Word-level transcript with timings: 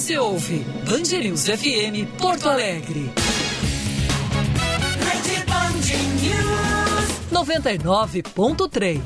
Você 0.00 0.16
ouve 0.18 0.64
Band 0.88 1.12
News 1.22 1.44
FM 1.44 2.08
Porto 2.18 2.48
Alegre. 2.48 3.12
Rede 5.04 5.44
Band 5.44 5.84
News 6.22 7.20
99.3. 7.30 8.96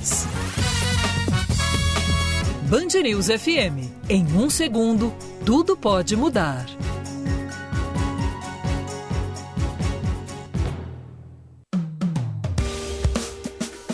Band 2.71 3.03
News 3.03 3.27
FM. 3.27 3.91
Em 4.09 4.25
um 4.37 4.49
segundo, 4.49 5.13
tudo 5.45 5.77
pode 5.77 6.15
mudar. 6.15 6.65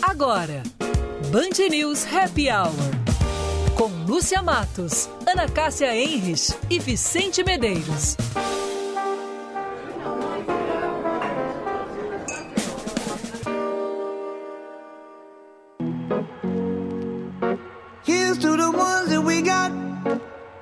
Agora, 0.03 0.61
Band 1.31 1.67
News 1.67 2.05
Happy 2.05 2.51
Hour. 2.51 2.75
Com 3.75 3.89
Lúcia 4.05 4.43
Matos, 4.43 5.09
Ana 5.31 5.47
Cássia 5.47 5.95
Enrich 5.95 6.53
e 6.69 6.77
Vicente 6.77 7.41
Medeiros. 7.41 8.17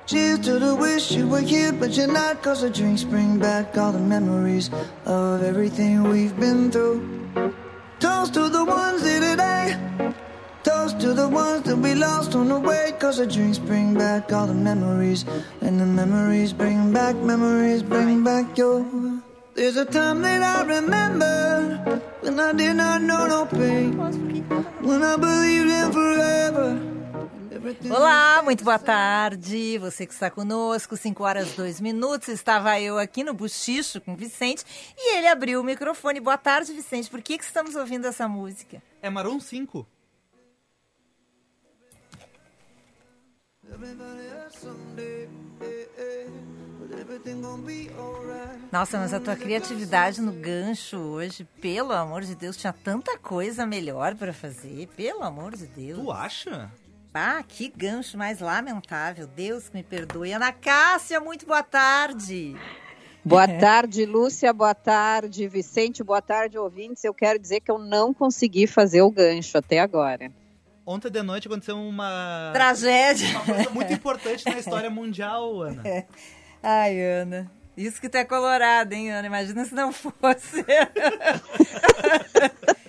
Cheers 0.06 0.38
to 0.40 0.58
the 0.58 0.74
wish 0.74 1.12
you 1.12 1.28
were 1.28 1.40
here, 1.40 1.72
but 1.72 1.90
you're 1.96 2.06
not. 2.06 2.42
Cause 2.42 2.62
the 2.62 2.70
drinks 2.70 3.02
bring 3.02 3.38
back 3.38 3.76
all 3.76 3.92
the 3.92 3.98
memories 3.98 4.70
of 5.04 5.42
everything 5.42 6.04
we've 6.04 6.38
been 6.38 6.70
through. 6.70 7.19
The 11.20 11.28
ones 11.28 11.62
that 11.64 11.76
we 11.76 11.94
lost 11.94 12.34
on 12.34 12.48
the 12.48 12.58
way. 12.58 12.92
Cause 12.98 13.18
the 13.18 13.26
drinks 13.26 13.58
bring 13.58 13.94
back 13.94 14.32
all 14.32 14.46
the 14.46 14.54
memories. 14.54 15.24
And 15.60 15.78
the 15.78 15.86
memories 15.86 16.52
bring 16.52 16.92
back, 16.92 17.14
memories 17.16 17.82
bring 17.82 18.24
back 18.24 18.56
your. 18.56 18.84
There's 19.54 19.76
a 19.76 19.84
time 19.84 20.22
that 20.22 20.42
I 20.42 20.58
remember 20.76 22.02
when 22.22 22.40
I 22.40 22.52
did 22.52 22.74
not 22.76 23.02
know 23.02 23.26
no 23.26 23.44
pain. 23.46 23.98
When 24.88 25.02
I 25.02 25.16
believed 25.16 25.70
in 25.80 25.92
forever. 25.92 26.68
Olá, 27.90 28.40
muito 28.42 28.64
boa 28.64 28.78
tarde. 28.78 29.76
Você 29.78 30.06
que 30.06 30.14
está 30.14 30.30
conosco, 30.30 30.96
5 30.96 31.22
horas 31.22 31.52
2 31.52 31.80
minutos. 31.80 32.28
Estava 32.28 32.80
eu 32.80 32.98
aqui 32.98 33.22
no 33.22 33.34
Buchicho 33.34 34.00
com 34.00 34.14
o 34.14 34.16
Vicente 34.16 34.64
e 34.96 35.16
ele 35.16 35.28
abriu 35.28 35.60
o 35.60 35.64
microfone. 35.64 36.20
Boa 36.20 36.38
tarde, 36.38 36.72
Vicente. 36.72 37.10
Por 37.10 37.20
que, 37.20 37.36
que 37.36 37.44
estamos 37.44 37.76
ouvindo 37.76 38.06
essa 38.06 38.26
música? 38.26 38.82
É 39.02 39.10
Maroon 39.10 39.38
5. 39.38 39.86
Nossa, 48.72 48.98
mas 48.98 49.12
a 49.12 49.20
tua 49.20 49.36
criatividade 49.36 50.20
no 50.20 50.32
gancho 50.32 50.96
hoje, 50.96 51.44
pelo 51.60 51.92
amor 51.92 52.22
de 52.22 52.34
Deus, 52.34 52.56
tinha 52.56 52.72
tanta 52.72 53.18
coisa 53.18 53.66
melhor 53.66 54.14
para 54.14 54.32
fazer. 54.32 54.88
Pelo 54.96 55.22
amor 55.22 55.56
de 55.56 55.66
Deus. 55.66 55.98
Tu 55.98 56.12
acha? 56.12 56.70
Ah, 57.12 57.42
que 57.46 57.68
gancho 57.68 58.16
mais 58.16 58.40
lamentável. 58.40 59.26
Deus 59.26 59.68
que 59.68 59.76
me 59.76 59.82
perdoe. 59.82 60.32
Ana 60.32 60.52
Cássia, 60.52 61.20
muito 61.20 61.46
boa 61.46 61.62
tarde. 61.62 62.56
Boa 63.24 63.46
tarde, 63.46 64.06
Lúcia. 64.06 64.52
Boa 64.52 64.74
tarde, 64.74 65.46
Vicente. 65.48 66.02
Boa 66.02 66.22
tarde, 66.22 66.56
ouvintes. 66.56 67.04
Eu 67.04 67.12
quero 67.12 67.38
dizer 67.38 67.60
que 67.60 67.70
eu 67.70 67.78
não 67.78 68.14
consegui 68.14 68.66
fazer 68.66 69.02
o 69.02 69.10
gancho 69.10 69.58
até 69.58 69.80
agora. 69.80 70.32
Ontem 70.90 71.08
de 71.08 71.22
noite 71.22 71.46
aconteceu 71.46 71.76
uma. 71.76 72.50
Tragédia. 72.52 73.28
Uma 73.28 73.44
coisa 73.44 73.70
muito 73.70 73.92
importante 73.92 74.44
na 74.44 74.58
história 74.58 74.90
mundial, 74.90 75.62
Ana. 75.62 75.82
É. 75.86 76.04
Ai, 76.60 77.00
Ana. 77.00 77.48
Isso 77.76 78.00
que 78.00 78.08
tu 78.08 78.16
é 78.16 78.24
colorada, 78.24 78.92
hein, 78.92 79.12
Ana? 79.12 79.28
Imagina 79.28 79.64
se 79.64 79.72
não 79.72 79.92
fosse. 79.92 80.66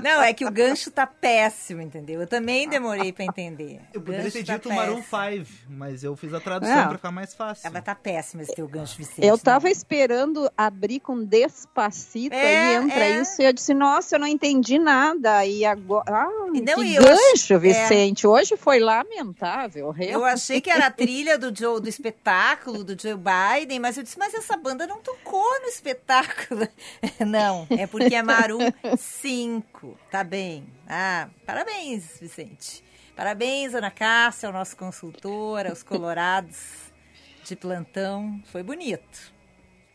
não, 0.00 0.22
é 0.22 0.32
que 0.32 0.44
o 0.44 0.50
gancho 0.50 0.90
tá 0.90 1.06
péssimo, 1.06 1.80
entendeu? 1.82 2.20
Eu 2.20 2.26
também 2.26 2.68
demorei 2.68 3.12
pra 3.12 3.24
entender. 3.24 3.80
Eu 3.92 4.00
poderia 4.00 4.30
ter 4.30 4.44
tá 4.44 4.54
dito 4.54 4.68
Maroon 4.72 5.02
5, 5.02 5.46
mas 5.68 6.02
eu 6.04 6.14
fiz 6.16 6.32
a 6.34 6.40
tradução 6.40 6.74
Não. 6.76 6.88
pra 6.88 6.96
ficar 6.96 7.10
mais 7.12 7.34
fácil. 7.34 7.66
Ah, 7.66 7.70
mas 7.72 7.84
tá 7.84 7.94
péssimo 7.94 8.42
esse 8.42 8.54
teu 8.54 8.66
gancho, 8.68 8.96
Vicente. 8.96 9.26
Eu 9.26 9.38
tava 9.38 9.66
né? 9.66 9.72
esperando 9.72 10.50
abrir 10.56 11.00
com 11.00 11.24
despacito, 11.24 12.34
É, 12.34 12.68
aí 12.68 12.74
entra 12.76 13.00
é. 13.04 13.20
isso, 13.20 13.40
e 13.40 13.44
eu 13.44 13.52
disse, 13.52 13.74
nossa, 13.74 14.16
eu 14.16 14.20
não 14.20 14.26
entendi 14.26 14.78
nada. 14.78 15.44
E 15.46 15.64
agora. 15.64 16.04
Ah, 16.08 16.28
E 16.54 16.60
não, 16.60 16.74
que 16.76 16.84
e 16.84 16.94
eu 16.96 17.02
gancho, 17.02 17.58
Vicente. 17.58 18.26
Hoje 18.26 18.56
foi 18.56 18.78
lamentável. 18.80 19.86
Eu 19.86 19.90
realmente. 19.92 20.32
achei 20.34 20.60
que 20.60 20.70
era 20.70 20.86
a 20.86 20.90
trilha 20.90 21.38
do 21.38 21.54
Joe, 21.56 21.80
do 21.80 21.88
espetáculo 21.88 22.84
do 22.84 23.00
Joe 23.00 23.14
Biden, 23.16 23.80
mas 23.80 23.96
eu 23.96 24.02
disse, 24.02 24.18
mas 24.18 24.34
essa 24.34 24.56
banda 24.56 24.86
não 24.86 24.98
tocou 25.00 25.60
no 25.60 25.66
espetáculo. 25.68 26.66
Não, 27.26 27.66
é 27.70 27.86
porque 27.86 28.14
é 28.14 28.22
Maroon 28.22 28.70
5. 28.96 29.83
Tá 30.10 30.22
bem. 30.24 30.66
Ah, 30.88 31.28
parabéns, 31.46 32.18
Vicente. 32.20 32.82
Parabéns, 33.16 33.74
Ana 33.74 33.90
Cássia, 33.90 34.48
ao 34.48 34.52
nosso 34.52 34.76
consultor, 34.76 35.66
aos 35.66 35.82
colorados 35.82 36.58
de 37.44 37.54
plantão. 37.54 38.40
Foi 38.50 38.62
bonito. 38.62 39.32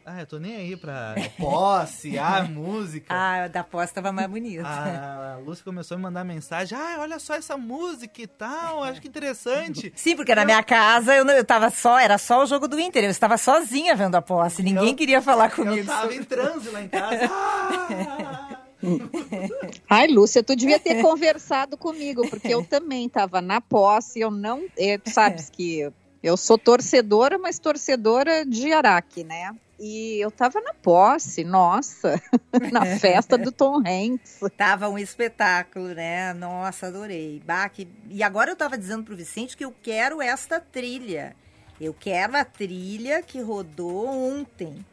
Ah, 0.06 0.22
eu 0.22 0.26
tô 0.26 0.40
nem 0.40 0.56
aí 0.56 0.76
pra 0.78 1.14
posse, 1.38 2.18
a 2.18 2.44
música. 2.46 3.14
Ah, 3.14 3.48
da 3.48 3.64
pós 3.64 3.92
tava 3.92 4.12
mais 4.12 4.28
bonita. 4.28 4.64
A 4.68 5.38
Lúcia 5.46 5.64
começou 5.64 5.94
a 5.96 5.98
me 5.98 6.04
mandar 6.04 6.24
mensagem. 6.24 6.76
Ah, 6.76 6.96
olha 7.00 7.20
só 7.20 7.36
essa 7.36 7.56
música 7.58 8.20
e 8.22 8.26
tal, 8.26 8.84
acho 8.84 9.00
que 9.02 9.08
interessante. 9.08 9.92
Sim, 9.96 10.16
porque 10.16 10.34
na 10.34 10.46
minha 10.46 10.64
casa 10.64 11.14
eu, 11.14 11.24
não, 11.24 11.34
eu 11.34 11.44
tava 11.46 11.70
só, 11.70 12.00
era 12.00 12.18
só 12.18 12.42
o 12.42 12.46
jogo 12.48 12.68
do 12.68 12.80
Inter, 12.80 13.04
eu 13.04 13.10
estava 13.12 13.38
sozinha 13.38 13.96
vendo 13.96 14.16
a 14.16 14.22
posse, 14.22 14.64
ninguém 14.64 14.90
Eu- 14.90 14.96
queria 14.96 15.22
falar 15.22 15.46
Eu 15.52 15.56
comigo. 15.56 15.86
tava 15.86 16.02
sobre- 16.04 16.16
em 16.16 16.24
transe 16.24 16.70
lá 16.70 16.82
em 16.82 16.88
casa. 16.88 17.30
Ah! 17.32 18.49
Ai, 19.90 20.08
Lúcia, 20.08 20.44
tu 20.44 20.56
devia 20.56 20.80
ter 20.80 21.02
conversado 21.02 21.78
comigo, 21.78 22.28
porque 22.30 22.54
eu 22.54 22.64
também 22.64 23.06
estava 23.08 23.42
na 23.42 23.60
posse, 23.62 24.20
eu 24.20 24.32
não. 24.32 24.66
é, 24.78 24.98
tu 24.98 25.10
sabes 25.10 25.50
que 25.50 25.90
eu 26.22 26.36
sou 26.38 26.58
torcedora, 26.58 27.38
mas 27.38 27.60
torcedora 27.60 28.46
de 28.46 28.72
Araque, 28.72 29.24
né? 29.24 29.52
E 29.80 30.18
eu 30.22 30.30
tava 30.30 30.60
na 30.60 30.74
posse, 30.74 31.44
nossa, 31.46 32.22
na 32.74 32.86
festa 32.86 33.38
do 33.38 33.50
Tom 33.52 33.78
Hanks. 33.86 34.40
Tava 34.58 34.90
um 34.90 34.98
espetáculo, 34.98 35.88
né? 35.94 36.34
Nossa, 36.34 36.88
adorei. 36.88 37.42
Bah, 37.46 37.70
que- 37.70 37.88
E 38.10 38.22
agora 38.22 38.52
eu 38.52 38.56
tava 38.58 38.78
dizendo 38.78 39.04
pro 39.06 39.16
Vicente 39.16 39.56
que 39.56 39.64
eu 39.64 39.74
quero 39.82 40.22
esta 40.22 40.60
trilha. 40.60 41.34
Eu 41.80 41.94
quero 41.94 42.36
a 42.36 42.44
trilha 42.44 43.22
que 43.24 43.40
rodou 43.40 44.06
ontem. 44.06 44.86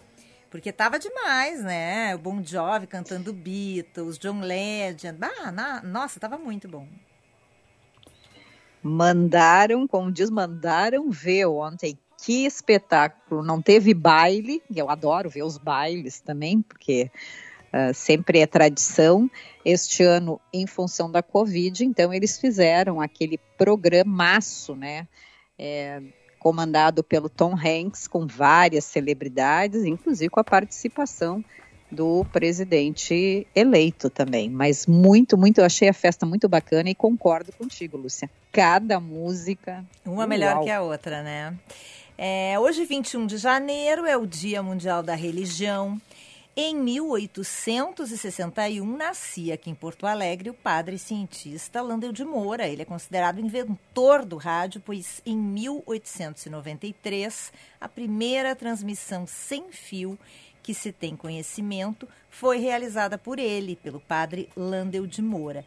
Porque 0.56 0.72
tava 0.72 0.98
demais, 0.98 1.62
né? 1.62 2.14
O 2.14 2.18
Bon 2.18 2.42
Jovi 2.42 2.86
cantando 2.86 3.30
Beatles, 3.30 4.16
John 4.16 4.40
Legend. 4.40 5.18
Bah, 5.18 5.52
na- 5.52 5.82
Nossa, 5.82 6.18
tava 6.18 6.38
muito 6.38 6.66
bom. 6.66 6.88
Mandaram, 8.82 9.86
como 9.86 10.10
diz, 10.10 10.30
mandaram 10.30 11.10
ver 11.10 11.44
ontem. 11.44 11.98
Que 12.24 12.46
espetáculo! 12.46 13.42
Não 13.42 13.60
teve 13.60 13.92
baile, 13.92 14.62
eu 14.74 14.88
adoro 14.88 15.28
ver 15.28 15.42
os 15.42 15.58
bailes 15.58 16.20
também, 16.20 16.62
porque 16.62 17.10
ah, 17.70 17.92
sempre 17.92 18.38
é 18.38 18.46
tradição. 18.46 19.30
Este 19.62 20.04
ano, 20.04 20.40
em 20.50 20.66
função 20.66 21.10
da 21.10 21.22
Covid, 21.22 21.84
então 21.84 22.14
eles 22.14 22.38
fizeram 22.38 22.98
aquele 22.98 23.38
programaço, 23.58 24.74
né? 24.74 25.06
É, 25.58 26.00
comandado 26.46 27.02
pelo 27.02 27.28
Tom 27.28 27.56
Hanks, 27.56 28.06
com 28.06 28.24
várias 28.24 28.84
celebridades, 28.84 29.84
inclusive 29.84 30.30
com 30.30 30.38
a 30.38 30.44
participação 30.44 31.44
do 31.90 32.24
presidente 32.32 33.44
eleito 33.52 34.08
também. 34.08 34.48
Mas 34.48 34.86
muito, 34.86 35.36
muito, 35.36 35.58
eu 35.58 35.64
achei 35.64 35.88
a 35.88 35.92
festa 35.92 36.24
muito 36.24 36.48
bacana 36.48 36.88
e 36.88 36.94
concordo 36.94 37.50
contigo, 37.50 37.96
Lúcia. 37.96 38.30
Cada 38.52 39.00
música. 39.00 39.84
Uma 40.04 40.24
melhor 40.24 40.54
uau. 40.54 40.64
que 40.64 40.70
a 40.70 40.82
outra, 40.82 41.20
né? 41.20 41.52
É, 42.16 42.56
hoje, 42.60 42.84
21 42.84 43.26
de 43.26 43.38
janeiro, 43.38 44.06
é 44.06 44.16
o 44.16 44.24
Dia 44.24 44.62
Mundial 44.62 45.02
da 45.02 45.16
Religião. 45.16 46.00
Em 46.58 46.74
1861, 46.74 48.96
nascia 48.96 49.52
aqui 49.52 49.68
em 49.68 49.74
Porto 49.74 50.06
Alegre 50.06 50.48
o 50.48 50.54
padre 50.54 50.98
cientista 50.98 51.82
Landel 51.82 52.12
de 52.12 52.24
Moura. 52.24 52.66
Ele 52.66 52.80
é 52.80 52.86
considerado 52.86 53.38
inventor 53.38 54.24
do 54.24 54.38
rádio, 54.38 54.80
pois 54.82 55.20
em 55.26 55.36
1893, 55.36 57.52
a 57.78 57.86
primeira 57.86 58.56
transmissão 58.56 59.26
sem 59.26 59.70
fio 59.70 60.18
que 60.62 60.72
se 60.72 60.92
tem 60.92 61.14
conhecimento 61.14 62.08
foi 62.30 62.56
realizada 62.56 63.18
por 63.18 63.38
ele, 63.38 63.76
pelo 63.76 64.00
padre 64.00 64.48
Landel 64.56 65.06
de 65.06 65.20
Moura. 65.20 65.62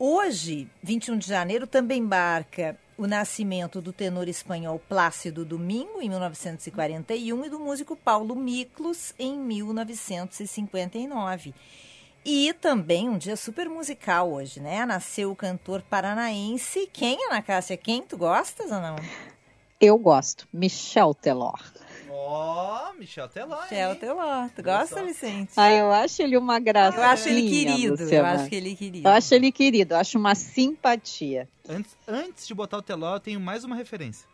Hoje, 0.00 0.70
21 0.80 1.18
de 1.18 1.26
janeiro, 1.26 1.66
também 1.66 2.00
marca 2.00 2.78
o 2.96 3.04
nascimento 3.04 3.80
do 3.80 3.92
tenor 3.92 4.28
espanhol 4.28 4.80
Plácido 4.88 5.44
Domingo, 5.44 6.00
em 6.00 6.08
1941, 6.08 7.44
e 7.44 7.50
do 7.50 7.58
músico 7.58 7.96
Paulo 7.96 8.36
Miklos, 8.36 9.12
em 9.18 9.36
1959. 9.36 11.52
E 12.24 12.52
também 12.60 13.08
um 13.08 13.18
dia 13.18 13.34
super 13.34 13.68
musical 13.68 14.30
hoje, 14.30 14.60
né? 14.60 14.86
Nasceu 14.86 15.32
o 15.32 15.36
cantor 15.36 15.82
paranaense. 15.82 16.88
Quem, 16.92 17.26
Ana 17.26 17.42
Cássia? 17.42 17.76
Quem? 17.76 18.02
Tu 18.02 18.16
gostas 18.16 18.70
ou 18.70 18.80
não? 18.80 18.94
Eu 19.80 19.98
gosto. 19.98 20.46
Michel 20.52 21.12
Teló. 21.12 21.54
Ó, 22.20 22.92
Michel 22.94 23.28
Teló, 23.28 23.62
Michel 23.62 23.92
hein? 23.92 23.98
Teló. 23.98 24.48
Tu 24.54 24.62
gosta. 24.62 25.04
Vicente? 25.04 25.52
Ah, 25.56 25.70
eu 25.70 25.92
acho 25.92 26.20
ele 26.20 26.36
uma 26.36 26.58
gracinha. 26.58 27.00
eu 27.04 27.08
acho 27.08 27.28
ele 27.28 27.48
querido. 27.48 27.94
Eu 27.94 28.04
Luciana. 28.04 28.30
acho 28.32 28.48
que 28.48 28.54
ele 28.56 28.72
é 28.72 28.74
querido. 28.74 29.08
Eu 29.08 29.12
acho 29.12 29.34
ele 29.34 29.52
querido, 29.52 29.94
eu 29.94 29.98
acho 29.98 30.18
uma 30.18 30.34
simpatia. 30.34 31.48
Antes, 31.68 31.96
antes 32.08 32.46
de 32.46 32.54
botar 32.54 32.78
o 32.78 32.82
Teló, 32.82 33.14
eu 33.14 33.20
tenho 33.20 33.38
mais 33.38 33.62
uma 33.62 33.76
referência. 33.76 34.26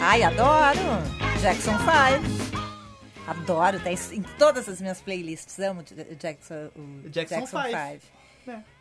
Ai, 0.00 0.22
adoro! 0.22 0.78
Jackson 1.40 1.72
5. 1.72 2.54
Adoro, 3.26 3.80
tá 3.80 3.90
em 3.90 4.22
todas 4.38 4.68
as 4.68 4.80
minhas 4.80 5.00
playlists. 5.00 5.58
Amo 5.58 5.80
o 5.80 6.14
Jackson, 6.14 6.70
o 6.76 7.08
Jackson 7.08 7.40
Jackson 7.40 7.62
Five. 7.62 8.02
5. 8.44 8.50
É. 8.50 8.73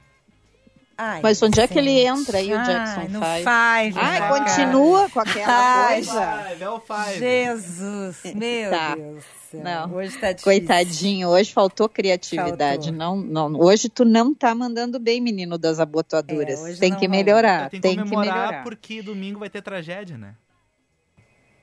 Ai, 0.97 1.21
Mas 1.23 1.41
onde 1.41 1.59
é 1.59 1.67
que 1.67 1.77
ele 1.79 1.99
entra 2.05 2.37
aí, 2.37 2.53
o 2.53 2.57
Ai, 2.59 2.65
Jackson 2.65 3.01
no 3.09 3.19
Five? 3.19 3.37
Five, 3.39 3.99
Ai, 3.99 4.19
né, 4.19 4.27
continua 4.27 5.09
com 5.09 5.19
aquela 5.19 5.85
Ai, 5.87 5.93
coisa. 5.95 6.43
Five, 6.49 6.63
é 6.63 6.69
o 6.69 6.79
Five. 6.79 7.19
Jesus, 7.19 8.17
meu 8.35 8.69
Tá. 8.71 8.95
Deus. 8.95 9.23
Não. 9.53 9.93
Hoje 9.93 10.17
tá 10.17 10.31
difícil. 10.31 10.43
Coitadinho, 10.43 11.29
hoje 11.29 11.53
faltou 11.53 11.87
criatividade. 11.87 12.89
Faltou. 12.89 12.91
Não, 12.93 13.17
não, 13.49 13.59
hoje 13.59 13.87
tu 13.89 14.03
não 14.03 14.33
tá 14.33 14.53
mandando 14.55 14.99
bem, 14.99 15.21
menino 15.21 15.57
das 15.59 15.79
abotoaduras. 15.79 16.63
É, 16.65 16.73
tem 16.75 16.91
não 16.91 16.99
que 16.99 17.07
melhorar, 17.07 17.69
que 17.69 17.79
tem 17.79 17.95
que 18.03 18.03
melhorar. 18.15 18.63
porque 18.63 19.01
domingo 19.03 19.39
vai 19.39 19.49
ter 19.51 19.61
tragédia, 19.61 20.17
né? 20.17 20.35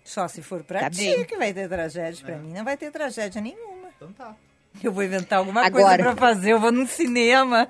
Só 0.05 0.27
se 0.29 0.41
for 0.43 0.63
pra 0.65 0.81
Tá 0.81 0.91
ti 0.91 0.99
bem. 0.99 1.25
que 1.25 1.37
vai 1.37 1.53
ter 1.53 1.69
tragédia. 1.69 2.21
É. 2.23 2.27
Pra 2.27 2.37
mim 2.37 2.53
não 2.53 2.65
vai 2.65 2.77
ter 2.77 2.91
tragédia 2.91 3.41
nenhuma. 3.41 3.89
Então 3.97 4.13
tá. 4.13 4.35
Eu 4.83 4.93
vou 4.93 5.03
inventar 5.03 5.39
alguma 5.41 5.65
Agora. 5.67 6.03
coisa 6.03 6.15
pra 6.15 6.17
fazer. 6.17 6.53
Eu 6.53 6.61
vou 6.61 6.73
num 6.73 6.87
cinema. 6.87 7.69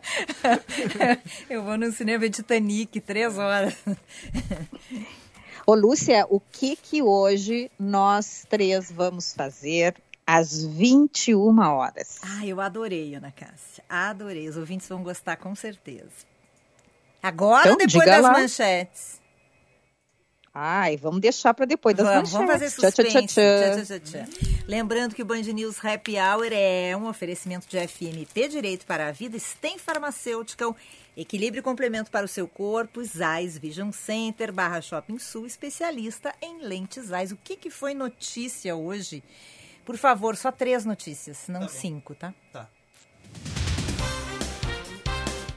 eu 1.48 1.62
vou 1.62 1.76
num 1.76 1.90
cinema 1.90 2.18
ver 2.18 2.30
Titanic, 2.30 3.00
três 3.00 3.36
horas. 3.38 3.74
Ô, 5.66 5.74
Lúcia, 5.74 6.26
o 6.28 6.38
que 6.40 6.76
que 6.76 7.02
hoje 7.02 7.70
nós 7.78 8.44
três 8.48 8.90
vamos 8.92 9.32
fazer 9.32 9.94
às 10.26 10.64
21 10.64 11.58
horas? 11.60 12.18
Ah, 12.22 12.46
eu 12.46 12.60
adorei, 12.60 13.14
Ana 13.14 13.32
Cássia. 13.32 13.82
Adorei. 13.88 14.48
Os 14.48 14.56
ouvintes 14.56 14.88
vão 14.88 15.02
gostar 15.02 15.36
com 15.36 15.54
certeza. 15.54 16.28
Agora, 17.22 17.64
Então, 17.66 17.76
depois 17.76 17.92
diga 17.92 18.06
das 18.06 18.22
lá. 18.22 18.32
manchetes. 18.32 19.19
Ai, 20.52 20.96
vamos 20.96 21.20
deixar 21.20 21.54
para 21.54 21.64
depois 21.64 21.96
das 21.96 22.06
Vamos, 22.06 22.32
vamos 22.32 22.50
fazer 22.50 22.70
suspense. 22.70 23.26
Tchá, 23.28 23.84
tchá, 23.84 24.00
tchá. 24.00 24.26
Lembrando 24.66 25.14
que 25.14 25.22
o 25.22 25.24
Band 25.24 25.42
News 25.42 25.84
Happy 25.84 26.16
Hour 26.18 26.48
é 26.50 26.96
um 26.96 27.08
oferecimento 27.08 27.68
de 27.68 27.78
FMP 27.86 28.48
Direito 28.48 28.84
para 28.84 29.08
a 29.08 29.12
Vida, 29.12 29.38
STEM 29.38 29.78
Farmacêutica, 29.78 30.74
Equilíbrio 31.16 31.60
e 31.60 31.62
Complemento 31.62 32.10
para 32.10 32.24
o 32.24 32.28
seu 32.28 32.48
corpo, 32.48 33.02
Zais 33.04 33.56
Vision 33.56 33.92
Center, 33.92 34.52
Barra 34.52 34.80
Shopping 34.80 35.20
Sul, 35.20 35.46
especialista 35.46 36.34
em 36.42 36.62
lentes 36.62 37.06
Zais. 37.06 37.30
O 37.30 37.36
que, 37.36 37.54
que 37.54 37.70
foi 37.70 37.94
notícia 37.94 38.74
hoje? 38.74 39.22
Por 39.84 39.96
favor, 39.96 40.36
só 40.36 40.50
três 40.50 40.84
notícias, 40.84 41.46
não 41.48 41.60
Tá 41.60 41.68
cinco, 41.68 42.14
tá? 42.14 42.34
Tá. 42.52 42.68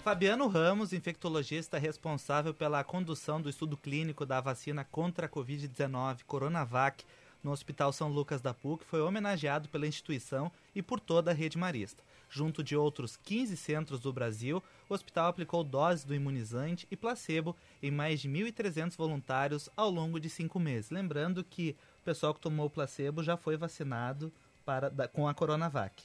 Fabiano 0.04 0.50
Ramos, 0.50 0.92
infectologista 0.92 1.78
responsável 1.78 2.54
pela 2.54 2.84
condução 2.84 3.42
do 3.42 3.50
estudo 3.50 3.78
clínico 3.78 4.26
da 4.26 4.42
vacina 4.42 4.84
contra 4.84 5.28
a 5.28 5.30
Covid-19 5.30 6.24
Coronavac 6.28 7.06
no 7.42 7.52
Hospital 7.52 7.94
São 7.94 8.10
Lucas 8.10 8.42
da 8.42 8.54
PUC, 8.54 8.84
foi 8.84 9.00
homenageado 9.00 9.70
pela 9.70 9.88
instituição 9.88 10.52
e 10.76 10.82
por 10.82 11.00
toda 11.00 11.32
a 11.32 11.34
rede 11.34 11.58
marista. 11.58 12.04
Junto 12.30 12.62
de 12.62 12.76
outros 12.76 13.16
15 13.16 13.56
centros 13.56 14.02
do 14.02 14.12
Brasil, 14.12 14.62
o 14.90 14.94
hospital 14.94 15.28
aplicou 15.28 15.64
doses 15.64 16.04
do 16.04 16.14
imunizante 16.14 16.86
e 16.92 16.98
placebo 16.98 17.56
em 17.82 17.90
mais 17.90 18.20
de 18.20 18.28
1.300 18.28 18.98
voluntários 18.98 19.70
ao 19.74 19.90
longo 19.90 20.20
de 20.20 20.30
cinco 20.30 20.60
meses. 20.60 20.92
Lembrando 20.92 21.46
que 21.46 21.78
o 22.02 22.04
pessoal 22.04 22.34
que 22.34 22.42
tomou 22.42 22.66
o 22.66 22.70
placebo 22.70 23.24
já 23.24 23.38
foi 23.38 23.56
vacinado 23.56 24.34
para, 24.66 24.92
com 25.08 25.30
a 25.30 25.34
Coronavac. 25.34 26.04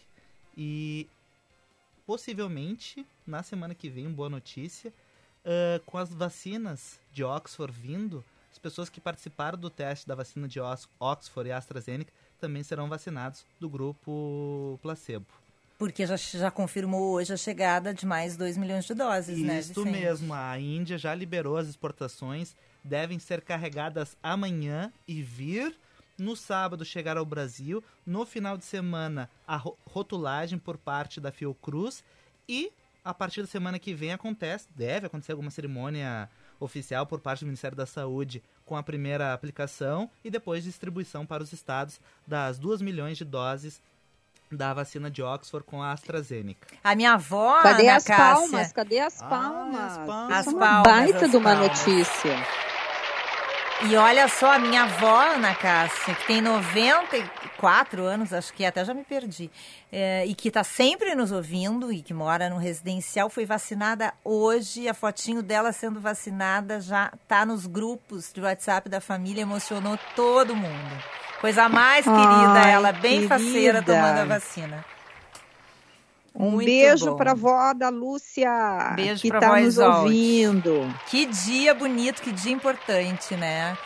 E 0.57 1.09
possivelmente 2.09 3.07
na 3.27 3.43
semana 3.43 3.75
que 3.75 3.91
vem, 3.91 4.11
boa 4.11 4.31
notícia, 4.31 4.91
ah, 5.45 5.79
com 5.85 5.99
as 5.99 6.09
vacinas 6.09 6.99
de 7.13 7.23
Oxford 7.23 7.71
vindo, 7.71 8.25
as 8.51 8.59
pessoas 8.59 8.89
que 8.89 8.99
participaram 8.99 9.59
do 9.59 9.69
teste 9.69 10.09
da 10.09 10.15
vacina 10.15 10.49
de 10.49 10.59
Ox- 10.59 10.89
Oxford 10.99 11.51
e 11.51 11.53
AstraZeneca 11.53 12.11
também 12.41 12.63
serão 12.63 12.89
vacinados 12.89 13.45
do 13.61 13.69
grupo 13.69 14.79
placebo. 14.81 15.27
Porque 15.79 16.07
já, 16.07 16.17
já 16.17 16.51
confirmou 16.51 17.13
hoje 17.13 17.35
a 17.35 17.37
chegada 17.37 17.93
de 17.93 18.07
mais 18.07 18.39
2 18.39 18.57
milhões 18.57 18.87
de 18.87 18.95
doses, 18.95 19.39
né? 19.43 19.61
Isso 19.61 19.85
mesmo, 19.85 20.33
a 20.33 20.59
Índia 20.59 20.97
já 20.97 21.15
liberou 21.15 21.59
as 21.59 21.69
exportações, 21.69 22.57
devem 22.83 23.19
ser 23.19 23.43
carregadas 23.43 24.17
amanhã 24.23 24.91
e 25.07 25.23
vir 25.23 25.79
no 26.19 26.35
sábado 26.37 26.85
chegar 26.85 27.17
ao 27.17 27.25
Brasil, 27.25 27.83
no 28.05 28.27
final 28.27 28.57
de 28.59 28.65
semana 28.65 29.31
a 29.47 29.57
ro- 29.57 29.77
rotulagem 29.87 30.59
por 30.59 30.77
parte 30.77 31.21
da 31.21 31.31
Fiocruz 31.31 32.03
e 32.49 32.73
a 33.05 33.15
partir 33.15 33.41
da 33.41 33.47
semana 33.47 33.79
que 33.79 33.95
vem 33.95 34.13
acontece, 34.13 34.67
deve 34.77 35.07
acontecer 35.07 35.33
alguma 35.33 35.51
cerimônia 35.51 36.29
oficial 36.61 37.07
por 37.07 37.21
parte 37.21 37.41
do 37.41 37.47
Ministério 37.47 37.77
da 37.77 37.87
Saúde 37.87 38.43
com 38.67 38.77
a 38.77 38.83
primeira 38.83 39.33
aplicação 39.33 40.11
e 40.25 40.31
depois 40.31 40.65
distribuição 40.65 41.25
para 41.25 41.43
os 41.43 41.53
estados 41.53 42.01
das 42.27 42.59
2 42.59 42.83
milhões 42.83 43.17
de 43.17 43.25
doses 43.25 43.81
da 44.51 44.75
vacina 44.75 45.11
de 45.11 45.23
Oxford 45.23 45.65
com 45.67 45.83
a 45.83 45.93
AstraZeneca. 45.93 46.67
A 46.83 46.95
minha 46.95 47.13
avó, 47.13 47.61
Cadê 47.63 47.85
Ana 47.85 47.97
as 47.97 48.05
Cássia, 48.05 48.35
palmas? 48.35 48.73
Cadê 48.73 48.99
as 48.99 49.23
Ah, 49.23 49.27
palmas? 49.29 49.81
as 49.81 49.97
palmas. 50.07 50.37
As 50.39 50.47
é 50.47 50.51
uma 50.51 50.59
palmas, 50.61 50.83
baita 50.85 51.25
as 51.27 51.31
de 51.31 51.37
uma 51.37 51.55
palmas. 51.55 51.87
notícia. 51.87 52.68
E 53.81 53.97
olha 53.97 54.27
só, 54.27 54.55
a 54.55 54.59
minha 54.59 54.83
avó, 54.83 55.21
Ana 55.21 55.55
Cássia, 55.55 56.13
que 56.17 56.27
tem 56.27 56.41
94 56.41 58.03
anos, 58.03 58.33
acho 58.33 58.53
que 58.53 58.65
até 58.65 58.85
já 58.85 58.93
me 58.93 59.05
perdi, 59.05 59.49
é, 59.93 60.27
e 60.27 60.35
que 60.35 60.49
está 60.49 60.65
sempre 60.65 61.15
nos 61.15 61.31
ouvindo 61.31 61.93
e 61.93 62.03
que 62.03 62.13
mora 62.13 62.51
no 62.51 62.59
residencial, 62.59 63.31
foi 63.31 63.47
vacinada 63.47 64.13
hoje. 64.25 64.89
A 64.89 64.95
fotinho 64.95 65.45
dela 65.45 65.71
sendo 65.71 66.01
vacinada 66.01 66.81
já 66.81 67.13
está 67.23 67.47
nos 67.47 67.67
grupos 67.67 68.33
de 68.33 68.41
WhatsApp 68.41 68.89
da 68.89 69.01
família, 69.01 69.43
emocionou 69.43 69.97
todo 70.17 70.57
mundo. 70.57 71.03
Coisa 71.41 71.69
mais 71.69 72.05
querida, 72.05 72.61
Ai, 72.65 72.73
ela 72.73 72.91
bem 72.91 73.29
faceira 73.29 73.81
querida. 73.81 73.95
tomando 73.95 74.19
a 74.19 74.25
vacina. 74.25 74.85
Um 76.39 76.53
Muito 76.53 76.67
beijo 76.67 77.17
para 77.17 77.31
a 77.31 77.33
avó 77.33 77.75
da 77.75 77.89
Lúcia, 77.89 78.93
Beijo 78.95 79.23
que 79.23 79.27
está 79.27 79.49
vó 79.49 79.57
nos 79.57 79.75
Isolde. 79.75 79.99
ouvindo. 80.05 80.95
Que 81.11 81.27
dia 81.27 81.75
bonito, 81.75 82.23
que 82.23 82.31
dia 82.31 82.53
importante, 82.53 83.35
né? 83.35 83.77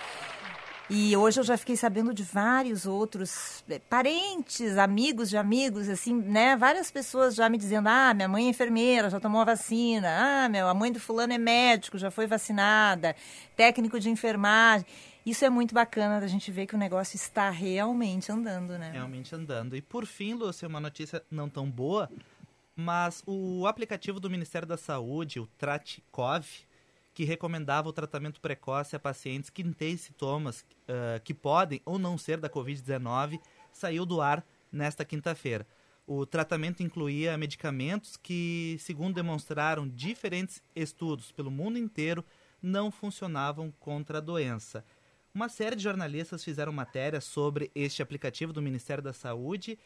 E 0.91 1.17
hoje 1.17 1.41
eu 1.41 1.45
já 1.45 1.57
fiquei 1.57 1.75
sabendo 1.75 2.13
de 2.13 2.23
vários 2.23 2.85
outros 2.85 3.65
eh, 3.71 3.79
parentes, 3.89 4.77
amigos 4.77 5.31
de 5.31 5.39
amigos, 5.39 5.89
assim, 5.89 6.15
né? 6.15 6.55
Várias 6.55 6.91
pessoas 6.91 7.35
já 7.35 7.49
me 7.49 7.57
dizendo: 7.57 7.89
ah, 7.89 8.13
minha 8.13 8.29
mãe 8.29 8.45
é 8.45 8.49
enfermeira, 8.51 9.09
já 9.09 9.19
tomou 9.19 9.41
a 9.41 9.45
vacina. 9.47 10.45
Ah, 10.45 10.49
meu, 10.51 10.69
a 10.69 10.75
mãe 10.75 10.93
do 10.93 11.01
fulano 11.01 11.33
é 11.33 11.39
médico, 11.39 11.97
já 11.97 12.11
foi 12.11 12.27
vacinada. 12.27 13.17
Técnico 13.57 13.99
de 13.99 14.11
enfermagem. 14.11 14.87
Isso 15.25 15.45
é 15.45 15.49
muito 15.49 15.73
bacana 15.73 16.21
da 16.21 16.27
gente 16.27 16.51
ver 16.51 16.67
que 16.67 16.75
o 16.75 16.79
negócio 16.79 17.15
está 17.17 17.49
realmente 17.49 18.31
andando, 18.31 18.77
né? 18.77 18.91
realmente 18.93 19.33
andando. 19.35 19.77
E 19.77 19.81
por 19.81 20.05
fim, 20.05 20.35
Lúcia, 20.35 20.67
uma 20.67 20.81
notícia 20.81 21.23
não 21.31 21.49
tão 21.49 21.71
boa, 21.71 22.11
mas 22.75 23.23
o 23.27 23.67
aplicativo 23.67 24.19
do 24.19 24.31
Ministério 24.31 24.67
da 24.67 24.77
Saúde, 24.77 25.41
o 25.41 25.47
Tratikov, 25.59 26.47
que 27.15 27.25
recomendava 27.25 27.89
o 27.89 27.93
tratamento 27.93 28.41
precoce 28.41 28.97
a 28.97 28.99
pacientes 28.99 29.51
que 29.51 29.63
têm 29.75 29.97
sintomas 29.97 30.65
ah, 30.89 31.21
que 31.21 31.35
podem 31.35 31.81
ou 31.85 31.99
não 31.99 32.17
ser 32.17 32.39
da 32.39 32.49
Covid-19, 32.49 33.41
saiu 33.73 34.07
do 34.07 34.21
ar 34.21 34.45
nesta 34.71 35.05
quinta-feira. 35.05 35.67
O 36.07 36.27
tratamento 36.27 36.83
incluía 36.83 37.39
medicamentos 37.39 38.17
que, 38.17 38.77
segundo 38.81 39.15
demonstraram 39.15 39.89
diferentes 39.89 40.63
estudos 40.75 41.31
pelo 41.31 41.51
mundo 41.51 41.79
inteiro, 41.79 42.25
não 42.61 42.91
funcionavam 42.91 43.73
contra 43.79 44.19
a 44.19 44.21
doença. 44.21 44.85
Uma 45.35 45.49
série 45.49 45.77
de 45.77 45.83
jornalistas 45.83 46.45
fizeram 46.45 46.73
matéria 46.73 47.21
sobre 47.21 47.71
este 47.75 48.03
aplicativo 48.03 48.53
do 48.53 48.61
Ministério 48.61 49.03
da 49.03 49.13
Saúde, 49.13 49.79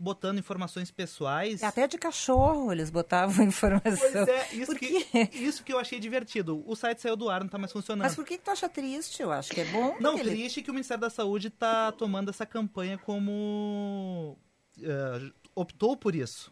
botando 0.00 0.38
informações 0.38 0.90
pessoais. 0.90 1.62
Até 1.62 1.86
de 1.86 1.98
cachorro 1.98 2.72
eles 2.72 2.88
botavam 2.90 3.44
informação. 3.46 3.98
Pois 4.12 4.28
é, 4.28 4.48
isso 4.54 4.74
que, 4.74 5.06
isso 5.32 5.62
que 5.62 5.72
eu 5.72 5.78
achei 5.78 6.00
divertido. 6.00 6.64
O 6.66 6.74
site 6.74 7.00
saiu 7.02 7.14
do 7.16 7.28
ar, 7.28 7.42
não 7.42 7.48
tá 7.48 7.58
mais 7.58 7.70
funcionando. 7.70 8.02
Mas 8.04 8.14
por 8.16 8.24
que, 8.24 8.38
que 8.38 8.44
tu 8.44 8.50
acha 8.50 8.68
triste? 8.68 9.22
Eu 9.22 9.30
acho 9.30 9.50
que 9.50 9.60
é 9.60 9.64
bom. 9.66 9.96
Não, 10.00 10.14
que 10.14 10.20
ele- 10.22 10.30
triste 10.30 10.62
que 10.62 10.70
o 10.70 10.74
Ministério 10.74 11.02
da 11.02 11.10
Saúde 11.10 11.50
tá 11.50 11.92
tomando 11.92 12.30
essa 12.30 12.46
campanha 12.46 12.96
como. 12.98 14.36
eh, 14.82 15.30
optou 15.54 15.96
por 15.96 16.14
isso. 16.14 16.50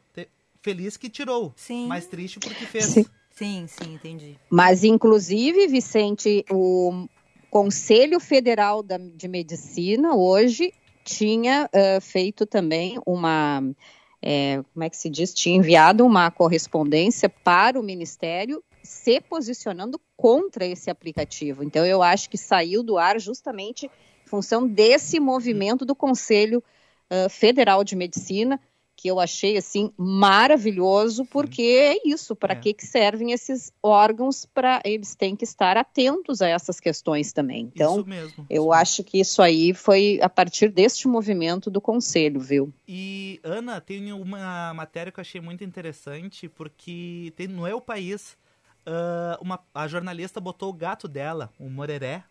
Feliz 0.60 0.96
que 0.96 1.08
tirou. 1.08 1.52
Sim. 1.56 1.86
Mas 1.86 2.06
triste 2.06 2.38
porque 2.40 2.66
fez. 2.66 2.84
Sim. 2.86 3.06
Sim, 3.30 3.66
sim, 3.68 3.94
entendi. 3.94 4.36
Mas, 4.50 4.82
inclusive, 4.82 5.68
Vicente, 5.68 6.44
o 6.50 7.06
Conselho 7.48 8.18
Federal 8.18 8.82
da- 8.82 8.98
de 8.98 9.28
Medicina 9.28 10.14
hoje 10.16 10.74
tinha 11.08 11.68
eh, 11.72 12.00
feito 12.00 12.44
também 12.44 12.98
uma. 13.06 13.62
eh, 14.20 14.62
como 14.74 14.84
é 14.84 14.90
que 14.90 14.96
se 14.96 15.08
diz? 15.08 15.32
Tinha 15.32 15.56
enviado 15.56 16.04
uma 16.04 16.30
correspondência 16.30 17.28
para 17.28 17.80
o 17.80 17.82
Ministério 17.82 18.62
se 18.82 19.20
posicionando 19.20 19.98
contra 20.16 20.66
esse 20.66 20.90
aplicativo. 20.90 21.64
Então, 21.64 21.84
eu 21.84 22.02
acho 22.02 22.28
que 22.28 22.36
saiu 22.36 22.82
do 22.82 22.98
ar 22.98 23.18
justamente 23.18 23.86
em 23.86 24.28
função 24.28 24.68
desse 24.68 25.18
movimento 25.18 25.84
do 25.84 25.94
Conselho 25.94 26.62
uh, 27.10 27.28
Federal 27.30 27.82
de 27.82 27.96
Medicina, 27.96 28.60
que 28.98 29.06
eu 29.06 29.20
achei 29.20 29.56
assim 29.56 29.92
maravilhoso, 29.96 31.24
porque 31.24 31.62
é 31.62 31.98
isso, 32.04 32.34
para 32.34 32.54
é. 32.54 32.56
que, 32.56 32.74
que 32.74 32.84
servem 32.84 33.30
esses 33.30 33.72
órgãos 33.80 34.44
para 34.44 34.82
eles 34.84 35.14
têm 35.14 35.36
que 35.36 35.44
estar 35.44 35.76
atentos 35.76 36.42
a 36.42 36.48
essas 36.48 36.80
questões 36.80 37.32
também. 37.32 37.70
Então, 37.72 38.04
mesmo, 38.04 38.44
eu 38.50 38.72
acho 38.72 39.04
que 39.04 39.20
isso 39.20 39.40
aí 39.40 39.72
foi 39.72 40.18
a 40.20 40.28
partir 40.28 40.72
deste 40.72 41.06
movimento 41.06 41.70
do 41.70 41.80
conselho, 41.80 42.40
viu? 42.40 42.74
E 42.88 43.38
Ana, 43.44 43.80
tem 43.80 44.12
uma 44.12 44.74
matéria 44.74 45.12
que 45.12 45.20
eu 45.20 45.22
achei 45.22 45.40
muito 45.40 45.62
interessante, 45.62 46.48
porque 46.48 47.32
tem 47.36 47.46
no 47.46 47.68
É 47.68 47.74
o 47.76 47.80
País 47.80 48.36
uh, 48.84 49.40
uma, 49.40 49.60
a 49.72 49.86
jornalista 49.86 50.40
botou 50.40 50.70
o 50.70 50.72
gato 50.72 51.06
dela, 51.06 51.52
o 51.56 51.70
Moreré, 51.70 52.24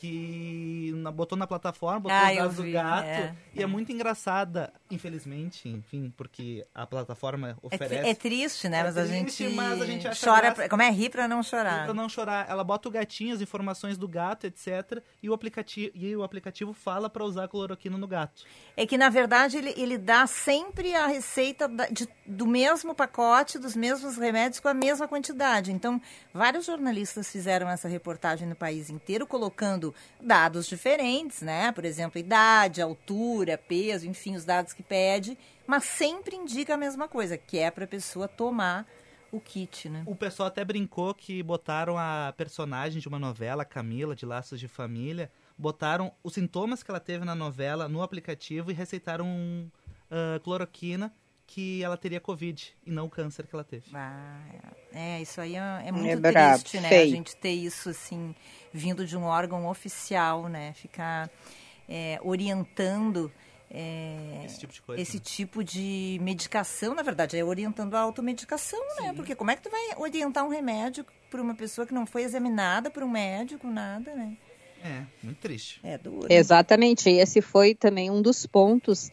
que 0.00 0.92
na, 0.96 1.10
botou 1.10 1.36
na 1.36 1.46
plataforma, 1.46 2.00
botou 2.00 2.16
ah, 2.16 2.30
os 2.30 2.36
dados 2.36 2.56
do 2.56 2.72
gato. 2.72 3.06
É. 3.06 3.34
E 3.54 3.62
é 3.62 3.66
muito 3.66 3.92
engraçada, 3.92 4.72
infelizmente, 4.90 5.68
enfim, 5.68 6.10
porque 6.16 6.66
a 6.74 6.86
plataforma 6.86 7.50
é 7.50 7.56
oferece. 7.60 8.06
É, 8.06 8.10
é 8.10 8.14
triste, 8.14 8.66
né? 8.66 8.78
É 8.78 8.84
mas, 8.84 8.94
triste, 8.94 9.12
a 9.12 9.18
gente 9.18 9.54
mas 9.54 9.82
a 9.82 9.84
gente 9.84 10.08
chora. 10.24 10.52
Pra, 10.52 10.68
como 10.70 10.80
é 10.80 10.90
rir 10.90 11.10
pra 11.10 11.28
não 11.28 11.42
chorar? 11.42 11.80
Rir 11.80 11.84
pra 11.84 11.94
não 11.94 12.08
chorar. 12.08 12.48
Ela 12.48 12.64
bota 12.64 12.88
o 12.88 12.90
gatinho, 12.90 13.34
as 13.34 13.42
informações 13.42 13.98
do 13.98 14.08
gato, 14.08 14.46
etc. 14.46 15.02
E 15.22 15.28
o 15.28 15.34
aplicativo, 15.34 15.92
e 15.94 16.16
o 16.16 16.22
aplicativo 16.22 16.72
fala 16.72 17.10
para 17.10 17.22
usar 17.22 17.46
cloroquina 17.48 17.98
no 17.98 18.08
gato. 18.08 18.44
É 18.78 18.86
que, 18.86 18.96
na 18.96 19.10
verdade, 19.10 19.58
ele, 19.58 19.74
ele 19.76 19.98
dá 19.98 20.26
sempre 20.26 20.94
a 20.94 21.06
receita 21.06 21.68
da, 21.68 21.88
de, 21.88 22.08
do 22.24 22.46
mesmo 22.46 22.94
pacote, 22.94 23.58
dos 23.58 23.76
mesmos 23.76 24.16
remédios, 24.16 24.60
com 24.60 24.68
a 24.68 24.74
mesma 24.74 25.06
quantidade. 25.06 25.72
Então, 25.72 26.00
vários 26.32 26.64
jornalistas 26.64 27.30
fizeram 27.30 27.68
essa 27.68 27.86
reportagem 27.86 28.48
no 28.48 28.56
país 28.56 28.88
inteiro, 28.88 29.26
colocando 29.26 29.89
dados 30.20 30.66
diferentes, 30.66 31.42
né? 31.42 31.72
Por 31.72 31.84
exemplo, 31.84 32.18
idade, 32.18 32.82
altura, 32.82 33.58
peso, 33.58 34.06
enfim, 34.06 34.36
os 34.36 34.44
dados 34.44 34.72
que 34.72 34.82
pede, 34.82 35.36
mas 35.66 35.84
sempre 35.84 36.36
indica 36.36 36.74
a 36.74 36.76
mesma 36.76 37.08
coisa, 37.08 37.36
que 37.36 37.58
é 37.58 37.70
para 37.70 37.84
a 37.84 37.88
pessoa 37.88 38.28
tomar 38.28 38.86
o 39.32 39.40
kit, 39.40 39.88
né? 39.88 40.02
O 40.06 40.16
pessoal 40.16 40.48
até 40.48 40.64
brincou 40.64 41.14
que 41.14 41.42
botaram 41.42 41.96
a 41.96 42.34
personagem 42.36 43.00
de 43.00 43.08
uma 43.08 43.18
novela, 43.18 43.64
Camila, 43.64 44.14
de 44.16 44.26
Laços 44.26 44.58
de 44.58 44.66
Família, 44.66 45.30
botaram 45.56 46.12
os 46.22 46.34
sintomas 46.34 46.82
que 46.82 46.90
ela 46.90 47.00
teve 47.00 47.24
na 47.24 47.34
novela 47.34 47.88
no 47.88 48.02
aplicativo 48.02 48.70
e 48.70 48.74
receitaram 48.74 49.70
uh, 50.10 50.40
cloroquina 50.40 51.12
que 51.52 51.82
ela 51.82 51.96
teria 51.96 52.20
Covid 52.20 52.72
e 52.86 52.90
não 52.92 53.06
o 53.06 53.10
câncer 53.10 53.44
que 53.44 53.54
ela 53.54 53.64
teve. 53.64 53.84
Ah, 53.92 54.40
é, 54.92 55.20
isso 55.20 55.40
aí 55.40 55.56
é, 55.56 55.82
é 55.86 55.90
muito 55.90 56.08
é 56.08 56.16
bravo, 56.16 56.60
triste, 56.60 56.78
né? 56.78 56.88
Feio. 56.88 57.12
A 57.12 57.16
gente 57.16 57.36
ter 57.36 57.50
isso 57.50 57.88
assim 57.88 58.34
vindo 58.72 59.04
de 59.04 59.16
um 59.16 59.24
órgão 59.24 59.66
oficial, 59.66 60.48
né? 60.48 60.72
Ficar 60.74 61.28
é, 61.88 62.20
orientando 62.22 63.32
é, 63.68 64.42
esse, 64.44 64.60
tipo 64.60 64.72
de, 64.72 64.80
coisa, 64.80 65.02
esse 65.02 65.16
né? 65.16 65.22
tipo 65.24 65.64
de 65.64 66.18
medicação, 66.22 66.94
na 66.94 67.02
verdade, 67.02 67.36
é 67.36 67.44
orientando 67.44 67.96
a 67.96 68.00
automedicação, 68.00 68.78
né? 68.80 68.94
Sim. 68.94 69.02
né? 69.08 69.12
Porque 69.14 69.34
como 69.34 69.50
é 69.50 69.56
que 69.56 69.62
tu 69.62 69.70
vai 69.70 69.96
orientar 69.96 70.44
um 70.44 70.50
remédio 70.50 71.04
para 71.28 71.42
uma 71.42 71.56
pessoa 71.56 71.84
que 71.84 71.92
não 71.92 72.06
foi 72.06 72.22
examinada 72.22 72.90
por 72.90 73.02
um 73.02 73.10
médico, 73.10 73.66
nada, 73.66 74.14
né? 74.14 74.36
É, 74.84 75.02
muito 75.20 75.38
triste. 75.38 75.80
É 75.82 75.98
duro. 75.98 76.28
Exatamente. 76.30 77.10
Esse 77.10 77.42
foi 77.42 77.74
também 77.74 78.08
um 78.08 78.22
dos 78.22 78.46
pontos 78.46 79.10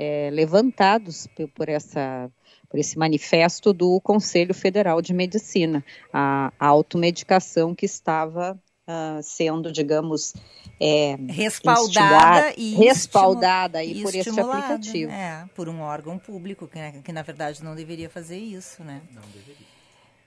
é, 0.00 0.30
levantados 0.32 1.28
por, 1.54 1.68
essa, 1.68 2.30
por 2.70 2.80
esse 2.80 2.98
manifesto 2.98 3.70
do 3.70 4.00
Conselho 4.00 4.54
Federal 4.54 5.02
de 5.02 5.12
Medicina, 5.12 5.84
a, 6.10 6.50
a 6.58 6.66
automedicação 6.68 7.74
que 7.74 7.84
estava 7.84 8.58
uh, 8.88 9.22
sendo, 9.22 9.70
digamos, 9.70 10.32
é, 10.80 11.16
respaldada 11.28 12.54
e 12.56 12.74
respaldada 12.76 13.78
aí 13.80 14.02
por 14.02 14.14
esse 14.14 14.40
aplicativo. 14.40 15.12
É, 15.12 15.44
por 15.54 15.68
um 15.68 15.82
órgão 15.82 16.18
público 16.18 16.66
que, 16.66 16.78
né, 16.78 17.02
que 17.04 17.12
na 17.12 17.20
verdade 17.20 17.62
não 17.62 17.74
deveria 17.74 18.08
fazer 18.08 18.38
isso, 18.38 18.82
né? 18.82 19.02
Não 19.12 19.20
deveria. 19.34 19.69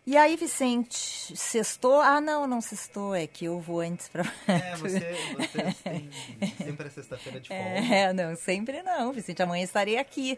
E 0.05 0.17
aí, 0.17 0.35
Vicente, 0.35 1.35
sextou? 1.35 2.01
Ah, 2.01 2.19
não, 2.19 2.45
não 2.45 2.59
sextou, 2.59 3.15
é 3.15 3.25
que 3.25 3.45
eu 3.45 3.59
vou 3.61 3.79
antes 3.79 4.09
para. 4.09 4.23
É, 4.47 4.75
você, 4.77 5.15
você 5.37 5.75
tem 5.83 6.09
sempre 6.57 6.87
a 6.87 6.89
sexta-feira 6.89 7.39
de 7.39 7.47
folga. 7.47 7.63
É, 7.63 8.11
não, 8.11 8.35
sempre 8.35 8.83
não, 8.83 9.13
Vicente. 9.13 9.41
Amanhã 9.41 9.63
estarei 9.63 9.97
aqui, 9.97 10.37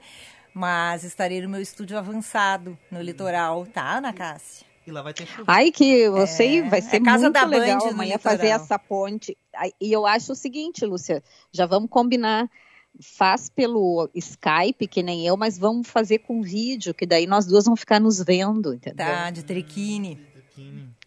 mas 0.54 1.04
estarei 1.04 1.42
no 1.42 1.50
meu 1.50 1.62
estúdio 1.62 1.98
avançado, 1.98 2.78
no 2.92 3.02
litoral, 3.02 3.66
tá, 3.66 3.98
Ana 3.98 4.14
Cássia? 4.14 4.68
E 4.86 4.92
lá 4.92 5.02
vai 5.02 5.14
ter 5.16 5.26
chuva. 5.26 5.46
Ai, 5.48 5.72
que 5.72 6.08
você 6.10 6.58
é, 6.58 6.62
vai 6.70 6.82
ser 6.82 6.98
é 6.98 7.00
muito 7.00 7.46
legal 7.48 7.88
amanhã 7.88 8.20
fazer 8.20 8.50
essa 8.50 8.78
ponte. 8.78 9.36
E 9.82 9.92
eu 9.92 10.06
acho 10.06 10.34
o 10.34 10.36
seguinte, 10.36 10.86
Lúcia, 10.86 11.24
já 11.52 11.66
vamos 11.66 11.90
combinar 11.90 12.48
faz 13.02 13.50
pelo 13.50 14.10
Skype, 14.14 14.88
que 14.88 15.04
nem 15.04 15.26
eu, 15.26 15.36
mas 15.38 15.58
vamos 15.58 15.88
fazer 15.88 16.20
com 16.20 16.42
vídeo, 16.42 16.94
que 16.94 17.06
daí 17.06 17.28
nós 17.28 17.46
duas 17.46 17.66
vamos 17.66 17.80
ficar 17.80 18.00
nos 18.00 18.22
vendo, 18.22 18.74
entendeu? 18.74 19.06
Tá, 19.06 19.30
de 19.30 19.44
triquine. 19.44 20.20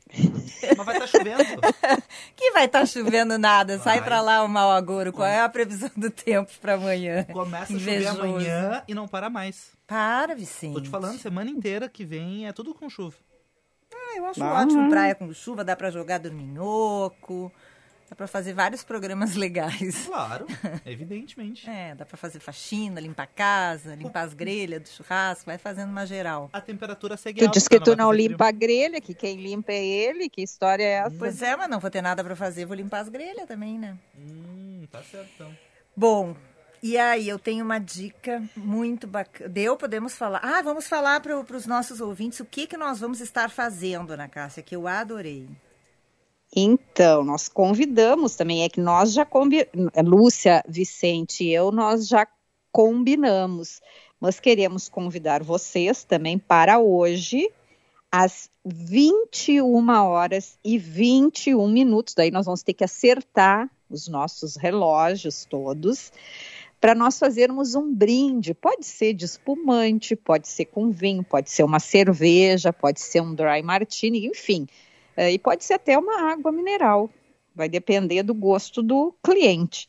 Mas 0.76 0.86
vai 0.86 0.96
estar 0.96 1.00
tá 1.00 1.06
chovendo. 1.06 1.44
que 2.34 2.50
vai 2.52 2.64
estar 2.64 2.80
tá 2.80 2.86
chovendo 2.86 3.38
nada. 3.38 3.76
Vai. 3.76 3.84
Sai 3.84 4.04
para 4.04 4.20
lá 4.20 4.42
o 4.42 4.48
mau 4.48 4.70
agouro. 4.70 5.12
Qual 5.12 5.26
é 5.26 5.40
a 5.40 5.48
previsão 5.48 5.90
do 5.96 6.10
tempo 6.10 6.50
para 6.60 6.74
amanhã? 6.74 7.24
Começa 7.24 7.72
Invejoso. 7.72 8.08
a 8.08 8.14
chover 8.14 8.28
amanhã 8.28 8.82
e 8.88 8.94
não 8.94 9.06
para 9.06 9.28
mais. 9.28 9.72
Para, 9.86 10.34
Vicente. 10.34 10.74
Tô 10.74 10.80
te 10.80 10.88
falando, 10.88 11.18
semana 11.18 11.50
inteira 11.50 11.88
que 11.88 12.04
vem 12.04 12.46
é 12.46 12.52
tudo 12.52 12.74
com 12.74 12.88
chuva. 12.88 13.16
Ah, 13.94 14.16
eu 14.16 14.26
acho 14.26 14.42
ah. 14.42 14.62
ótimo 14.62 14.88
praia 14.88 15.14
com 15.14 15.32
chuva, 15.32 15.64
dá 15.64 15.76
para 15.76 15.90
jogar 15.90 16.18
dorminhoco. 16.18 17.52
Dá 18.08 18.16
para 18.16 18.26
fazer 18.26 18.54
vários 18.54 18.82
programas 18.82 19.34
legais. 19.36 20.06
Claro, 20.06 20.46
evidentemente. 20.86 21.68
é, 21.68 21.94
dá 21.94 22.06
para 22.06 22.16
fazer 22.16 22.40
faxina, 22.40 23.00
limpar 23.00 23.24
a 23.24 23.26
casa, 23.26 23.94
limpar 23.94 24.22
as 24.22 24.34
grelhas 24.34 24.82
do 24.82 24.88
churrasco, 24.88 25.46
vai 25.46 25.58
fazendo 25.58 25.90
uma 25.90 26.06
geral. 26.06 26.48
A 26.52 26.60
temperatura 26.60 27.16
segue 27.16 27.38
tu 27.38 27.44
alta. 27.44 27.52
Tu 27.52 27.58
diz 27.58 27.68
que 27.68 27.78
tu 27.78 27.94
não 27.94 28.10
limpa 28.12 28.46
frio. 28.46 28.48
a 28.48 28.52
grelha, 28.52 29.00
que 29.00 29.14
quem 29.14 29.36
limpa 29.36 29.72
é 29.72 29.84
ele, 29.84 30.28
que 30.28 30.42
história 30.42 30.82
é 30.82 30.92
essa? 30.92 31.16
Pois 31.18 31.42
é, 31.42 31.54
mas 31.56 31.68
não 31.68 31.80
vou 31.80 31.90
ter 31.90 32.00
nada 32.02 32.24
para 32.24 32.34
fazer, 32.34 32.64
vou 32.64 32.76
limpar 32.76 33.00
as 33.00 33.08
grelhas 33.08 33.46
também, 33.46 33.78
né? 33.78 33.96
Hum, 34.16 34.86
tá 34.90 35.02
certo 35.02 35.30
então. 35.34 35.56
Bom, 35.94 36.34
e 36.82 36.96
aí, 36.96 37.28
eu 37.28 37.38
tenho 37.38 37.64
uma 37.64 37.78
dica 37.78 38.42
muito 38.56 39.06
bacana. 39.06 39.50
Deu, 39.50 39.76
podemos 39.76 40.14
falar. 40.14 40.40
Ah, 40.42 40.62
vamos 40.62 40.86
falar 40.86 41.20
para 41.20 41.56
os 41.56 41.66
nossos 41.66 42.00
ouvintes 42.00 42.38
o 42.38 42.44
que, 42.44 42.68
que 42.68 42.76
nós 42.76 43.00
vamos 43.00 43.20
estar 43.20 43.50
fazendo, 43.50 44.12
Ana 44.12 44.28
Cássia, 44.28 44.62
que 44.62 44.76
eu 44.76 44.86
adorei. 44.86 45.48
Então, 46.54 47.22
nós 47.22 47.48
convidamos 47.48 48.34
também, 48.34 48.62
é 48.62 48.68
que 48.68 48.80
nós 48.80 49.12
já 49.12 49.24
combinamos, 49.24 49.92
Lúcia, 50.04 50.64
Vicente 50.66 51.44
e 51.44 51.52
eu, 51.52 51.70
nós 51.70 52.08
já 52.08 52.26
combinamos, 52.72 53.80
mas 54.18 54.40
queremos 54.40 54.88
convidar 54.88 55.42
vocês 55.42 56.04
também 56.04 56.38
para 56.38 56.78
hoje, 56.78 57.50
às 58.10 58.50
21 58.64 59.90
horas 59.90 60.58
e 60.64 60.78
21 60.78 61.68
minutos, 61.68 62.14
daí 62.14 62.30
nós 62.30 62.46
vamos 62.46 62.62
ter 62.62 62.72
que 62.72 62.84
acertar 62.84 63.70
os 63.90 64.08
nossos 64.08 64.56
relógios 64.56 65.44
todos, 65.44 66.10
para 66.80 66.94
nós 66.94 67.18
fazermos 67.18 67.74
um 67.74 67.92
brinde. 67.92 68.54
Pode 68.54 68.86
ser 68.86 69.12
de 69.12 69.24
espumante, 69.24 70.14
pode 70.14 70.48
ser 70.48 70.66
com 70.66 70.90
vinho, 70.90 71.24
pode 71.24 71.50
ser 71.50 71.64
uma 71.64 71.80
cerveja, 71.80 72.72
pode 72.72 73.00
ser 73.00 73.20
um 73.20 73.34
dry 73.34 73.62
martini, 73.62 74.26
enfim 74.26 74.66
é, 75.18 75.32
e 75.32 75.36
pode 75.36 75.64
ser 75.64 75.74
até 75.74 75.98
uma 75.98 76.30
água 76.30 76.52
mineral, 76.52 77.10
vai 77.52 77.68
depender 77.68 78.22
do 78.22 78.32
gosto 78.32 78.80
do 78.80 79.12
cliente. 79.20 79.88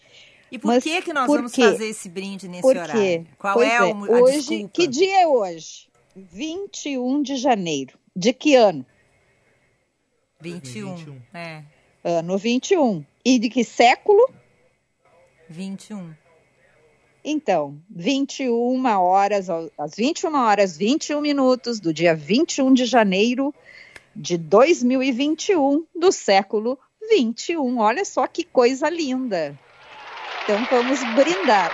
E 0.51 0.57
por 0.57 0.69
Mas, 0.69 0.83
que 0.83 1.03
que 1.03 1.13
nós 1.13 1.27
vamos 1.27 1.51
quê? 1.51 1.61
fazer 1.61 1.89
esse 1.89 2.09
brinde 2.09 2.47
nesse 2.47 2.63
por 2.63 2.75
horário? 2.75 2.93
Quê? 2.93 3.25
Qual 3.37 3.53
pois 3.53 3.69
é, 3.69 3.79
o, 3.83 3.85
a 3.85 4.21
hoje, 4.21 4.37
desculpa? 4.37 4.69
Que 4.73 4.87
dia 4.87 5.21
é 5.21 5.27
hoje? 5.27 5.87
21 6.15 7.21
de 7.21 7.35
janeiro. 7.35 7.95
De 8.15 8.33
que 8.33 8.55
ano? 8.55 8.83
21. 10.41 10.95
21. 10.95 11.21
É. 11.31 11.63
Ano 12.03 12.35
21. 12.35 13.05
E 13.23 13.37
de 13.37 13.49
que 13.49 13.63
século? 13.63 14.27
21. 15.47 16.11
Então, 17.23 17.79
21 17.87 18.83
horas, 18.99 19.47
às 19.77 19.95
21 19.95 20.33
horas 20.33 20.75
21 20.75 21.21
minutos 21.21 21.79
do 21.79 21.93
dia 21.93 22.15
21 22.15 22.73
de 22.73 22.85
janeiro 22.85 23.53
de 24.15 24.37
2021 24.37 25.85
do 25.95 26.11
século 26.11 26.77
21. 27.09 27.79
Olha 27.79 28.03
só 28.05 28.27
que 28.27 28.43
coisa 28.43 28.89
linda. 28.89 29.57
Então 30.43 30.65
vamos 30.69 30.99
brindar. 31.15 31.71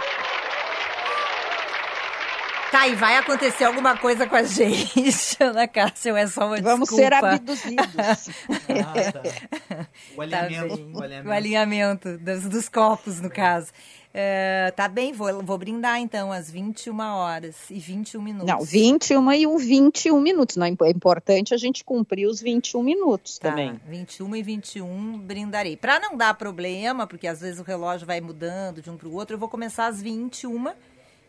Tá, 2.72 2.88
e 2.90 2.96
vai 2.96 3.16
acontecer 3.16 3.64
alguma 3.64 3.98
coisa 3.98 4.28
com 4.28 4.36
a 4.36 4.44
gente, 4.44 5.38
Ana 5.40 5.66
Cássia, 5.66 6.12
ou 6.12 6.18
é 6.18 6.28
só 6.28 6.46
uma 6.48 6.58
Vamos 6.62 6.90
desculpa? 6.90 7.04
ser 7.04 7.14
abduzidos. 7.14 7.86
Ah, 8.68 9.12
tá. 9.14 9.88
O 10.18 10.28
Tá 10.28 10.40
alinhamento. 10.42 10.76
bem. 10.76 10.92
o 10.94 11.02
alinhamento. 11.02 11.30
O 11.30 11.32
alinhamento 11.32 12.18
dos, 12.18 12.44
dos 12.50 12.68
copos, 12.70 13.22
no 13.22 13.30
caso. 13.30 13.72
É, 14.18 14.72
tá 14.72 14.88
bem, 14.88 15.12
vou, 15.12 15.44
vou 15.44 15.58
brindar 15.58 16.00
então 16.00 16.32
às 16.32 16.50
21 16.50 16.98
horas 17.02 17.70
e 17.70 17.78
21 17.78 18.22
minutos. 18.22 18.48
Não, 18.48 18.62
21 18.62 19.32
e 19.34 19.46
o 19.46 19.58
21 19.58 20.22
minutos. 20.22 20.56
Não, 20.56 20.66
é 20.66 20.90
importante 20.90 21.54
a 21.54 21.58
gente 21.58 21.84
cumprir 21.84 22.26
os 22.26 22.42
21 22.42 22.82
minutos 22.82 23.38
Tá, 23.38 23.50
também. 23.50 23.78
21 23.86 24.38
e 24.38 24.42
21 24.42 25.18
brindarei. 25.20 25.76
Para 25.76 26.00
não 26.00 26.16
dar 26.16 26.34
problema, 26.34 27.06
porque 27.06 27.28
às 27.28 27.42
vezes 27.42 27.60
o 27.60 27.64
relógio 27.64 28.08
vai 28.08 28.22
mudando 28.22 28.82
de 28.82 28.90
um 28.90 28.96
para 28.96 29.10
o 29.10 29.14
outro, 29.14 29.36
eu 29.36 29.40
vou 29.40 29.50
começar 29.50 29.88
às 29.88 30.02
21 30.02 30.72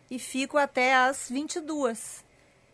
e 0.09 0.17
fico 0.17 0.57
até 0.57 0.95
às 0.95 1.29
22. 1.29 2.25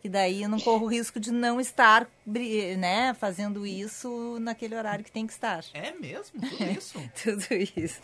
Que 0.04 0.08
daí 0.10 0.42
eu 0.42 0.50
não 0.50 0.60
corro 0.60 0.84
o 0.84 0.86
risco 0.86 1.18
de 1.18 1.32
não 1.32 1.58
estar 1.58 2.06
né, 2.26 3.14
fazendo 3.14 3.66
isso 3.66 4.36
naquele 4.38 4.76
horário 4.76 5.02
que 5.02 5.10
tem 5.10 5.26
que 5.26 5.32
estar. 5.32 5.64
É 5.72 5.92
mesmo? 5.92 6.42
Tudo 6.42 6.68
isso? 6.78 7.00
Tudo 7.22 7.46
isso. 7.74 8.00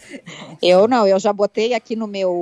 Eu 0.62 0.88
não, 0.88 1.07
eu 1.07 1.19
já 1.19 1.30
botei 1.30 1.75
aqui 1.75 1.95
no 1.95 2.07
meu, 2.07 2.33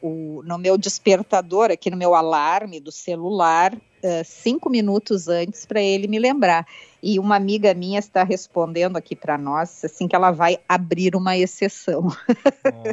o- 0.00 0.40
no 0.44 0.56
meu 0.56 0.78
despertador, 0.78 1.72
aqui 1.72 1.90
no 1.90 1.96
meu 1.96 2.14
alarme 2.14 2.78
do 2.78 2.92
celular, 2.92 3.76
eh, 4.04 4.22
cinco 4.22 4.70
minutos 4.70 5.26
antes 5.26 5.66
para 5.66 5.82
ele 5.82 6.06
me 6.06 6.20
lembrar. 6.20 6.64
E 7.02 7.18
uma 7.18 7.34
amiga 7.34 7.74
minha 7.74 7.98
está 7.98 8.22
respondendo 8.22 8.96
aqui 8.96 9.16
para 9.16 9.36
nós, 9.36 9.84
assim, 9.84 10.06
que 10.06 10.14
ela 10.14 10.30
vai 10.30 10.60
abrir 10.68 11.16
uma 11.16 11.36
exceção 11.36 12.06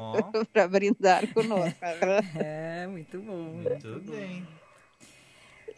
Ó, 0.02 0.32
para 0.52 0.68
brindar 0.68 1.32
conosco. 1.32 1.78
É, 2.36 2.88
muito 2.88 3.20
bom. 3.20 3.34
muito 3.54 4.00
bem. 4.10 4.44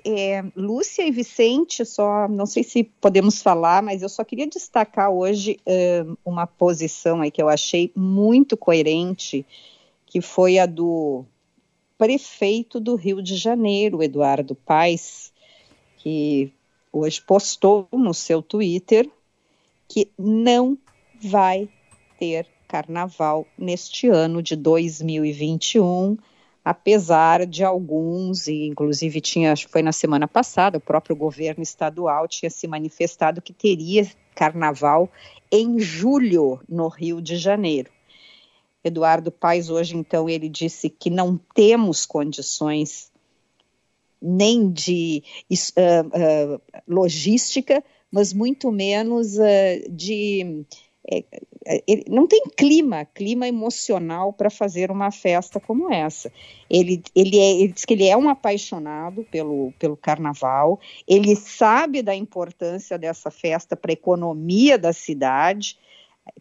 É, 0.10 0.42
Lúcia 0.56 1.06
e 1.06 1.12
Vicente, 1.12 1.84
só 1.84 2.30
não 2.30 2.46
sei 2.46 2.64
se 2.64 2.82
podemos 2.82 3.42
falar, 3.42 3.84
mas 3.84 4.02
eu 4.02 4.08
só 4.08 4.24
queria 4.24 4.48
destacar 4.48 5.10
hoje 5.10 5.60
eh, 5.66 6.06
uma 6.24 6.48
posição 6.48 7.20
aí 7.20 7.30
que 7.30 7.42
eu 7.42 7.50
achei 7.50 7.92
muito 7.94 8.56
coerente, 8.56 9.46
que 10.06 10.22
foi 10.22 10.60
a 10.60 10.66
do 10.66 11.26
prefeito 11.98 12.80
do 12.80 12.96
Rio 12.96 13.22
de 13.22 13.36
Janeiro, 13.36 14.02
Eduardo 14.02 14.56
Paes, 14.56 15.34
que 15.98 16.54
hoje 16.90 17.22
postou 17.22 17.86
no 17.92 18.14
seu 18.14 18.42
Twitter 18.42 19.10
que 19.90 20.10
não 20.18 20.78
vai 21.22 21.68
ter 22.18 22.48
carnaval 22.66 23.46
neste 23.58 24.08
ano 24.08 24.42
de 24.42 24.56
2021 24.56 26.18
apesar 26.70 27.46
de 27.46 27.64
alguns, 27.64 28.46
e 28.46 28.66
inclusive 28.66 29.22
tinha, 29.22 29.54
acho 29.54 29.68
que 29.68 29.72
foi 29.72 29.82
na 29.82 29.94
semana 29.94 30.28
passada, 30.28 30.78
o 30.78 30.82
próprio 30.82 31.16
governo 31.16 31.64
estadual 31.64 32.28
tinha 32.28 32.50
se 32.50 32.68
manifestado 32.68 33.42
que 33.42 33.54
teria 33.54 34.06
carnaval 34.36 35.10
em 35.50 35.80
julho 35.80 36.60
no 36.68 36.90
Rio 36.90 37.22
de 37.22 37.38
Janeiro. 37.38 37.90
Eduardo 38.84 39.32
Paes 39.32 39.70
hoje 39.70 39.96
então 39.96 40.28
ele 40.28 40.50
disse 40.50 40.90
que 40.90 41.10
não 41.10 41.40
temos 41.56 42.06
condições 42.06 43.14
nem 44.22 44.70
de 44.70 45.24
ah, 45.78 46.04
ah, 46.14 46.82
logística, 46.86 47.82
mas 48.12 48.34
muito 48.34 48.74
menos 48.74 49.40
ah, 49.40 49.46
de 49.90 50.66
é, 51.10 51.24
é, 51.66 51.84
ele 51.88 52.04
não 52.10 52.28
tem 52.28 52.42
clima, 52.58 53.06
clima 53.06 53.48
emocional 53.48 54.34
para 54.34 54.50
fazer 54.50 54.92
uma 54.92 55.10
festa 55.10 55.60
como 55.60 55.92
essa. 55.92 56.32
Ele, 56.70 57.02
ele, 57.16 57.40
é, 57.40 57.52
ele 57.62 57.74
diz 57.74 57.86
que 57.86 57.94
ele 57.94 58.06
é 58.06 58.18
um 58.18 58.30
apaixonado 58.30 59.24
pelo, 59.32 59.72
pelo 59.80 59.96
carnaval, 59.96 60.80
ele 61.08 61.36
sabe 61.36 62.02
da 62.02 62.14
importância 62.14 62.98
dessa 62.98 63.32
festa 63.32 63.76
para 63.76 63.92
a 63.92 63.94
economia 63.94 64.78
da 64.78 64.92
cidade, 64.92 65.80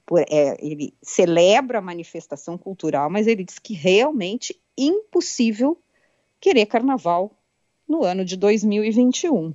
por- 0.05 0.25
é, 0.29 0.57
ele 0.61 0.93
celebra 1.01 1.79
a 1.79 1.83
manifestação 1.83 2.59
cultural, 2.59 3.09
mas 3.09 3.27
ele 3.27 3.45
diz 3.45 3.59
que 3.59 3.75
realmente 3.75 4.61
impossível 4.77 5.79
querer 6.41 6.67
carnaval 6.67 7.31
no 7.89 8.03
ano 8.03 8.25
de 8.25 8.37
2021. 8.37 9.55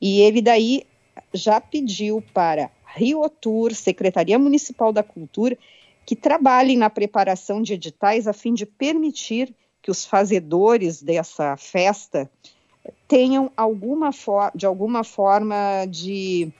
E 0.00 0.20
ele 0.20 0.40
daí 0.40 0.86
já 1.32 1.60
pediu 1.60 2.22
para 2.32 2.70
Rio 2.96 3.28
Tour, 3.28 3.74
Secretaria 3.74 4.38
Municipal 4.38 4.92
da 4.92 5.02
Cultura, 5.02 5.56
que 6.06 6.16
trabalhem 6.16 6.78
na 6.78 6.88
preparação 6.88 7.60
de 7.60 7.74
editais 7.74 8.26
a 8.26 8.32
fim 8.32 8.54
de 8.54 8.64
permitir 8.64 9.54
que 9.82 9.90
os 9.90 10.04
fazedores 10.04 11.02
dessa 11.02 11.56
festa 11.56 12.30
tenham 13.06 13.52
alguma 13.56 14.10
de 14.54 14.64
alguma 14.64 15.04
forma 15.04 15.84
de 15.88 16.50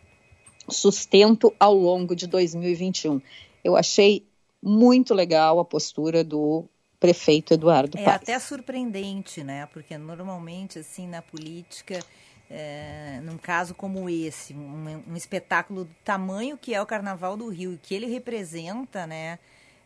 sustento 0.68 1.52
ao 1.58 1.74
longo 1.74 2.14
de 2.14 2.26
2021. 2.26 3.20
Eu 3.64 3.76
achei 3.76 4.26
muito 4.62 5.14
legal 5.14 5.58
a 5.58 5.64
postura 5.64 6.22
do 6.22 6.64
prefeito 6.98 7.54
Eduardo 7.54 7.98
É 7.98 8.04
Paes. 8.04 8.16
até 8.16 8.38
surpreendente, 8.38 9.44
né? 9.44 9.66
Porque 9.66 9.96
normalmente, 9.96 10.78
assim, 10.78 11.06
na 11.06 11.22
política, 11.22 12.00
é, 12.50 13.20
num 13.22 13.38
caso 13.38 13.74
como 13.74 14.08
esse, 14.08 14.54
um, 14.54 15.02
um 15.08 15.16
espetáculo 15.16 15.84
do 15.84 15.94
tamanho 16.04 16.56
que 16.56 16.74
é 16.74 16.80
o 16.80 16.86
Carnaval 16.86 17.36
do 17.36 17.48
Rio 17.48 17.72
e 17.72 17.78
que 17.78 17.94
ele 17.94 18.06
representa, 18.06 19.06
né? 19.06 19.38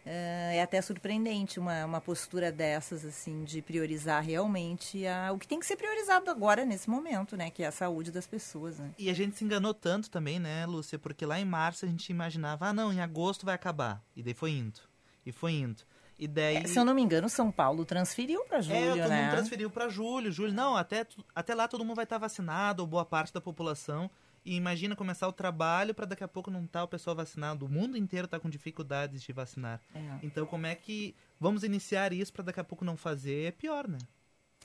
É, 0.04 0.56
é 0.56 0.62
até 0.62 0.80
surpreendente 0.80 1.60
uma, 1.60 1.84
uma 1.84 2.00
postura 2.00 2.50
dessas, 2.50 3.04
assim, 3.04 3.44
de 3.44 3.60
priorizar 3.60 4.22
realmente 4.22 5.06
a, 5.06 5.30
o 5.32 5.38
que 5.38 5.46
tem 5.46 5.60
que 5.60 5.66
ser 5.66 5.76
priorizado 5.76 6.30
agora, 6.30 6.64
nesse 6.64 6.88
momento, 6.88 7.36
né? 7.36 7.50
Que 7.50 7.62
é 7.62 7.66
a 7.66 7.72
saúde 7.72 8.10
das 8.10 8.26
pessoas, 8.26 8.78
né? 8.78 8.92
E 8.98 9.10
a 9.10 9.14
gente 9.14 9.36
se 9.36 9.44
enganou 9.44 9.74
tanto 9.74 10.10
também, 10.10 10.38
né, 10.38 10.64
Lúcia? 10.66 10.98
Porque 10.98 11.26
lá 11.26 11.38
em 11.38 11.44
março 11.44 11.84
a 11.84 11.88
gente 11.88 12.08
imaginava, 12.10 12.68
ah, 12.68 12.72
não, 12.72 12.92
em 12.92 13.00
agosto 13.00 13.44
vai 13.44 13.54
acabar. 13.54 14.02
E 14.16 14.22
daí 14.22 14.34
foi 14.34 14.52
indo. 14.52 14.80
E 15.24 15.32
foi 15.32 15.52
indo. 15.52 15.82
E 16.20 16.28
daí. 16.28 16.58
É, 16.58 16.66
se 16.66 16.78
eu 16.78 16.84
não 16.84 16.92
me 16.94 17.00
engano, 17.00 17.30
São 17.30 17.50
Paulo 17.50 17.82
transferiu 17.86 18.44
para 18.44 18.60
julho, 18.60 18.76
é, 18.76 18.90
todo 18.90 19.08
né? 19.08 19.22
mundo 19.22 19.30
transferiu 19.30 19.70
para 19.70 19.88
julho. 19.88 20.30
Julho, 20.30 20.52
não, 20.52 20.76
até, 20.76 21.06
até 21.34 21.54
lá 21.54 21.66
todo 21.66 21.82
mundo 21.82 21.96
vai 21.96 22.04
estar 22.04 22.18
vacinado, 22.18 22.82
ou 22.82 22.86
boa 22.86 23.06
parte 23.06 23.32
da 23.32 23.40
população. 23.40 24.10
E 24.44 24.54
imagina 24.54 24.94
começar 24.94 25.26
o 25.28 25.32
trabalho 25.32 25.94
para 25.94 26.04
daqui 26.04 26.22
a 26.22 26.28
pouco 26.28 26.50
não 26.50 26.64
estar 26.64 26.84
o 26.84 26.88
pessoal 26.88 27.16
vacinado. 27.16 27.64
O 27.64 27.68
mundo 27.70 27.96
inteiro 27.96 28.26
está 28.26 28.38
com 28.38 28.50
dificuldades 28.50 29.22
de 29.22 29.32
vacinar. 29.32 29.80
É, 29.94 30.18
Então, 30.22 30.44
como 30.44 30.66
é 30.66 30.74
que 30.74 31.14
vamos 31.38 31.64
iniciar 31.64 32.12
isso 32.12 32.32
para 32.34 32.44
daqui 32.44 32.60
a 32.60 32.64
pouco 32.64 32.84
não 32.84 32.98
fazer? 32.98 33.46
É 33.46 33.50
pior, 33.50 33.88
né? 33.88 33.98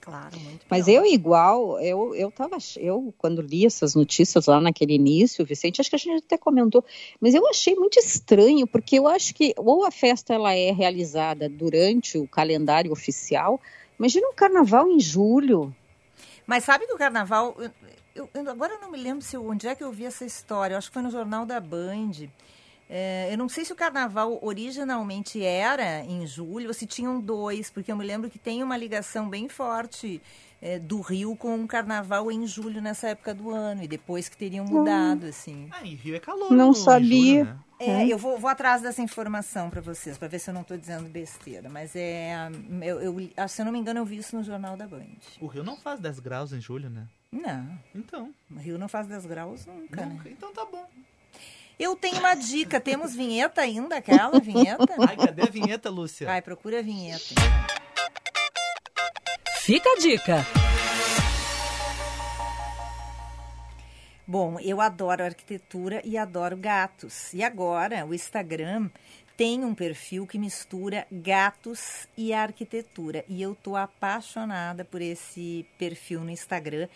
Claro, 0.02 0.40
muito 0.40 0.66
Mas 0.70 0.86
pior. 0.86 0.96
eu 1.04 1.06
igual, 1.06 1.80
eu 1.82 2.14
eu 2.16 2.32
tava, 2.32 2.58
eu 2.78 3.14
quando 3.18 3.42
li 3.42 3.66
essas 3.66 3.96
notícias 3.96 4.46
lá 4.46 4.60
naquele 4.62 4.94
início, 4.94 5.46
Vicente, 5.46 5.82
acho 5.82 5.90
que 5.90 5.96
a 5.96 6.00
gente 6.00 6.24
até 6.26 6.38
comentou, 6.38 6.84
mas 7.20 7.34
eu 7.34 7.48
achei 7.50 7.76
muito 7.76 7.98
estranho, 8.00 8.68
porque 8.68 8.98
eu 9.00 9.08
acho 9.08 9.34
que 9.34 9.54
ou 9.58 9.86
a 9.86 9.92
festa 9.92 10.34
ela 10.34 10.54
é 10.54 10.72
realizada 10.72 11.50
durante 11.50 12.18
o 12.18 12.28
calendário 12.28 12.92
oficial, 12.92 13.60
imagina 14.00 14.28
um 14.28 14.34
carnaval 14.34 14.88
em 14.88 15.00
julho. 15.00 15.76
Mas 16.46 16.64
sabe 16.64 16.86
que 16.86 16.94
o 16.94 16.98
carnaval. 16.98 17.56
eu- 18.16 18.30
eu- 18.34 18.50
agora 18.50 18.74
eu 18.76 18.80
não 18.82 18.92
me 18.92 18.98
lembro 18.98 19.22
se 19.24 19.36
onde 19.38 19.68
é 19.68 19.74
que 19.76 19.84
eu 19.84 19.92
vi 19.92 20.06
essa 20.06 20.24
história. 20.24 20.76
Eu 20.76 20.78
acho 20.78 20.88
que 20.90 20.94
foi 20.94 21.02
no 21.04 21.10
Jornal 21.12 21.46
da 21.46 21.60
Band. 21.60 22.30
É, 22.90 23.30
eu 23.34 23.38
não 23.38 23.50
sei 23.50 23.66
se 23.66 23.74
o 23.74 23.76
carnaval 23.76 24.38
originalmente 24.42 25.44
era 25.44 26.02
em 26.06 26.26
julho 26.28 26.68
ou 26.68 26.74
se 26.74 26.86
tinham 26.86 27.20
dois, 27.20 27.70
porque 27.70 27.92
eu 27.92 27.96
me 27.98 28.06
lembro 28.06 28.30
que 28.30 28.38
tem 28.38 28.62
uma 28.62 28.78
ligação 28.78 29.28
bem 29.30 29.50
forte 29.50 30.22
é, 30.62 30.78
do 30.80 31.02
Rio 31.02 31.36
com 31.36 31.64
o 31.64 31.68
carnaval 31.68 32.32
em 32.32 32.46
julho 32.46 32.82
nessa 32.82 33.10
época 33.10 33.34
do 33.34 33.50
ano, 33.52 33.84
e 33.84 33.88
depois 33.88 34.30
que 34.30 34.38
teriam 34.38 34.66
mudado, 34.66 35.26
assim. 35.26 35.68
Ah, 35.72 35.86
em 35.86 35.96
Rio 35.96 36.16
é 36.16 36.20
calor. 36.20 36.52
Não 36.52 36.68
no- 36.68 36.72
em 36.72 36.76
sabia. 36.76 37.34
julho, 37.40 37.46
né? 37.46 37.58
É, 37.78 38.08
eu 38.08 38.18
vou, 38.18 38.38
vou 38.40 38.50
atrás 38.50 38.82
dessa 38.82 39.02
informação 39.02 39.70
para 39.70 39.82
vocês, 39.82 40.18
para 40.18 40.30
ver 40.30 40.40
se 40.40 40.50
eu 40.50 40.54
não 40.54 40.62
estou 40.62 40.78
dizendo 40.78 41.10
besteira. 41.10 41.68
Mas 41.70 41.94
é. 41.94 42.34
Eu, 42.82 43.02
eu- 43.02 43.30
ah, 43.36 43.48
se 43.50 43.62
eu 43.62 43.66
não 43.66 43.72
me 43.72 43.80
engano, 43.80 44.00
eu 44.00 44.06
vi 44.06 44.16
isso 44.18 44.34
no 44.36 44.44
Jornal 44.44 44.78
da 44.78 44.88
Band. 44.88 45.04
O 45.42 45.48
Rio 45.48 45.62
não 45.64 45.76
faz 45.76 46.00
10 46.00 46.20
graus 46.20 46.54
em 46.54 46.62
julho, 46.62 46.90
né? 46.90 47.06
Não, 47.32 47.78
Então, 47.94 48.34
o 48.50 48.60
Rio 48.60 48.78
não 48.80 48.88
faz 48.88 49.08
10 49.08 49.26
graus 49.26 49.66
nunca, 49.66 50.06
né? 50.06 50.14
nunca. 50.14 50.30
então 50.30 50.54
tá 50.54 50.64
bom. 50.66 50.86
Eu 51.78 51.96
tenho 51.96 52.20
uma 52.20 52.34
dica. 52.36 52.80
Temos 52.80 53.14
vinheta 53.14 53.62
ainda, 53.62 53.98
aquela 53.98 54.40
vinheta? 54.40 54.96
Ai, 55.08 55.18
cadê 55.18 55.42
a 55.44 55.52
vinheta, 55.52 55.90
Lúcia? 55.90 56.26
Vai, 56.26 56.42
procura 56.42 56.80
a 56.80 56.82
vinheta. 56.82 57.36
Fica 59.60 59.90
a 59.90 60.00
dica. 60.00 60.46
Bom, 64.28 64.60
eu 64.60 64.82
adoro 64.82 65.24
arquitetura 65.24 66.02
e 66.04 66.18
adoro 66.18 66.56
gatos. 66.56 67.34
E 67.34 67.44
agora 67.44 68.06
o 68.06 68.14
Instagram 68.14 68.90
tem 69.36 69.64
um 69.66 69.76
perfil 69.76 70.26
que 70.26 70.40
mistura 70.40 71.06
gatos 71.12 72.08
e 72.18 72.34
arquitetura. 72.34 73.26
E 73.28 73.42
eu 73.42 73.54
tô 73.54 73.76
apaixonada 73.76 74.86
por 74.86 75.02
esse 75.02 75.66
perfil 75.78 76.22
no 76.22 76.32
Instagram. 76.32 76.88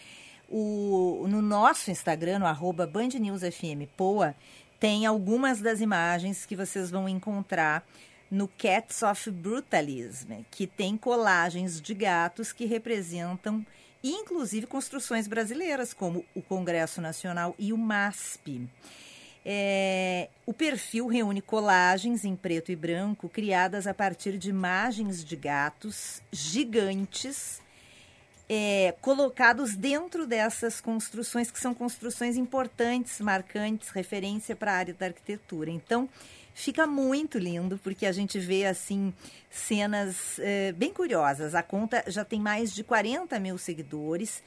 O, 0.47 1.27
no 1.27 1.41
nosso 1.41 1.91
Instagram, 1.91 2.39
no 2.39 2.47
arroba 2.47 2.87
Band 2.87 3.09
News 3.19 3.41
FM 3.41 3.85
Poa, 3.95 4.35
tem 4.79 5.05
algumas 5.05 5.59
das 5.59 5.81
imagens 5.81 6.45
que 6.45 6.55
vocês 6.55 6.89
vão 6.89 7.09
encontrar 7.09 7.85
no 8.31 8.47
Cats 8.47 9.01
of 9.01 9.29
Brutalism, 9.31 10.43
que 10.51 10.67
tem 10.67 10.95
colagens 10.95 11.81
de 11.81 11.93
gatos 11.93 12.53
que 12.53 12.65
representam 12.65 13.65
inclusive 14.03 14.65
construções 14.65 15.27
brasileiras, 15.27 15.93
como 15.93 16.23
o 16.33 16.41
Congresso 16.41 17.01
Nacional 17.01 17.53
e 17.59 17.73
o 17.73 17.77
MASP. 17.77 18.67
É, 19.45 20.29
o 20.45 20.53
perfil 20.53 21.07
reúne 21.07 21.41
colagens 21.41 22.23
em 22.23 22.35
preto 22.35 22.71
e 22.71 22.75
branco 22.75 23.27
criadas 23.29 23.87
a 23.87 23.93
partir 23.93 24.37
de 24.37 24.49
imagens 24.49 25.23
de 25.23 25.35
gatos 25.35 26.21
gigantes 26.31 27.61
é, 28.49 28.95
colocados 28.99 29.75
dentro 29.75 30.25
dessas 30.25 30.81
construções, 30.81 31.51
que 31.51 31.59
são 31.59 31.73
construções 31.73 32.35
importantes, 32.35 33.21
marcantes, 33.21 33.89
referência 33.89 34.55
para 34.55 34.73
a 34.73 34.75
área 34.75 34.93
da 34.95 35.05
arquitetura. 35.05 35.69
Então, 35.69 36.09
fica 36.55 36.87
muito 36.87 37.37
lindo, 37.37 37.79
porque 37.83 38.07
a 38.07 38.11
gente 38.11 38.39
vê, 38.39 38.65
assim, 38.65 39.13
cenas 39.51 40.39
é, 40.39 40.71
bem 40.71 40.91
curiosas. 40.91 41.53
A 41.53 41.61
conta 41.61 42.03
já 42.07 42.25
tem 42.25 42.39
mais 42.39 42.73
de 42.73 42.83
40 42.83 43.39
mil 43.39 43.57
seguidores 43.59 44.41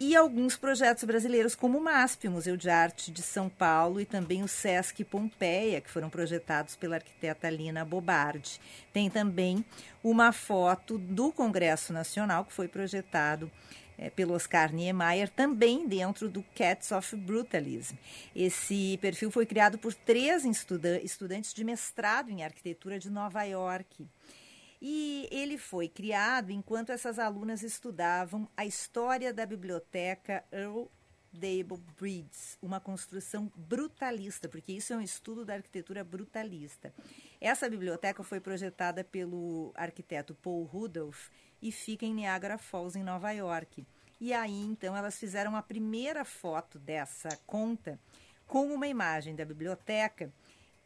e 0.00 0.16
alguns 0.16 0.56
projetos 0.56 1.04
brasileiros, 1.04 1.54
como 1.54 1.78
o 1.78 1.82
MASP, 1.82 2.28
Museu 2.28 2.56
de 2.56 2.68
Arte 2.68 3.12
de 3.12 3.22
São 3.22 3.48
Paulo, 3.48 4.00
e 4.00 4.04
também 4.04 4.42
o 4.42 4.48
Sesc 4.48 5.04
Pompeia, 5.04 5.80
que 5.80 5.90
foram 5.90 6.10
projetados 6.10 6.74
pela 6.74 6.96
arquiteta 6.96 7.48
Lina 7.48 7.84
Bobardi. 7.84 8.60
Tem 8.92 9.08
também 9.08 9.64
uma 10.02 10.32
foto 10.32 10.98
do 10.98 11.30
Congresso 11.30 11.92
Nacional, 11.92 12.44
que 12.44 12.52
foi 12.52 12.66
projetado 12.66 13.50
é, 13.96 14.10
pelo 14.10 14.34
Oscar 14.34 14.72
Niemeyer, 14.72 15.28
também 15.28 15.86
dentro 15.86 16.28
do 16.28 16.42
Cats 16.54 16.90
of 16.90 17.14
Brutalism. 17.14 17.94
Esse 18.34 18.98
perfil 19.00 19.30
foi 19.30 19.46
criado 19.46 19.78
por 19.78 19.94
três 19.94 20.44
estudantes 20.44 21.54
de 21.54 21.62
mestrado 21.62 22.28
em 22.30 22.42
arquitetura 22.42 22.98
de 22.98 23.08
Nova 23.08 23.44
York. 23.44 24.04
E 24.84 25.28
ele 25.30 25.56
foi 25.56 25.88
criado 25.88 26.50
enquanto 26.50 26.90
essas 26.90 27.16
alunas 27.16 27.62
estudavam 27.62 28.48
a 28.56 28.66
história 28.66 29.32
da 29.32 29.46
biblioteca 29.46 30.42
Earl 30.50 30.86
Dable 31.32 31.80
Breeds, 31.96 32.58
uma 32.60 32.80
construção 32.80 33.50
brutalista, 33.54 34.48
porque 34.48 34.72
isso 34.72 34.92
é 34.92 34.96
um 34.96 35.00
estudo 35.00 35.44
da 35.44 35.54
arquitetura 35.54 36.02
brutalista. 36.02 36.92
Essa 37.40 37.70
biblioteca 37.70 38.24
foi 38.24 38.40
projetada 38.40 39.04
pelo 39.04 39.70
arquiteto 39.76 40.34
Paul 40.34 40.64
Rudolph 40.64 41.28
e 41.62 41.70
fica 41.70 42.04
em 42.04 42.12
Niagara 42.12 42.58
Falls, 42.58 42.98
em 42.98 43.04
Nova 43.04 43.30
York. 43.30 43.86
E 44.20 44.32
aí, 44.32 44.64
então, 44.64 44.96
elas 44.96 45.16
fizeram 45.16 45.54
a 45.54 45.62
primeira 45.62 46.24
foto 46.24 46.80
dessa 46.80 47.28
conta 47.46 48.00
com 48.48 48.74
uma 48.74 48.88
imagem 48.88 49.36
da 49.36 49.44
biblioteca 49.44 50.32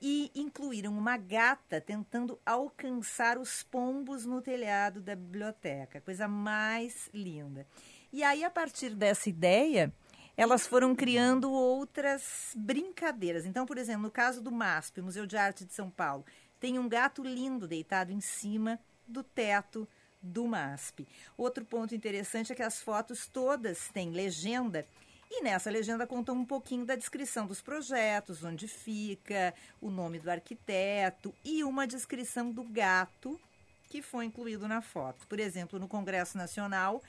e 0.01 0.31
incluíram 0.35 0.97
uma 0.97 1.17
gata 1.17 1.81
tentando 1.81 2.39
alcançar 2.45 3.39
os 3.39 3.63
pombos 3.63 4.27
no 4.27 4.43
telhado 4.43 5.01
da 5.01 5.17
biblioteca. 5.17 6.01
Coisa 6.01 6.29
mais 6.29 7.09
linda. 7.13 7.67
E 8.13 8.23
aí, 8.23 8.45
a 8.45 8.51
partir 8.51 8.95
dessa 8.95 9.29
ideia, 9.29 9.93
elas 10.37 10.67
foram 10.67 10.95
criando 10.95 11.51
outras 11.51 12.53
brincadeiras. 12.55 13.47
Então, 13.47 13.65
por 13.65 13.79
exemplo, 13.79 14.03
no 14.03 14.11
caso 14.11 14.43
do 14.43 14.53
MASP, 14.53 15.01
Museu 15.01 15.27
de 15.27 15.37
Arte 15.37 15.65
de 15.65 15.73
São 15.73 15.91
Paulo, 15.91 16.25
tem 16.61 16.79
um 16.79 16.89
gato 16.89 17.23
lindo 17.23 17.67
deitado 17.67 18.13
em 18.13 18.21
cima 18.21 18.79
do 19.07 19.23
teto 19.23 19.89
do 20.21 20.47
MASP. 20.47 21.07
Outro 21.37 21.65
ponto 21.65 21.95
interessante 21.95 22.53
é 22.53 22.55
que 22.55 22.63
as 22.63 22.81
fotos 22.81 23.27
todas 23.27 23.89
têm 23.89 24.11
legenda 24.11 24.87
e 25.31 25.43
nessa 25.43 25.71
legenda 25.71 26.07
conta 26.07 26.33
um 26.33 26.45
pouquinho 26.45 26.85
da 26.85 26.95
descrição 26.95 27.47
dos 27.47 27.61
projetos, 27.61 28.45
onde 28.45 28.69
fica, 28.69 29.55
o 29.81 29.91
nome 29.91 30.19
do 30.19 30.31
arquiteto 30.31 31.35
e 31.45 31.65
uma 31.65 31.87
descrição 31.87 32.51
do 32.51 32.63
gato 32.63 33.41
que 33.89 34.03
foi 34.03 34.25
incluído 34.25 34.67
na 34.69 34.81
foto. 34.81 35.27
Por 35.27 35.39
exemplo, 35.39 35.79
no 35.79 35.89
Congresso 35.89 36.37
Nacional, 36.37 37.03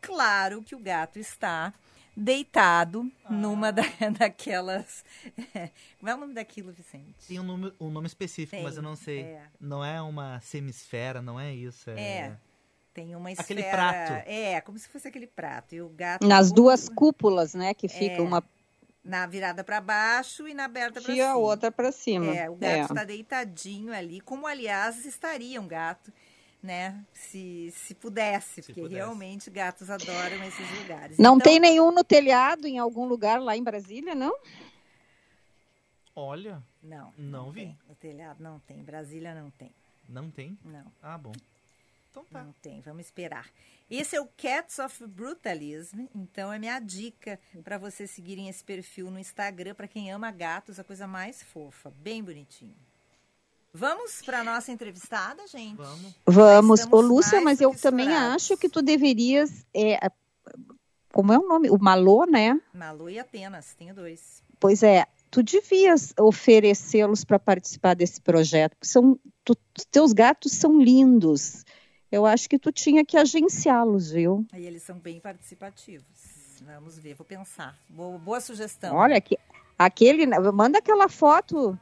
claro 0.00 0.62
que 0.62 0.74
o 0.74 0.78
gato 0.78 1.18
está 1.18 1.72
deitado 2.16 3.10
ah. 3.24 3.32
numa 3.32 3.72
da, 3.72 3.82
daquelas. 4.18 5.04
como 5.98 6.10
é 6.10 6.14
o 6.14 6.18
nome 6.18 6.34
daquilo, 6.34 6.72
Vicente? 6.72 7.26
Tem 7.26 7.40
um 7.40 7.44
nome, 7.44 7.72
um 7.80 7.90
nome 7.90 8.06
específico, 8.06 8.56
Tem, 8.56 8.62
mas 8.62 8.76
eu 8.76 8.82
não 8.82 8.96
sei. 8.96 9.22
É. 9.22 9.42
Não 9.60 9.84
é 9.84 10.00
uma 10.00 10.40
semisfera, 10.40 11.20
não 11.20 11.38
é 11.38 11.52
isso. 11.52 11.90
É. 11.90 12.00
é. 12.00 12.38
Tem 12.94 13.16
uma 13.16 13.28
aquele 13.30 13.60
esfera, 13.60 13.76
prato. 13.76 14.28
É, 14.28 14.60
como 14.60 14.78
se 14.78 14.88
fosse 14.88 15.08
aquele 15.08 15.26
prato. 15.26 15.74
E 15.74 15.82
o 15.82 15.88
gato. 15.88 16.24
Nas 16.24 16.52
duas 16.52 16.88
cúpulas, 16.88 17.52
né? 17.52 17.74
Que 17.74 17.88
fica 17.88 18.14
é, 18.14 18.20
uma. 18.20 18.42
Na 19.04 19.26
virada 19.26 19.64
para 19.64 19.80
baixo 19.80 20.46
e 20.46 20.54
na 20.54 20.66
aberta 20.66 21.02
para 21.02 21.02
cima. 21.02 21.16
E 21.16 21.20
a 21.20 21.34
outra 21.34 21.72
para 21.72 21.90
cima. 21.90 22.32
É, 22.32 22.48
o 22.48 22.54
gato 22.54 22.72
é. 22.72 22.80
está 22.82 23.04
deitadinho 23.04 23.92
ali, 23.92 24.20
como 24.20 24.46
aliás 24.46 25.04
estaria 25.04 25.60
um 25.60 25.66
gato, 25.66 26.12
né? 26.62 27.04
Se, 27.12 27.74
se 27.76 27.94
pudesse, 27.94 28.62
se 28.62 28.62
porque 28.62 28.80
pudesse. 28.80 28.94
realmente 28.94 29.50
gatos 29.50 29.90
adoram 29.90 30.42
esses 30.44 30.78
lugares. 30.78 31.18
Não 31.18 31.34
então, 31.34 31.50
tem 31.50 31.58
nenhum 31.58 31.90
no 31.90 32.04
telhado 32.04 32.66
em 32.68 32.78
algum 32.78 33.06
lugar 33.06 33.42
lá 33.42 33.56
em 33.56 33.62
Brasília, 33.62 34.14
não? 34.14 34.34
Olha. 36.14 36.62
Não. 36.80 37.12
Não, 37.18 37.42
não 37.42 37.50
vi. 37.50 37.62
Tem. 37.62 37.78
No 37.88 37.94
telhado 37.96 38.42
não 38.42 38.60
tem. 38.60 38.82
Brasília 38.84 39.34
não 39.34 39.50
tem. 39.50 39.74
Não 40.08 40.30
tem? 40.30 40.56
Não. 40.64 40.86
Ah, 41.02 41.18
bom. 41.18 41.32
Então 42.14 42.24
tá. 42.30 42.44
Não 42.44 42.52
tem, 42.62 42.80
vamos 42.80 43.06
esperar. 43.06 43.50
Esse 43.90 44.14
é 44.14 44.20
o 44.20 44.28
Cats 44.36 44.78
of 44.78 45.04
Brutalism, 45.04 46.06
então 46.14 46.52
é 46.52 46.60
minha 46.60 46.78
dica 46.78 47.40
para 47.64 47.76
vocês 47.76 48.08
seguirem 48.12 48.48
esse 48.48 48.62
perfil 48.62 49.10
no 49.10 49.18
Instagram 49.18 49.74
para 49.74 49.88
quem 49.88 50.12
ama 50.12 50.30
gatos, 50.30 50.78
a 50.78 50.84
coisa 50.84 51.08
mais 51.08 51.42
fofa, 51.42 51.92
bem 51.96 52.22
bonitinho. 52.22 52.76
Vamos 53.72 54.22
para 54.22 54.44
nossa 54.44 54.70
entrevistada, 54.70 55.44
gente? 55.48 55.74
Vamos. 55.74 56.14
Vamos. 56.24 56.80
Ô, 56.92 57.00
Lúcia, 57.00 57.40
mas 57.40 57.60
eu 57.60 57.74
também 57.74 58.08
acho 58.14 58.56
que 58.56 58.68
tu 58.68 58.80
deverias. 58.80 59.66
É, 59.74 59.98
como 61.12 61.32
é 61.32 61.38
o 61.38 61.48
nome? 61.48 61.68
O 61.68 61.78
Malô, 61.80 62.24
né? 62.26 62.60
Malô 62.72 63.08
e 63.08 63.18
Atenas, 63.18 63.74
tenho 63.74 63.92
dois. 63.92 64.40
Pois 64.60 64.84
é, 64.84 65.04
tu 65.32 65.42
devias 65.42 66.14
oferecê-los 66.16 67.24
para 67.24 67.40
participar 67.40 67.94
desse 67.94 68.20
projeto. 68.20 68.76
São, 68.80 69.18
tu, 69.44 69.56
teus 69.90 70.12
gatos 70.12 70.52
são 70.52 70.80
lindos 70.80 71.64
eu 72.14 72.24
acho 72.24 72.48
que 72.48 72.58
tu 72.58 72.70
tinha 72.70 73.04
que 73.04 73.16
agenciá-los, 73.16 74.12
viu? 74.12 74.46
E 74.54 74.64
eles 74.64 74.84
são 74.84 74.96
bem 74.96 75.18
participativos. 75.18 76.06
Vamos 76.64 76.96
ver, 76.96 77.14
vou 77.14 77.26
pensar. 77.26 77.76
Boa, 77.88 78.16
boa 78.18 78.40
sugestão. 78.40 78.94
Olha, 78.94 79.20
que, 79.20 79.36
aquele, 79.76 80.24
manda 80.52 80.78
aquela 80.78 81.08
foto. 81.08 81.76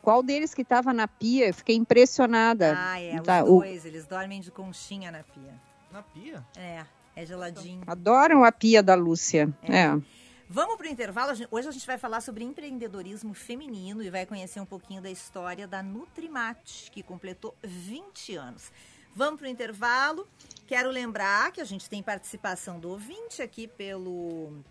Qual 0.00 0.22
deles 0.22 0.54
que 0.54 0.62
estava 0.62 0.92
na 0.92 1.08
pia? 1.08 1.48
Eu 1.48 1.54
fiquei 1.54 1.74
impressionada. 1.74 2.74
Ah, 2.78 3.00
é, 3.00 3.20
tá, 3.20 3.42
os 3.42 3.50
dois. 3.50 3.84
O... 3.84 3.88
Eles 3.88 4.06
dormem 4.06 4.40
de 4.40 4.52
conchinha 4.52 5.10
na 5.10 5.24
pia. 5.24 5.60
Na 5.90 6.00
pia? 6.00 6.46
É, 6.56 6.84
é 7.16 7.26
geladinho. 7.26 7.82
Adoram 7.88 8.44
a 8.44 8.52
pia 8.52 8.84
da 8.84 8.94
Lúcia. 8.94 9.52
É. 9.64 9.80
é. 9.80 10.00
Vamos 10.48 10.76
para 10.76 10.86
o 10.86 10.88
intervalo. 10.88 11.32
Hoje 11.50 11.68
a 11.68 11.72
gente 11.72 11.86
vai 11.88 11.98
falar 11.98 12.20
sobre 12.20 12.44
empreendedorismo 12.44 13.34
feminino 13.34 14.00
e 14.00 14.10
vai 14.10 14.24
conhecer 14.24 14.60
um 14.60 14.64
pouquinho 14.64 15.02
da 15.02 15.10
história 15.10 15.66
da 15.66 15.82
Nutrimate, 15.82 16.88
que 16.92 17.02
completou 17.02 17.52
20 17.64 18.36
anos. 18.36 18.70
Vamos 19.16 19.40
para 19.40 19.48
o 19.48 19.50
intervalo. 19.50 20.28
Quero 20.66 20.90
lembrar 20.90 21.50
que 21.50 21.62
a 21.62 21.64
gente 21.64 21.88
tem 21.88 22.02
participação 22.02 22.78
do 22.78 22.90
ouvinte 22.90 23.40
aqui 23.40 23.66
pelo 23.66 24.62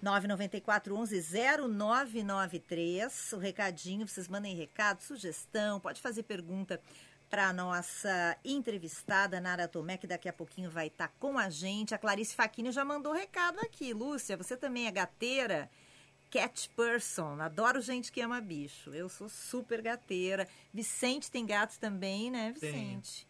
994 0.00 0.96
11 0.96 1.22
0993. 1.68 3.34
O 3.34 3.36
recadinho, 3.36 4.08
vocês 4.08 4.26
mandem 4.26 4.56
recado, 4.56 5.02
sugestão, 5.02 5.78
pode 5.78 6.00
fazer 6.00 6.22
pergunta 6.22 6.80
para 7.28 7.48
a 7.48 7.52
nossa 7.52 8.38
entrevistada 8.42 9.38
Nara 9.38 9.68
Tomé, 9.68 9.98
que 9.98 10.06
daqui 10.06 10.30
a 10.30 10.32
pouquinho 10.32 10.70
vai 10.70 10.86
estar 10.86 11.08
tá 11.08 11.14
com 11.20 11.36
a 11.36 11.50
gente. 11.50 11.94
A 11.94 11.98
Clarice 11.98 12.34
Faquini 12.34 12.72
já 12.72 12.86
mandou 12.86 13.12
recado 13.12 13.60
aqui. 13.60 13.92
Lúcia, 13.92 14.34
você 14.34 14.56
também 14.56 14.86
é 14.86 14.90
gateira? 14.90 15.70
Cat 16.30 16.70
person, 16.70 17.38
adoro 17.38 17.82
gente 17.82 18.10
que 18.10 18.22
ama 18.22 18.40
bicho. 18.40 18.94
Eu 18.94 19.10
sou 19.10 19.28
super 19.28 19.82
gateira. 19.82 20.48
Vicente 20.72 21.30
tem 21.30 21.44
gatos 21.44 21.76
também, 21.76 22.30
né, 22.30 22.52
Vicente? 22.52 23.26
Tem. 23.26 23.29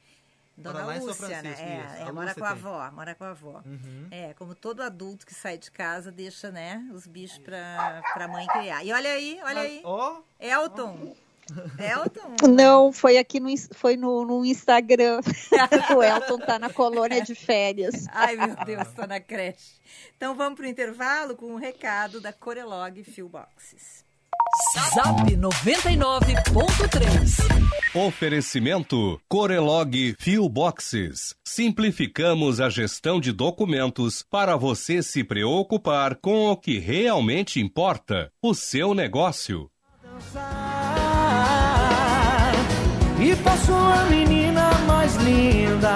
Dona 0.61 0.99
Lúcia, 0.99 1.43
né? 1.43 1.55
É, 1.99 2.03
é 2.09 2.13
mora 2.13 2.35
com 2.35 2.45
a 2.45 2.51
avó, 2.51 2.91
mora 2.93 3.15
com 3.15 3.25
a 3.25 3.31
avó. 3.31 3.63
Uhum. 3.65 4.09
É, 4.11 4.35
como 4.35 4.55
todo 4.55 4.83
adulto 4.83 5.27
que 5.27 5.35
sai 5.35 5.59
de 5.59 5.71
casa, 5.71 6.13
deixa, 6.13 6.51
né, 6.51 6.87
os 6.93 7.07
bichos 7.07 7.39
pra, 7.39 8.03
pra 8.15 8.29
mãe 8.29 8.47
criar. 8.47 8.85
E 8.85 8.93
olha 8.93 9.11
aí, 9.11 9.41
olha 9.43 9.61
aí. 9.61 9.81
Ó. 9.85 10.19
Oh. 10.19 10.45
Elton. 10.45 11.15
Elton? 11.79 12.37
Não, 12.49 12.93
foi 12.93 13.19
aqui 13.19 13.41
no, 13.41 13.49
foi 13.73 13.97
no, 13.97 14.25
no 14.25 14.45
Instagram. 14.45 15.21
o 15.97 16.03
Elton 16.03 16.39
tá 16.39 16.59
na 16.59 16.71
colônia 16.71 17.23
de 17.23 17.35
férias. 17.35 18.07
Ai, 18.11 18.37
meu 18.37 18.57
Deus, 18.65 18.89
tá 18.93 19.07
na 19.07 19.21
creche. 19.21 19.81
Então 20.17 20.35
vamos 20.35 20.57
pro 20.57 20.67
intervalo 20.67 21.35
com 21.35 21.47
um 21.47 21.57
recado 21.57 22.21
da 22.21 22.33
Corelog 22.33 23.03
Boxes. 23.29 24.05
Zap 24.95 25.37
99.3 25.37 27.61
Oferecimento 27.95 29.21
Corelog 29.29 30.15
Fio 30.19 30.49
Boxes. 30.49 31.35
Simplificamos 31.45 32.61
a 32.61 32.69
gestão 32.69 33.21
de 33.21 33.33
documentos 33.33 34.23
para 34.23 34.57
você 34.57 35.03
se 35.03 35.25
preocupar 35.25 36.17
com 36.17 36.51
o 36.51 36.57
que 36.57 36.79
realmente 36.79 37.61
importa, 37.61 38.31
o 38.43 38.55
seu 38.55 38.95
negócio. 38.95 39.71
E 43.21 43.37
faço 43.37 43.75
a 43.75 44.07
menina 44.11 44.73
mais 44.87 45.15
linda 45.17 45.95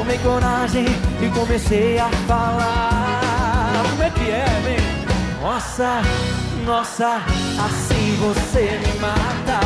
tomei 0.00 0.18
coragem 0.18 0.86
e 1.20 1.28
comecei 1.38 1.98
a 1.98 2.08
falar. 2.26 3.82
Como 3.90 4.02
é 4.02 4.10
que 4.10 4.30
é, 4.30 4.46
vem? 4.64 4.78
Nossa, 5.42 6.00
nossa, 6.70 7.16
assim 7.16 8.14
você 8.20 8.78
me 8.78 9.00
mata. 9.00 9.58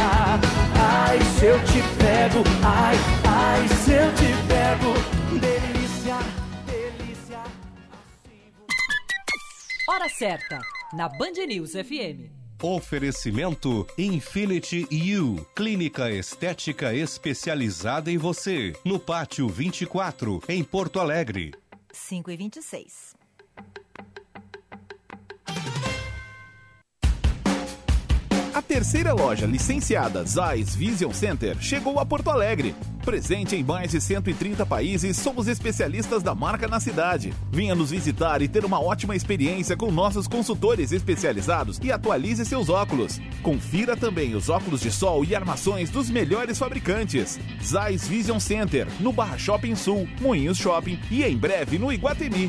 Ai, 0.80 1.20
se 1.38 1.44
eu 1.44 1.58
te 1.66 1.82
pego, 1.98 2.42
ai, 2.64 2.96
ai, 3.28 3.68
se 3.68 3.92
eu 3.92 4.10
te 4.14 4.32
pego, 4.48 5.38
delícia, 5.38 6.16
delícia. 6.64 7.42
Hora 9.86 10.08
certa, 10.08 10.60
na 10.94 11.06
Band 11.10 11.44
News 11.46 11.72
FM. 11.72 12.32
Oferecimento 12.62 13.86
Infinity 13.98 14.88
U, 15.20 15.44
clínica 15.54 16.10
estética 16.10 16.94
especializada 16.94 18.10
em 18.10 18.16
você, 18.16 18.72
no 18.82 18.98
Pátio 18.98 19.46
24, 19.46 20.42
em 20.48 20.64
Porto 20.64 20.98
Alegre. 20.98 21.52
5 21.92 22.30
e 22.30 22.36
26. 22.38 23.14
A 28.54 28.62
terceira 28.62 29.12
loja 29.12 29.46
licenciada 29.46 30.24
Zeiss 30.24 30.76
Vision 30.76 31.12
Center 31.12 31.56
chegou 31.60 31.98
a 31.98 32.06
Porto 32.06 32.30
Alegre. 32.30 32.72
Presente 33.04 33.56
em 33.56 33.64
mais 33.64 33.90
de 33.90 34.00
130 34.00 34.64
países, 34.64 35.16
somos 35.16 35.48
especialistas 35.48 36.22
da 36.22 36.36
marca 36.36 36.68
na 36.68 36.78
cidade. 36.78 37.34
Venha 37.50 37.74
nos 37.74 37.90
visitar 37.90 38.40
e 38.42 38.46
ter 38.46 38.64
uma 38.64 38.80
ótima 38.80 39.16
experiência 39.16 39.76
com 39.76 39.90
nossos 39.90 40.28
consultores 40.28 40.92
especializados 40.92 41.80
e 41.82 41.90
atualize 41.90 42.44
seus 42.44 42.68
óculos. 42.68 43.20
Confira 43.42 43.96
também 43.96 44.36
os 44.36 44.48
óculos 44.48 44.80
de 44.80 44.92
sol 44.92 45.24
e 45.24 45.34
armações 45.34 45.90
dos 45.90 46.08
melhores 46.08 46.56
fabricantes. 46.56 47.40
Zeiss 47.60 48.06
Vision 48.06 48.38
Center, 48.38 48.86
no 49.00 49.12
Barra 49.12 49.36
Shopping 49.36 49.74
Sul, 49.74 50.08
Moinhos 50.20 50.58
Shopping 50.58 51.00
e 51.10 51.24
em 51.24 51.36
breve 51.36 51.76
no 51.76 51.92
Iguatemi. 51.92 52.48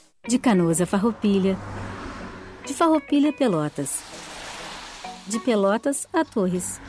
De 0.27 0.37
Canoas 0.37 0.79
a 0.79 0.85
Farroupilha. 0.85 1.57
De 2.65 2.75
Farroupilha 2.75 3.31
a 3.31 3.33
Pelotas. 3.33 4.03
De 5.27 5.39
Pelotas 5.39 6.07
a 6.13 6.23
Torres. 6.23 6.79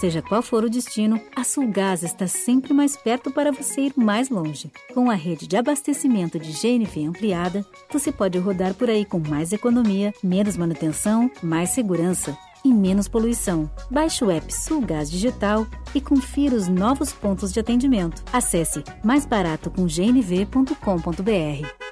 Seja 0.00 0.20
qual 0.20 0.42
for 0.42 0.64
o 0.64 0.70
destino, 0.70 1.22
a 1.36 1.44
Sulgás 1.44 2.02
está 2.02 2.26
sempre 2.26 2.74
mais 2.74 2.96
perto 2.96 3.30
para 3.30 3.52
você 3.52 3.82
ir 3.82 3.92
mais 3.96 4.28
longe. 4.28 4.72
Com 4.92 5.08
a 5.08 5.14
rede 5.14 5.46
de 5.46 5.56
abastecimento 5.56 6.40
de 6.40 6.50
GNV 6.50 7.06
ampliada, 7.06 7.64
você 7.92 8.10
pode 8.10 8.36
rodar 8.38 8.74
por 8.74 8.90
aí 8.90 9.04
com 9.04 9.20
mais 9.20 9.52
economia, 9.52 10.12
menos 10.20 10.56
manutenção, 10.56 11.30
mais 11.40 11.70
segurança 11.70 12.36
e 12.64 12.74
menos 12.74 13.06
poluição. 13.06 13.70
Baixe 13.88 14.24
o 14.24 14.32
app 14.32 14.52
Sulgás 14.52 15.08
Digital 15.08 15.64
e 15.94 16.00
confira 16.00 16.56
os 16.56 16.66
novos 16.66 17.12
pontos 17.12 17.52
de 17.52 17.60
atendimento. 17.60 18.20
Acesse 18.32 18.82
maisbaratocomgnv.com.br. 19.04 21.91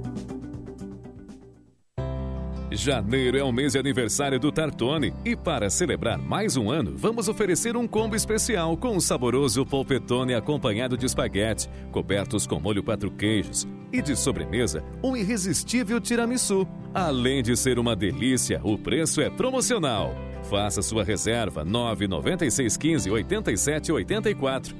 Janeiro 2.73 3.37
é 3.37 3.43
o 3.43 3.51
mês 3.51 3.73
de 3.73 3.79
aniversário 3.79 4.39
do 4.39 4.49
Tartone 4.49 5.13
e 5.25 5.35
para 5.35 5.69
celebrar 5.69 6.17
mais 6.17 6.55
um 6.55 6.71
ano, 6.71 6.93
vamos 6.95 7.27
oferecer 7.27 7.75
um 7.75 7.85
combo 7.85 8.15
especial 8.15 8.77
com 8.77 8.95
um 8.95 8.99
saboroso 9.01 9.65
polpetone 9.65 10.33
acompanhado 10.33 10.97
de 10.97 11.05
espaguete, 11.05 11.69
cobertos 11.91 12.47
com 12.47 12.61
molho 12.61 12.81
quatro 12.81 13.11
queijos 13.11 13.67
e 13.91 14.01
de 14.01 14.15
sobremesa, 14.15 14.85
um 15.03 15.17
irresistível 15.17 15.99
tiramisu. 15.99 16.65
Além 16.93 17.43
de 17.43 17.57
ser 17.57 17.77
uma 17.77 17.93
delícia, 17.93 18.61
o 18.63 18.77
preço 18.77 19.19
é 19.19 19.29
promocional. 19.29 20.15
Faça 20.49 20.81
sua 20.81 21.03
reserva 21.03 21.65
99615 21.65 23.11
8784. 23.11 24.73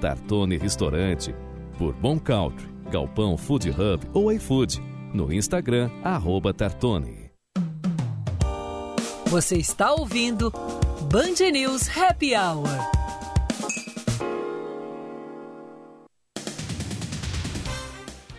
Tartone 0.00 0.56
Restaurante, 0.56 1.34
por 1.76 1.94
Bom 1.94 2.16
Country, 2.16 2.68
Galpão 2.92 3.36
Food 3.36 3.70
Hub 3.70 4.06
ou 4.12 4.30
iFood. 4.30 4.80
No 5.12 5.32
Instagram, 5.32 5.90
arroba 6.02 6.52
Tartone. 6.52 7.23
Você 9.26 9.56
está 9.56 9.92
ouvindo 9.92 10.50
Band 11.10 11.50
News 11.52 11.88
Happy 11.88 12.34
Hour. 12.36 12.68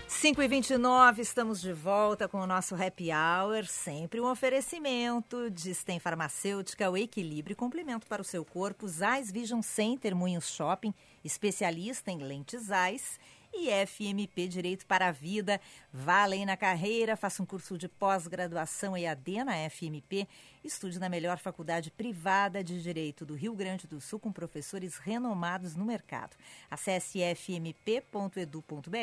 Cinco 0.08 0.42
e 0.42 0.48
29 0.48 1.22
estamos 1.22 1.62
de 1.62 1.74
volta 1.74 2.28
com 2.28 2.40
o 2.40 2.48
nosso 2.48 2.74
Happy 2.76 3.10
Hour, 3.12 3.66
sempre 3.66 4.22
um 4.22 4.30
oferecimento 4.30 5.52
de 5.52 5.74
Stem 5.74 6.00
Farmacêutica, 6.00 6.90
o 6.90 6.98
equilíbrio 6.98 7.54
e 7.54 7.56
complemento 7.56 8.08
para 8.08 8.22
o 8.22 8.26
seu 8.26 8.46
corpo, 8.46 8.88
Zais 8.88 9.32
Vision 9.32 9.62
Center, 9.62 10.16
Moinhos 10.16 10.48
Shopping, 10.48 10.94
especialista 11.24 12.10
em 12.10 12.20
lentes 12.20 12.64
Zais 12.64 13.20
e 13.58 13.70
FMP 13.86 14.48
Direito 14.48 14.86
para 14.86 15.08
a 15.08 15.12
Vida. 15.12 15.60
Vá 15.92 16.24
além 16.24 16.46
na 16.46 16.58
carreira, 16.58 17.16
faça 17.16 17.42
um 17.42 17.46
curso 17.46 17.78
de 17.78 17.88
pós-graduação 17.88 18.98
EAD 18.98 19.44
na 19.44 19.70
FMP, 19.70 20.28
estude 20.64 21.00
na 21.00 21.08
melhor 21.10 21.38
faculdade 21.38 21.90
privada 21.90 22.64
de 22.64 22.82
Direito 22.82 23.26
do 23.26 23.34
Rio 23.34 23.56
Grande 23.56 23.88
do 23.88 24.02
Sul 24.02 24.20
com 24.20 24.32
professores 24.32 24.98
renomados 24.98 25.76
no 25.76 25.86
mercado. 25.86 26.36
Acesse 26.70 27.20
fmp.edu.br 27.36 28.96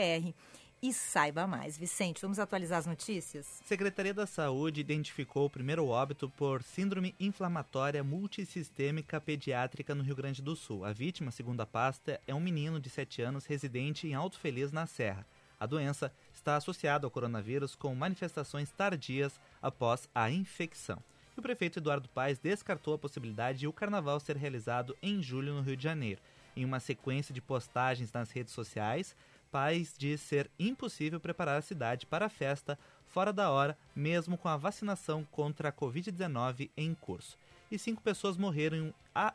e 0.82 0.92
saiba 0.92 1.46
mais. 1.46 1.78
Vicente, 1.78 2.20
vamos 2.20 2.40
atualizar 2.40 2.80
as 2.80 2.86
notícias? 2.86 3.62
Secretaria 3.64 4.12
da 4.12 4.26
Saúde 4.26 4.80
identificou 4.80 5.46
o 5.46 5.50
primeiro 5.50 5.86
óbito 5.86 6.28
por 6.30 6.60
síndrome 6.62 7.14
inflamatória 7.20 8.02
multissistêmica 8.02 9.20
pediátrica 9.20 9.94
no 9.94 10.02
Rio 10.02 10.16
Grande 10.16 10.42
do 10.42 10.56
Sul. 10.56 10.84
A 10.84 10.92
vítima, 10.92 11.30
segundo 11.30 11.60
a 11.60 11.66
pasta, 11.66 12.20
é 12.26 12.34
um 12.34 12.40
menino 12.40 12.80
de 12.80 12.90
7 12.90 13.22
anos 13.22 13.46
residente 13.46 14.08
em 14.08 14.14
Alto 14.14 14.40
Feliz, 14.40 14.72
na 14.72 14.86
Serra. 14.86 15.24
A 15.60 15.66
doença 15.66 16.12
está 16.34 16.56
associada 16.56 17.06
ao 17.06 17.10
coronavírus 17.10 17.76
com 17.76 17.94
manifestações 17.94 18.68
tardias 18.70 19.38
após 19.62 20.08
a 20.12 20.28
infecção. 20.28 21.00
E 21.36 21.38
o 21.38 21.42
prefeito 21.42 21.78
Eduardo 21.78 22.08
Paes 22.08 22.40
descartou 22.40 22.94
a 22.94 22.98
possibilidade 22.98 23.60
de 23.60 23.68
o 23.68 23.72
carnaval 23.72 24.18
ser 24.18 24.36
realizado 24.36 24.96
em 25.00 25.22
julho 25.22 25.54
no 25.54 25.62
Rio 25.62 25.76
de 25.76 25.84
Janeiro. 25.84 26.20
Em 26.56 26.64
uma 26.64 26.80
sequência 26.80 27.32
de 27.32 27.40
postagens 27.40 28.12
nas 28.12 28.32
redes 28.32 28.52
sociais, 28.52 29.14
Paes 29.52 29.94
diz 29.96 30.22
ser 30.22 30.50
impossível 30.58 31.20
preparar 31.20 31.58
a 31.58 31.62
cidade 31.62 32.06
para 32.06 32.26
a 32.26 32.30
festa 32.30 32.78
fora 33.06 33.34
da 33.34 33.50
hora, 33.50 33.76
mesmo 33.94 34.38
com 34.38 34.48
a 34.48 34.56
vacinação 34.56 35.24
contra 35.30 35.68
a 35.68 35.72
Covid-19 35.72 36.70
em 36.74 36.94
curso. 36.94 37.36
E 37.70 37.78
cinco 37.78 38.02
pessoas 38.02 38.38
morreram 38.38 38.76
em 38.78 38.80
um 38.88 38.92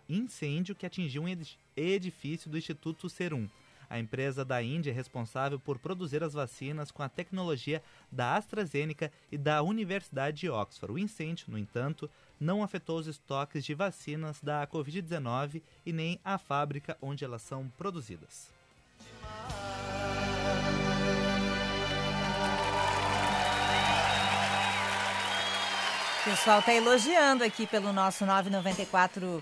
incêndio 0.10 0.76
que 0.76 0.86
atingiu 0.88 1.24
um 1.24 1.38
edifício 1.76 2.50
do 2.50 2.58
Instituto 2.58 3.08
Serum. 3.08 3.48
A 3.90 4.00
empresa 4.00 4.44
da 4.44 4.62
Índia 4.62 4.92
é 4.92 4.94
responsável 4.94 5.60
por 5.60 5.80
produzir 5.80 6.24
as 6.24 6.34
vacinas 6.34 6.92
com 6.92 7.04
a 7.04 7.10
tecnologia 7.10 7.82
da 8.12 8.36
AstraZeneca 8.36 9.12
e 9.32 9.38
da 9.38 9.62
Universidade 9.62 10.42
de 10.42 10.50
Oxford. 10.50 10.94
O 10.94 11.00
incêndio, 11.00 11.46
no 11.50 11.58
entanto, 11.58 12.10
não 12.40 12.64
afetou 12.64 13.00
os 13.00 13.08
estoques 13.08 13.64
de 13.64 13.74
vacinas 13.74 14.42
da 14.42 14.68
Covid-19 14.68 15.62
e 15.86 15.94
nem 15.94 16.20
a 16.26 16.38
fábrica 16.38 16.98
onde 17.02 17.24
elas 17.24 17.44
são 17.44 17.70
produzidas. 17.78 18.52
O 19.00 19.67
pessoal 26.30 26.60
está 26.60 26.74
elogiando 26.74 27.42
aqui 27.42 27.66
pelo 27.66 27.94
nosso 27.94 28.26
994 28.26 29.42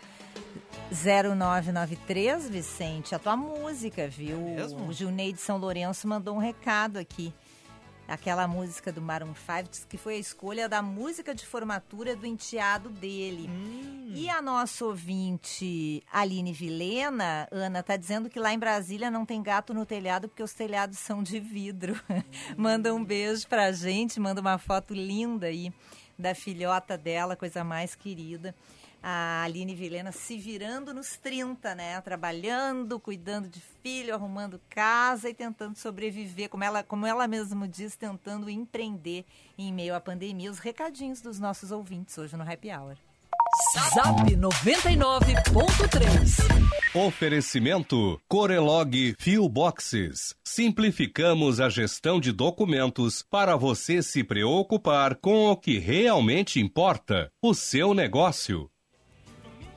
0993, 0.91 2.47
Vicente, 2.47 3.15
a 3.15 3.19
tua 3.19 3.35
música, 3.35 4.07
viu? 4.07 4.37
É 4.37 4.55
mesmo? 4.57 4.87
O 4.87 4.93
Gilney 4.93 5.33
de 5.33 5.41
São 5.41 5.57
Lourenço 5.57 6.07
mandou 6.07 6.35
um 6.35 6.37
recado 6.37 6.97
aqui. 6.97 7.33
Aquela 8.07 8.47
música 8.47 8.91
do 8.91 9.01
Maroon 9.01 9.33
5 9.33 9.69
diz 9.71 9.83
que 9.89 9.97
foi 9.97 10.13
a 10.13 10.19
escolha 10.19 10.69
da 10.69 10.83
música 10.83 11.33
de 11.33 11.43
formatura 11.43 12.15
do 12.15 12.27
enteado 12.27 12.89
dele. 12.89 13.49
Hum. 13.49 14.11
E 14.13 14.29
a 14.29 14.39
nossa 14.39 14.85
ouvinte 14.85 16.03
Aline 16.13 16.53
Vilena, 16.53 17.47
Ana, 17.51 17.81
tá 17.81 17.97
dizendo 17.97 18.29
que 18.29 18.39
lá 18.39 18.53
em 18.53 18.59
Brasília 18.59 19.09
não 19.09 19.25
tem 19.25 19.41
gato 19.41 19.73
no 19.73 19.87
telhado 19.87 20.27
porque 20.27 20.43
os 20.43 20.53
telhados 20.53 20.99
são 20.99 21.23
de 21.23 21.39
vidro. 21.39 21.99
manda 22.55 22.93
um 22.93 23.03
beijo 23.03 23.47
pra 23.47 23.71
gente, 23.71 24.19
manda 24.19 24.39
uma 24.39 24.59
foto 24.59 24.93
linda 24.93 25.47
aí 25.47 25.73
da 26.17 26.33
filhota 26.33 26.97
dela, 26.97 27.35
coisa 27.35 27.63
mais 27.63 27.95
querida 27.95 28.55
a 29.07 29.43
Aline 29.43 29.75
Vilena 29.75 30.11
se 30.11 30.35
virando 30.35 30.91
nos 30.91 31.15
30, 31.17 31.75
né? 31.75 32.01
Trabalhando, 32.01 32.99
cuidando 32.99 33.47
de 33.47 33.61
filho, 33.83 34.15
arrumando 34.15 34.59
casa 34.67 35.29
e 35.29 35.33
tentando 35.33 35.77
sobreviver, 35.77 36.49
como 36.49 36.63
ela, 36.63 36.81
como 36.81 37.05
ela 37.05 37.27
mesma 37.27 37.67
diz, 37.67 37.95
tentando 37.95 38.49
empreender 38.49 39.23
em 39.59 39.71
meio 39.71 39.93
à 39.93 40.01
pandemia. 40.01 40.49
Os 40.49 40.57
recadinhos 40.57 41.21
dos 41.21 41.39
nossos 41.39 41.69
ouvintes 41.71 42.17
hoje 42.17 42.35
no 42.35 42.51
Happy 42.51 42.71
Hour. 42.71 42.97
Zap 43.75 44.31
99.3. 44.33 46.39
Oferecimento 46.93 48.21
Corelog 48.25 49.13
Fio 49.19 49.49
Boxes. 49.49 50.33
Simplificamos 50.45 51.59
a 51.59 51.67
gestão 51.67 52.21
de 52.21 52.31
documentos 52.31 53.21
para 53.21 53.57
você 53.57 54.01
se 54.01 54.23
preocupar 54.23 55.15
com 55.15 55.51
o 55.51 55.57
que 55.57 55.77
realmente 55.77 56.61
importa, 56.61 57.29
o 57.41 57.53
seu 57.53 57.93
negócio. 57.93 58.69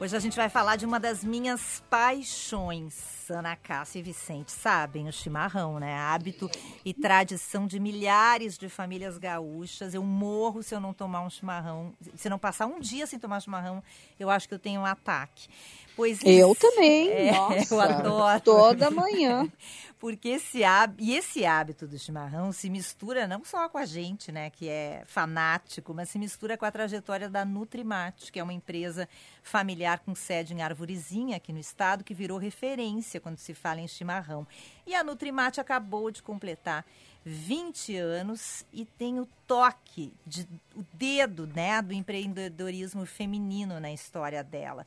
Hoje 0.01 0.17
a 0.17 0.21
gente 0.21 0.37
vai 0.37 0.49
falar 0.49 0.77
de 0.77 0.87
uma 0.87 1.01
das 1.01 1.25
minhas 1.25 1.83
paixões. 1.91 3.29
Ana 3.29 3.57
Cássia 3.57 3.99
e 3.99 4.03
Vicente 4.03 4.53
sabem 4.53 5.09
o 5.09 5.13
chimarrão, 5.13 5.81
né? 5.81 5.93
Hábito 5.99 6.49
e 6.85 6.95
tradição 6.95 7.67
de 7.67 7.81
milhares 7.81 8.57
de 8.57 8.69
famílias 8.69 9.19
gaúchas. 9.19 9.95
Eu 9.95 10.05
morro 10.05 10.63
se 10.63 10.73
eu 10.73 10.81
não 10.81 10.95
tomar 10.95 11.23
um 11.23 11.29
chimarrão. 11.29 11.93
Se 12.15 12.29
não 12.29 12.39
passar 12.39 12.67
um 12.67 12.79
dia 12.79 13.09
sem 13.09 13.19
tomar 13.19 13.41
chimarrão, 13.41 13.83
eu 14.21 14.31
acho 14.31 14.47
que 14.49 14.55
eu 14.55 14.59
tenho 14.59 14.81
um 14.83 14.87
ataque. 14.87 15.49
Pois 15.97 16.21
Eu 16.25 16.55
também, 16.55 17.11
É, 17.11 17.33
nossa, 17.35 17.75
eu 17.75 17.81
adoro. 17.81 18.41
toda 18.41 18.91
manhã. 18.93 19.51
Porque 19.99 20.29
esse 20.29 20.63
hábito, 20.63 21.03
e 21.03 21.17
esse 21.17 21.45
hábito 21.45 21.87
do 21.87 21.99
chimarrão 21.99 22.53
se 22.53 22.71
mistura 22.71 23.27
não 23.27 23.45
só 23.45 23.69
com 23.69 23.79
a 23.79 23.85
gente, 23.85 24.31
né, 24.31 24.49
que 24.49 24.69
é 24.69 25.03
fanático, 25.07 25.93
mas 25.93 26.09
se 26.09 26.19
mistura 26.19 26.57
com 26.57 26.65
a 26.65 26.71
trajetória 26.71 27.29
da 27.29 27.45
Nutrimate, 27.45 28.31
que 28.31 28.39
é 28.39 28.43
uma 28.43 28.53
empresa 28.53 29.09
familiar 29.43 29.99
com 29.99 30.15
sede 30.15 30.55
em 30.55 30.63
Arvorezinha, 30.63 31.37
aqui 31.37 31.53
no 31.53 31.59
estado, 31.59 32.05
que 32.05 32.15
virou 32.15 32.39
referência 32.39 33.21
quando 33.21 33.39
se 33.39 33.55
fala 33.55 33.81
em 33.81 33.89
chimarrão. 33.89 34.47
E 34.87 34.95
a 34.95 35.03
Nutrimate 35.03 35.61
acabou 35.61 36.13
de 36.13 36.23
completar 36.23 36.85
20 37.25 37.97
anos 37.97 38.65
e 38.73 38.85
tem 38.85 39.19
o 39.19 39.27
toque, 39.49 40.13
de, 40.25 40.49
o 40.77 40.85
dedo, 40.93 41.47
né, 41.49 41.83
do 41.83 41.93
empreendedorismo 41.93 43.05
feminino 43.05 43.81
na 43.81 43.93
história 43.93 44.45
dela 44.45 44.87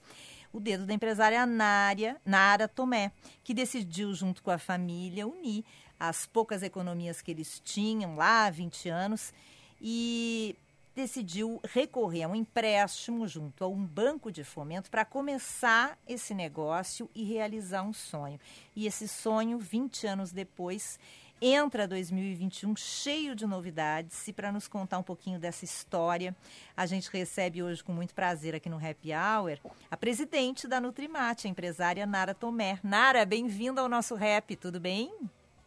o 0.53 0.59
dedo 0.59 0.85
da 0.85 0.93
empresária 0.93 1.45
Nária, 1.45 2.19
Nara 2.25 2.67
Tomé, 2.67 3.11
que 3.43 3.53
decidiu, 3.53 4.13
junto 4.13 4.43
com 4.43 4.51
a 4.51 4.57
família, 4.57 5.27
unir 5.27 5.63
as 5.99 6.25
poucas 6.25 6.63
economias 6.63 7.21
que 7.21 7.31
eles 7.31 7.61
tinham 7.63 8.15
lá 8.15 8.45
há 8.45 8.49
20 8.49 8.89
anos 8.89 9.33
e 9.79 10.55
decidiu 10.95 11.59
recorrer 11.63 12.23
a 12.23 12.27
um 12.27 12.35
empréstimo 12.35 13.27
junto 13.27 13.63
a 13.63 13.67
um 13.67 13.85
banco 13.85 14.31
de 14.31 14.43
fomento 14.43 14.89
para 14.89 15.05
começar 15.05 15.97
esse 16.07 16.33
negócio 16.33 17.09
e 17.15 17.23
realizar 17.23 17.83
um 17.83 17.93
sonho. 17.93 18.39
E 18.75 18.85
esse 18.85 19.07
sonho, 19.07 19.57
20 19.57 20.05
anos 20.07 20.31
depois, 20.31 20.99
entra 21.41 21.87
2021 21.87 22.75
cheio 22.75 23.35
de 23.35 23.47
novidades 23.47 24.27
e 24.27 24.33
para 24.33 24.51
nos 24.51 24.67
contar 24.67 24.99
um 24.99 25.03
pouquinho 25.03 25.39
dessa 25.39 25.65
história, 25.65 26.35
a 26.77 26.85
gente 26.85 27.09
recebe 27.11 27.63
hoje 27.63 27.83
com 27.83 27.91
muito 27.91 28.13
prazer 28.13 28.53
aqui 28.53 28.69
no 28.69 28.77
Happy 28.77 29.09
Hour 29.11 29.57
a 29.89 29.97
presidente 29.97 30.67
da 30.67 30.79
Nutrimate, 30.79 31.47
a 31.47 31.49
empresária 31.49 32.05
Nara 32.05 32.33
Tomé. 32.35 32.79
Nara, 32.83 33.25
bem-vinda 33.25 33.81
ao 33.81 33.89
nosso 33.89 34.13
Rap, 34.13 34.55
tudo 34.55 34.79
bem? 34.79 35.11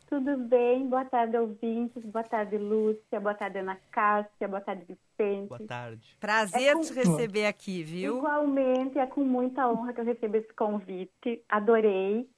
Tudo 0.06 0.36
bem? 0.36 0.86
Boa 0.86 1.04
tarde, 1.04 1.36
ouvintes. 1.36 2.04
Boa 2.04 2.22
tarde, 2.22 2.56
Lúcia. 2.56 3.18
Boa 3.18 3.34
tarde, 3.34 3.58
Ana 3.58 3.76
Cássia. 3.90 4.46
Boa 4.46 4.60
tarde, 4.60 4.84
Vicente. 4.84 5.48
Boa 5.48 5.66
tarde. 5.66 6.16
Prazer 6.20 6.68
É 6.68 6.72
com- 6.74 6.82
te 6.82 6.92
receber 6.92 7.46
aqui, 7.46 7.82
viu? 7.82 8.18
Igualmente, 8.18 8.98
é 8.98 9.06
com 9.06 9.24
muita 9.24 9.66
honra 9.68 9.92
que 9.92 10.00
eu 10.00 10.04
recebo 10.04 10.36
esse 10.36 10.52
convite. 10.52 11.42
Adorei. 11.48 12.28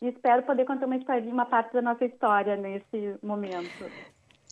E 0.00 0.08
espero 0.08 0.42
poder 0.44 0.64
contar 0.64 0.86
uma 0.86 0.96
historinha, 0.96 1.32
uma 1.32 1.46
parte 1.46 1.72
da 1.72 1.82
nossa 1.82 2.04
história 2.04 2.56
nesse 2.56 3.18
momento. 3.22 3.90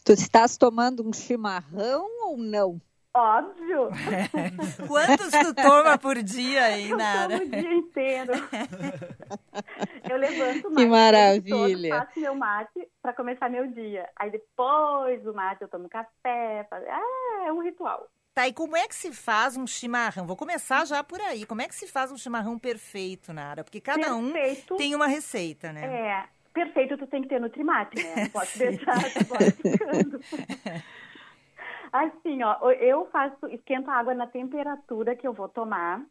Tu 0.04 0.12
estás 0.12 0.56
tomando 0.56 1.06
um 1.06 1.12
chimarrão 1.12 2.06
ou 2.24 2.37
não? 2.37 2.80
Óbvio! 3.14 3.88
Quantos 4.87 5.30
tu 5.30 5.54
toma 5.54 5.96
por 5.96 6.22
dia, 6.22 6.78
hein, 6.78 6.90
Eu 6.90 6.96
Nara? 6.98 7.38
tomo 7.38 7.44
o 7.46 7.48
dia 7.48 7.72
inteiro. 7.74 8.32
Eu 10.11 10.16
levanto 10.18 10.68
Que 10.68 10.74
mais 10.74 10.88
maravilha. 10.88 11.90
Todo, 11.96 12.06
faço 12.06 12.20
meu 12.20 12.35
mate 12.35 12.88
para 13.00 13.12
começar 13.14 13.48
meu 13.48 13.66
dia. 13.68 14.09
Aí 14.16 14.30
depois 14.30 15.22
do 15.22 15.32
mate 15.35 15.62
eu 15.62 15.68
tomo 15.68 15.88
café. 15.88 16.66
faço- 16.68 16.87
Ah, 16.88 17.44
é 17.46 17.52
um 17.52 17.62
ritual. 17.62 18.06
Tá, 18.37 18.46
e 18.46 18.53
como 18.53 18.77
é 18.77 18.87
que 18.87 18.94
se 18.94 19.14
faz 19.14 19.57
um 19.57 19.66
chimarrão? 19.66 20.27
Vou 20.27 20.37
começar 20.37 20.85
já 20.85 21.03
por 21.03 21.18
aí. 21.22 21.46
Como 21.46 21.62
é 21.62 21.66
que 21.66 21.75
se 21.75 21.87
faz 21.87 22.12
um 22.12 22.18
chimarrão 22.18 22.59
perfeito, 22.59 23.33
Nara? 23.33 23.64
Porque 23.64 23.81
cada 23.81 24.14
um 24.14 24.31
Perfeito. 24.31 24.77
tem 24.77 24.94
uma 24.94 25.07
receita, 25.07 25.72
né? 25.72 25.87
É, 25.87 26.29
perfeito, 26.53 26.99
tu 26.99 27.07
tem 27.07 27.22
que 27.22 27.29
ter 27.29 27.40
Nutrimate, 27.40 27.96
né? 27.96 28.29
Pode 28.29 28.51
deixar, 28.61 29.03
tu 29.11 29.25
pode 29.25 29.53
ficando. 29.53 30.20
Assim, 31.90 32.42
ó, 32.42 32.70
eu 32.72 33.09
faço, 33.11 33.46
esquento 33.46 33.90
a 33.90 33.94
água 33.94 34.12
na 34.12 34.27
temperatura 34.27 35.16
que 35.16 35.27
eu 35.27 35.33
vou 35.33 35.49
tomar. 35.49 36.05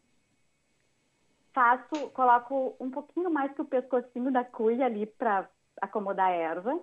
Faço, 1.54 2.10
coloco 2.12 2.74
um 2.80 2.90
pouquinho 2.90 3.30
mais 3.30 3.52
que 3.52 3.62
o 3.62 3.66
pescocinho 3.66 4.32
da 4.32 4.42
cuia 4.42 4.86
ali 4.86 5.06
para 5.06 5.48
acomodar 5.80 6.30
a 6.30 6.34
erva. 6.34 6.76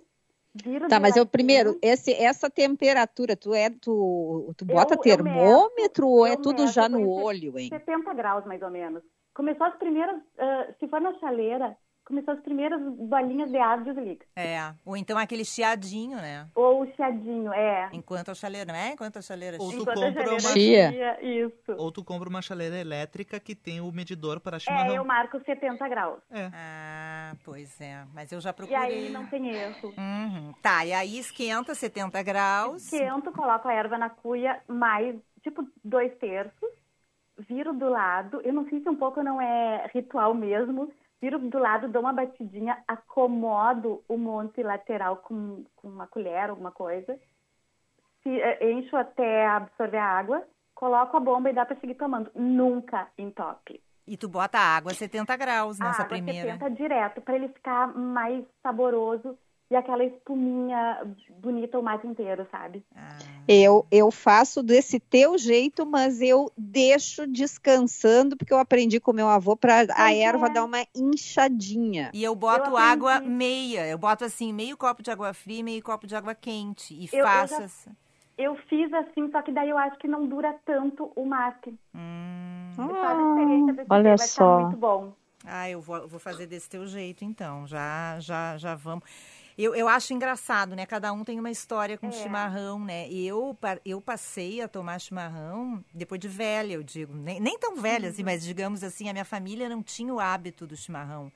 Viro 0.55 0.87
Tá, 0.87 0.99
mas 0.99 1.17
eu 1.17 1.25
primeiro, 1.25 1.79
esse, 1.81 2.13
essa 2.13 2.49
temperatura, 2.49 3.35
tu 3.35 3.53
é 3.53 3.69
tu, 3.71 4.53
tu 4.55 4.65
bota 4.65 4.93
Eu- 4.93 4.97
eu 4.97 5.01
termômetro 5.01 6.07
ou 6.07 6.25
é 6.27 6.35
tudo 6.35 6.67
já 6.67 6.87
no 6.87 7.09
olho, 7.09 7.57
hein? 7.57 7.69
70 7.69 8.13
graus, 8.13 8.45
mais 8.45 8.61
ou 8.61 8.69
menos. 8.69 9.01
Começou 9.33 9.65
as 9.65 9.75
primeiras, 9.77 10.21
ah, 10.37 10.67
se 10.79 10.87
for 10.87 11.01
na 11.01 11.17
chaleira, 11.19 11.75
começou 12.05 12.33
as 12.33 12.39
primeiras 12.41 12.81
bolinhas 12.97 13.49
de 13.49 13.57
ar, 13.57 13.81
desliga. 13.83 14.25
É. 14.35 14.57
Ou 14.85 14.97
então 14.97 15.17
aquele 15.17 15.45
chiadinho, 15.45 16.17
né? 16.17 16.47
Ou 16.53 16.83
o 16.83 16.91
chiadinho, 16.95 17.53
é. 17.53 17.89
Enquanto 17.93 18.29
a 18.29 18.35
chaleira, 18.35 18.71
não 18.71 18.77
é? 18.79 18.91
Enquanto 18.91 19.17
a 19.17 19.21
chaleira 19.21 19.57
Ou 19.59 19.71
tu 19.71 19.81
Enquanto 19.81 19.99
compra 20.01 20.29
uma- 20.31 20.39
chia, 20.39 21.19
Isso. 21.21 21.71
Ou 21.77 21.91
tu 21.91 22.03
compra 22.03 22.27
uma 22.29 22.41
chaleira 22.41 22.77
elétrica 22.77 23.39
que 23.39 23.55
tem 23.55 23.79
o 23.81 23.91
medidor 23.91 24.39
para 24.39 24.57
É, 24.57 24.59
chimarrão. 24.59 24.95
eu 24.95 25.05
marco 25.05 25.39
70 25.45 25.87
graus. 25.87 26.19
É. 26.29 26.49
Ah, 26.53 27.35
pois 27.43 27.79
é. 27.79 28.03
Mas 28.13 28.31
eu 28.31 28.41
já 28.41 28.49
E 28.49 28.53
procurei. 28.53 28.77
aí 28.81 29.09
não 29.09 29.25
tem 29.27 29.49
erro. 29.49 29.93
Uhum. 29.97 30.53
Tá, 30.61 30.85
e 30.85 30.93
aí 30.93 31.17
esquenta 31.17 31.73
70 31.73 32.21
graus. 32.21 32.91
Esquento, 32.91 33.31
coloco 33.31 33.67
a 33.67 33.73
erva 33.73 33.97
na 33.97 34.09
cuia, 34.09 34.59
mais, 34.67 35.15
tipo, 35.41 35.65
dois 35.83 36.13
terços. 36.17 36.69
Viro 37.49 37.73
do 37.73 37.89
lado. 37.89 38.41
Eu 38.43 38.53
não 38.53 38.67
sei 38.69 38.79
se 38.81 38.87
um 38.89 38.95
pouco 38.95 39.23
não 39.23 39.41
é 39.41 39.89
ritual 39.93 40.33
mesmo. 40.35 40.91
Viro 41.23 41.39
do 41.39 41.57
lado, 41.57 41.87
dou 41.87 42.01
uma 42.01 42.11
batidinha, 42.11 42.83
acomodo 42.85 44.03
o 44.09 44.17
monte 44.17 44.61
lateral 44.61 45.15
com, 45.15 45.63
com 45.73 45.87
uma 45.87 46.05
colher, 46.05 46.49
alguma 46.49 46.69
coisa. 46.69 47.17
Se, 48.21 48.29
eh, 48.29 48.71
encho 48.73 48.97
até 48.97 49.47
absorver 49.47 49.99
a 49.99 50.05
água. 50.05 50.45
Coloco 50.75 51.15
a 51.15 51.21
bomba 51.21 51.49
e 51.49 51.53
dá 51.53 51.65
para 51.65 51.79
seguir 51.79 51.95
tomando. 51.95 52.29
Nunca 52.35 53.07
entope. 53.17 53.81
E 54.05 54.17
tu 54.17 54.27
bota 54.27 54.57
a 54.57 54.75
água 54.75 54.91
a 54.91 54.95
70 54.95 55.37
graus 55.37 55.79
A 55.79 55.85
nessa 55.85 56.01
água 56.01 56.09
primeira. 56.09 56.51
70 56.55 56.69
direto, 56.71 57.21
para 57.21 57.35
ele 57.37 57.47
ficar 57.47 57.87
mais 57.95 58.43
saboroso 58.61 59.39
e 59.69 59.75
aquela 59.75 60.03
espuminha 60.03 61.05
bonita 61.41 61.79
o 61.79 61.83
mato 61.83 62.05
inteiro, 62.07 62.47
sabe? 62.51 62.83
Eu, 63.47 63.85
eu 63.91 64.09
faço 64.09 64.63
desse 64.63 64.99
teu 64.99 65.37
jeito, 65.37 65.85
mas 65.85 66.21
eu 66.21 66.51
deixo 66.57 67.27
descansando, 67.27 68.37
porque 68.37 68.53
eu 68.53 68.59
aprendi 68.59 68.99
com 68.99 69.11
meu 69.11 69.27
avô 69.27 69.55
para 69.55 69.85
a 69.95 70.13
é. 70.13 70.19
erva 70.21 70.49
dar 70.49 70.63
uma 70.63 70.85
inchadinha. 70.95 72.09
E 72.13 72.23
eu 72.23 72.35
boto 72.35 72.71
Eu 72.71 72.77
água 72.77 73.19
meia. 73.19 73.85
Eu 73.87 73.97
boto 73.97 74.23
assim, 74.23 74.53
meio 74.53 74.77
copo 74.77 75.03
de 75.03 75.11
água 75.11 75.33
fria 75.33 75.59
e 75.59 75.63
meio 75.63 75.83
copo 75.83 76.07
de 76.07 76.15
água 76.15 76.33
quente. 76.33 76.93
E 76.93 77.09
Eu- 77.11 77.19
eu 77.19 77.25
faço 77.25 77.57
já- 77.57 77.65
assim. 77.65 77.91
Eu 78.37 78.55
fiz 78.67 78.91
assim, 78.93 79.29
só 79.31 79.41
que 79.41 79.51
daí 79.51 79.69
eu 79.69 79.77
acho 79.77 79.97
que 79.99 80.07
não 80.07 80.25
dura 80.25 80.55
tanto 80.65 81.11
o 81.15 81.25
mate. 81.25 81.77
Hum. 81.93 82.71
Só 82.75 82.91
a 82.91 83.29
experiência 83.29 83.73
desse 83.73 83.87
olha 83.91 84.15
vai 84.17 84.27
só. 84.27 84.33
ficar 84.57 84.63
muito 84.63 84.77
bom. 84.77 85.13
Ah, 85.45 85.69
eu 85.69 85.81
vou, 85.81 86.07
vou 86.07 86.19
fazer 86.19 86.47
desse 86.47 86.69
teu 86.69 86.87
jeito, 86.87 87.23
então. 87.25 87.67
Já, 87.67 88.17
já, 88.19 88.57
já 88.57 88.73
vamos. 88.75 89.03
Eu, 89.57 89.75
eu 89.75 89.87
acho 89.87 90.13
engraçado, 90.13 90.75
né? 90.75 90.85
Cada 90.85 91.13
um 91.13 91.23
tem 91.23 91.39
uma 91.39 91.51
história 91.51 91.97
com 91.97 92.07
É. 92.07 92.11
chimarrão, 92.11 92.79
né? 92.79 93.07
Eu, 93.11 93.57
eu 93.85 94.01
passei 94.01 94.61
a 94.61 94.67
tomar 94.67 94.99
chimarrão 94.99 95.83
depois 95.93 96.19
de 96.19 96.27
velha, 96.27 96.73
eu 96.73 96.83
digo. 96.83 97.13
Nem, 97.13 97.39
nem 97.39 97.57
tão 97.59 97.75
velha, 97.75 98.09
assim, 98.09 98.23
mas 98.23 98.43
digamos 98.43 98.83
assim, 98.83 99.09
a 99.09 99.13
minha 99.13 99.25
família 99.25 99.69
não 99.69 99.83
tinha 99.83 100.13
o 100.13 100.19
hábito 100.19 100.65
do 100.65 100.75
chimarrão. 100.75 101.31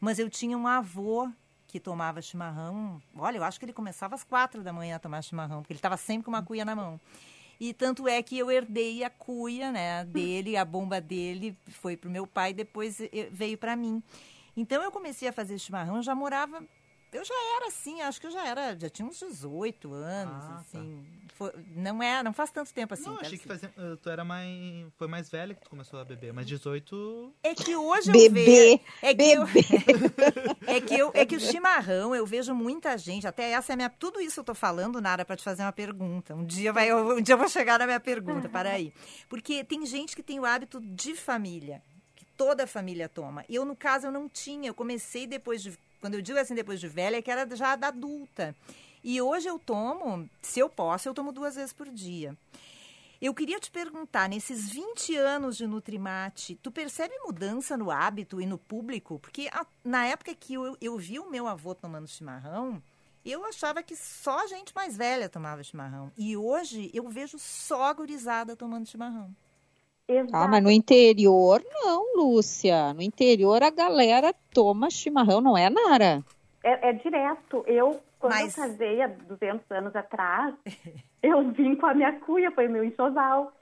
Mas 0.00 0.18
eu 0.18 0.30
tinha 0.30 0.56
um 0.56 0.66
avô 0.66 1.28
que 1.66 1.78
tomava 1.78 2.22
chimarrão. 2.22 3.00
Olha, 3.16 3.36
eu 3.36 3.44
acho 3.44 3.58
que 3.58 3.64
ele 3.66 3.72
começava 3.72 4.14
às 4.14 4.24
quatro 4.24 4.62
da 4.62 4.72
manhã 4.72 4.96
a 4.96 4.98
tomar 4.98 5.22
chimarrão, 5.22 5.60
porque 5.60 5.72
ele 5.74 5.78
estava 5.78 5.96
sempre 5.98 6.24
com 6.24 6.30
uma 6.30 6.42
cuia 6.42 6.64
na 6.64 6.74
mão. 6.74 6.98
E 7.60 7.74
tanto 7.74 8.08
é 8.08 8.22
que 8.22 8.38
eu 8.38 8.50
herdei 8.50 9.04
a 9.04 9.10
cuia, 9.10 9.70
né, 9.70 10.02
dele, 10.06 10.56
a 10.56 10.64
bomba 10.64 10.98
dele 10.98 11.54
foi 11.68 11.94
pro 11.94 12.08
meu 12.10 12.26
pai, 12.26 12.54
depois 12.54 12.98
eh, 13.02 13.28
veio 13.30 13.58
para 13.58 13.76
mim. 13.76 14.02
Então 14.56 14.82
eu 14.82 14.90
comecei 14.90 15.28
a 15.28 15.32
fazer 15.32 15.58
chimarrão, 15.58 16.02
já 16.02 16.14
morava, 16.14 16.64
eu 17.12 17.24
já 17.24 17.34
era 17.56 17.68
assim, 17.68 18.00
acho 18.02 18.20
que 18.20 18.26
eu 18.26 18.30
já 18.30 18.46
era, 18.46 18.78
já 18.78 18.88
tinha 18.88 19.06
uns 19.06 19.18
18 19.18 19.92
anos, 19.92 20.44
Ah, 20.44 20.48
tá. 20.48 20.60
assim. 20.60 21.06
Foi- 21.34 21.52
não 21.74 22.02
é, 22.02 22.22
não 22.22 22.34
faz 22.34 22.50
tanto 22.50 22.72
tempo 22.74 22.92
assim. 22.92 23.08
Não, 23.08 23.16
tá? 23.16 23.22
achei 23.22 23.38
que 23.38 23.48
fazia, 23.48 23.72
eh, 23.76 23.96
tu 24.02 24.10
era 24.10 24.22
mais. 24.24 24.46
Foi 24.98 25.08
mais 25.08 25.30
velha 25.30 25.54
que 25.54 25.62
tu 25.62 25.70
começou 25.70 25.98
a 25.98 26.04
beber, 26.04 26.34
mas 26.34 26.46
18. 26.46 27.32
É 27.42 27.54
que 27.54 27.74
hoje 27.74 28.10
eu 28.10 28.12
Bebê, 28.12 28.44
vejo. 28.44 28.80
É 29.00 29.14
que, 29.14 29.22
eu, 29.32 29.46
bebê. 29.46 29.66
é, 30.66 30.80
que 30.82 30.94
eu, 30.98 31.10
é 31.14 31.24
que 31.24 31.36
o 31.36 31.40
chimarrão, 31.40 32.14
eu 32.14 32.26
vejo 32.26 32.54
muita 32.54 32.96
gente. 32.98 33.26
Até 33.26 33.52
essa 33.52 33.72
é 33.72 33.74
a 33.74 33.76
minha. 33.76 33.88
Tudo 33.88 34.20
isso 34.20 34.40
eu 34.40 34.44
tô 34.44 34.54
falando, 34.54 35.00
Nara, 35.00 35.24
para 35.24 35.34
te 35.36 35.42
fazer 35.42 35.62
uma 35.62 35.72
pergunta. 35.72 36.34
Um 36.34 36.44
dia, 36.44 36.72
vai, 36.74 36.90
eu- 36.90 37.16
um 37.16 37.22
dia 37.22 37.34
eu 37.34 37.38
vou 37.38 37.48
chegar 37.48 37.78
na 37.78 37.86
minha 37.86 38.00
pergunta, 38.00 38.46
para 38.48 38.70
aí. 38.72 38.92
Porque 39.28 39.64
tem 39.64 39.86
gente 39.86 40.14
que 40.14 40.22
tem 40.22 40.38
o 40.38 40.44
hábito 40.44 40.78
de 40.80 41.14
família, 41.14 41.82
que 42.16 42.24
toda 42.36 42.64
a 42.64 42.66
família 42.66 43.08
toma. 43.08 43.46
Eu, 43.48 43.64
no 43.64 43.74
caso, 43.74 44.08
eu 44.08 44.12
não 44.12 44.28
tinha. 44.28 44.68
Eu 44.68 44.74
comecei 44.74 45.26
depois 45.26 45.62
de. 45.62 45.72
Quando 46.00 46.14
eu 46.14 46.22
digo 46.22 46.38
assim, 46.38 46.54
depois 46.54 46.80
de 46.80 46.88
velha, 46.88 47.16
é 47.16 47.22
que 47.22 47.30
era 47.30 47.46
já 47.54 47.76
da 47.76 47.88
adulta. 47.88 48.54
E 49.04 49.20
hoje 49.20 49.48
eu 49.48 49.58
tomo, 49.58 50.28
se 50.42 50.60
eu 50.60 50.68
posso, 50.68 51.08
eu 51.08 51.14
tomo 51.14 51.32
duas 51.32 51.54
vezes 51.56 51.72
por 51.72 51.88
dia. 51.88 52.36
Eu 53.20 53.34
queria 53.34 53.60
te 53.60 53.70
perguntar, 53.70 54.28
nesses 54.30 54.70
20 54.70 55.14
anos 55.16 55.56
de 55.56 55.66
Nutrimate, 55.66 56.58
tu 56.62 56.70
percebe 56.70 57.14
mudança 57.22 57.76
no 57.76 57.90
hábito 57.90 58.40
e 58.40 58.46
no 58.46 58.56
público? 58.56 59.18
Porque 59.18 59.48
a- 59.52 59.66
na 59.84 60.06
época 60.06 60.34
que 60.34 60.54
eu, 60.54 60.74
eu 60.80 60.96
vi 60.96 61.18
o 61.18 61.28
meu 61.30 61.46
avô 61.46 61.74
tomando 61.74 62.08
chimarrão, 62.08 62.82
eu 63.22 63.44
achava 63.44 63.82
que 63.82 63.94
só 63.94 64.46
gente 64.46 64.74
mais 64.74 64.96
velha 64.96 65.28
tomava 65.28 65.62
chimarrão. 65.62 66.10
E 66.16 66.34
hoje 66.34 66.90
eu 66.94 67.06
vejo 67.10 67.38
só 67.38 67.92
gurizada 67.92 68.56
tomando 68.56 68.88
chimarrão. 68.88 69.34
Exato. 70.10 70.36
Ah, 70.36 70.48
mas 70.48 70.62
no 70.62 70.70
interior 70.70 71.62
não, 71.72 72.16
Lúcia. 72.16 72.92
No 72.94 73.02
interior 73.02 73.62
a 73.62 73.70
galera 73.70 74.34
toma 74.52 74.90
chimarrão, 74.90 75.40
não 75.40 75.56
é, 75.56 75.70
Nara? 75.70 76.22
É, 76.62 76.88
é 76.90 76.92
direto. 76.92 77.62
Eu, 77.66 78.00
quando 78.18 78.32
Mas- 78.32 78.56
eu 78.58 78.64
casei 78.64 79.02
há 79.02 79.06
200 79.06 79.70
anos 79.70 79.94
atrás, 79.96 80.54
eu 81.22 81.50
vim 81.52 81.74
com 81.76 81.86
a 81.86 81.94
minha 81.94 82.12
cuia, 82.20 82.50
foi 82.50 82.68
meu 82.68 82.84
enxoval. 82.84 83.52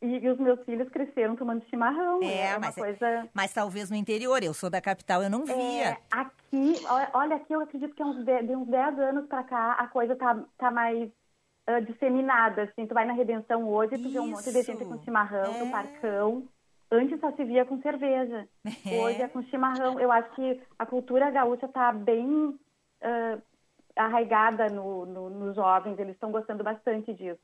E, 0.00 0.06
e 0.18 0.28
os 0.28 0.38
meus 0.38 0.60
filhos 0.64 0.88
cresceram 0.90 1.34
tomando 1.34 1.64
chimarrão. 1.68 2.20
É, 2.22 2.50
É, 2.50 2.50
uma 2.52 2.60
mas 2.60 2.78
é- 2.78 2.80
coisa... 2.80 3.28
Mas 3.34 3.52
talvez 3.52 3.90
no 3.90 3.96
interior, 3.96 4.40
eu 4.44 4.54
sou 4.54 4.70
da 4.70 4.80
capital, 4.80 5.24
eu 5.24 5.28
não 5.28 5.44
via. 5.44 5.54
É, 5.56 5.96
aqui, 6.08 6.74
olha- 6.88 7.10
olha, 7.12 7.34
aqui 7.36 7.52
eu 7.52 7.60
acredito 7.60 7.96
que 7.96 8.00
há 8.02 8.06
uns 8.06 8.24
10, 8.24 8.46
de 8.46 8.54
uns 8.54 8.68
10 8.68 8.96
anos 9.00 9.26
pra 9.26 9.42
cá 9.42 9.72
a 9.72 9.88
coisa 9.88 10.14
tá, 10.14 10.38
tá 10.56 10.70
mais 10.70 11.10
ah, 11.68 11.80
disseminada, 11.80 12.62
assim. 12.62 12.86
Tu 12.86 12.94
vai 12.94 13.04
na 13.04 13.12
Redenção 13.12 13.68
hoje, 13.68 13.96
tu 13.98 14.08
vê 14.10 14.18
um 14.18 14.28
monte 14.28 14.50
de 14.52 14.62
gente 14.62 14.84
com 14.84 14.94
Isso. 14.96 15.04
chimarrão, 15.04 15.54
É. 15.54 15.58
no 15.64 15.70
parcão. 15.70 16.42
Antes 16.90 17.20
só 17.20 17.30
se 17.32 17.44
via 17.44 17.64
com 17.66 17.80
cerveja. 17.82 18.48
É. 18.86 19.00
Hoje 19.04 19.22
é 19.22 19.28
com 19.28 19.42
chimarrão. 19.42 20.00
Eu 20.00 20.10
acho 20.10 20.30
que 20.34 20.60
a 20.78 20.86
cultura 20.86 21.30
gaúcha 21.30 21.68
tá 21.68 21.92
bem 21.92 22.58
ah, 23.02 23.38
arraigada 23.96 24.68
no, 24.68 25.04
no- 25.06 25.30
nos 25.30 25.54
jovens, 25.56 25.98
eles 25.98 26.14
estão 26.14 26.30
gostando 26.32 26.62
bastante 26.64 27.12
disso. 27.14 27.40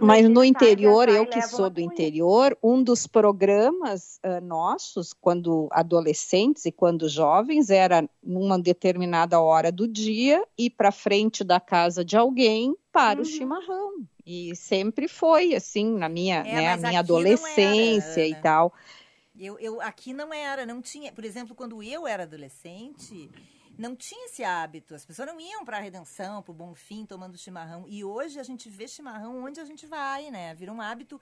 Mas 0.00 0.28
no 0.28 0.44
interior, 0.44 1.08
eu 1.08 1.26
que 1.26 1.40
sou 1.42 1.70
do 1.70 1.80
interior, 1.80 2.56
um 2.62 2.82
dos 2.82 3.06
programas 3.06 4.18
ah, 4.22 4.40
nossos, 4.40 5.12
quando 5.12 5.68
adolescentes 5.70 6.66
e 6.66 6.72
quando 6.72 7.08
jovens, 7.08 7.70
era 7.70 8.08
numa 8.22 8.58
determinada 8.58 9.40
hora 9.40 9.70
do 9.70 9.86
dia 9.86 10.44
ir 10.58 10.70
para 10.70 10.90
frente 10.90 11.44
da 11.44 11.60
casa 11.60 12.04
de 12.04 12.16
alguém 12.16 12.76
para 12.92 13.20
o 13.20 13.22
Uhum. 13.22 13.24
chimarrão. 13.24 13.92
E 14.26 14.56
sempre 14.56 15.06
foi 15.06 15.54
assim 15.54 15.96
na 15.96 16.08
minha, 16.08 16.40
É, 16.40 16.42
né, 16.42 16.50
minha 16.50 16.74
não 16.74 16.88
era, 16.88 16.98
adolescência 16.98 18.26
e 18.26 18.34
tal. 18.42 18.72
Eu, 19.38 19.58
eu 19.58 19.80
aqui 19.80 20.12
não 20.12 20.32
era, 20.32 20.64
não 20.66 20.80
tinha. 20.82 21.12
Por 21.12 21.24
exemplo, 21.24 21.54
quando 21.54 21.82
eu 21.82 22.06
era 22.06 22.24
adolescente, 22.24 23.30
não 23.78 23.94
tinha 23.96 24.26
esse 24.26 24.42
hábito. 24.44 24.94
As 24.94 25.04
pessoas 25.04 25.28
não 25.28 25.40
iam 25.40 25.64
para 25.64 25.76
a 25.78 25.80
Redenção, 25.80 26.42
para 26.42 26.52
o 26.52 26.54
Bonfim, 26.54 27.04
tomando 27.06 27.36
chimarrão. 27.38 27.84
E 27.88 28.04
hoje 28.04 28.38
a 28.38 28.42
gente 28.42 28.68
vê 28.68 28.86
chimarrão 28.88 29.44
onde 29.44 29.60
a 29.60 29.64
gente 29.64 29.86
vai, 29.86 30.30
né? 30.30 30.54
Virou 30.54 30.74
um 30.76 30.80
hábito 30.80 31.20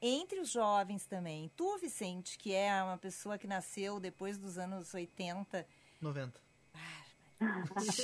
entre 0.00 0.40
os 0.40 0.50
jovens 0.50 1.06
também. 1.06 1.50
Tu, 1.56 1.78
Vicente, 1.78 2.36
que 2.38 2.52
é 2.52 2.82
uma 2.82 2.98
pessoa 2.98 3.38
que 3.38 3.46
nasceu 3.46 4.00
depois 4.00 4.36
dos 4.38 4.58
anos 4.58 4.92
80, 4.92 5.66
90. 6.00 6.40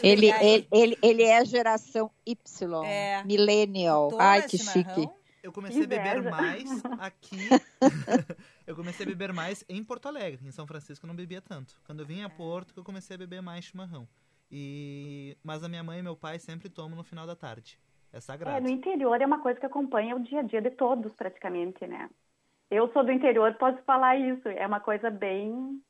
Ele, 0.03 0.27
E 0.27 0.31
ele, 0.33 0.69
ele, 0.73 0.99
ele 1.03 1.23
é 1.23 1.45
geração 1.45 2.11
Y, 2.27 2.85
É. 2.85 3.23
millennial. 3.25 4.09
toma 4.11 4.23
Ai, 4.25 4.43
que 4.49 4.59
chimarrão? 4.59 4.95
chique. 4.95 5.11
Eu 5.43 5.53
comecei 5.53 5.85
a 5.85 5.87
beber 5.87 6.23
mais 6.23 6.69
aqui. 6.99 7.49
eu 8.69 8.77
comecei 8.77 9.05
a 9.07 9.09
beber 9.09 9.33
mais 9.33 9.65
em 9.67 9.83
Porto 9.83 10.07
Alegre. 10.07 10.47
Em 10.47 10.51
São 10.53 10.67
Francisco 10.67 11.07
eu 11.07 11.09
não 11.09 11.17
bebia 11.17 11.41
tanto. 11.41 11.75
Quando 11.87 12.01
eu 12.01 12.07
vim 12.07 12.23
a 12.23 12.29
Porto, 12.29 12.75
que 12.75 12.79
eu 12.79 12.85
comecei 12.85 13.15
a 13.15 13.19
beber 13.19 13.41
mais 13.41 13.65
chimarrão. 13.65 14.07
E... 14.51 15.37
Mas 15.43 15.65
a 15.65 15.69
minha 15.69 15.83
mãe 15.83 16.01
e 16.01 16.03
meu 16.03 16.15
pai 16.15 16.39
sempre 16.39 16.69
tomam 16.69 16.97
no 16.97 17.03
final 17.03 17.27
da 17.27 17.35
tarde. 17.35 17.79
É 18.13 18.19
É, 18.19 18.21
sagrado. 18.21 18.61
no 18.63 18.69
interior 18.69 19.21
é 19.21 19.27
uma 19.27 19.41
coisa 19.41 19.59
que 19.59 19.65
acompanha 19.67 20.15
o 20.15 20.21
dia 20.23 20.41
a 20.41 20.43
dia 20.43 20.61
de 20.61 20.71
todos, 20.71 21.13
praticamente, 21.15 21.87
né? 21.87 22.11
Eu 22.71 22.93
sou 22.93 23.03
do 23.03 23.11
interior, 23.11 23.55
posso 23.55 23.83
falar 23.85 24.17
isso. 24.17 24.47
É 24.49 24.67
uma 24.67 24.81
coisa 24.81 25.11
bem, 25.11 25.83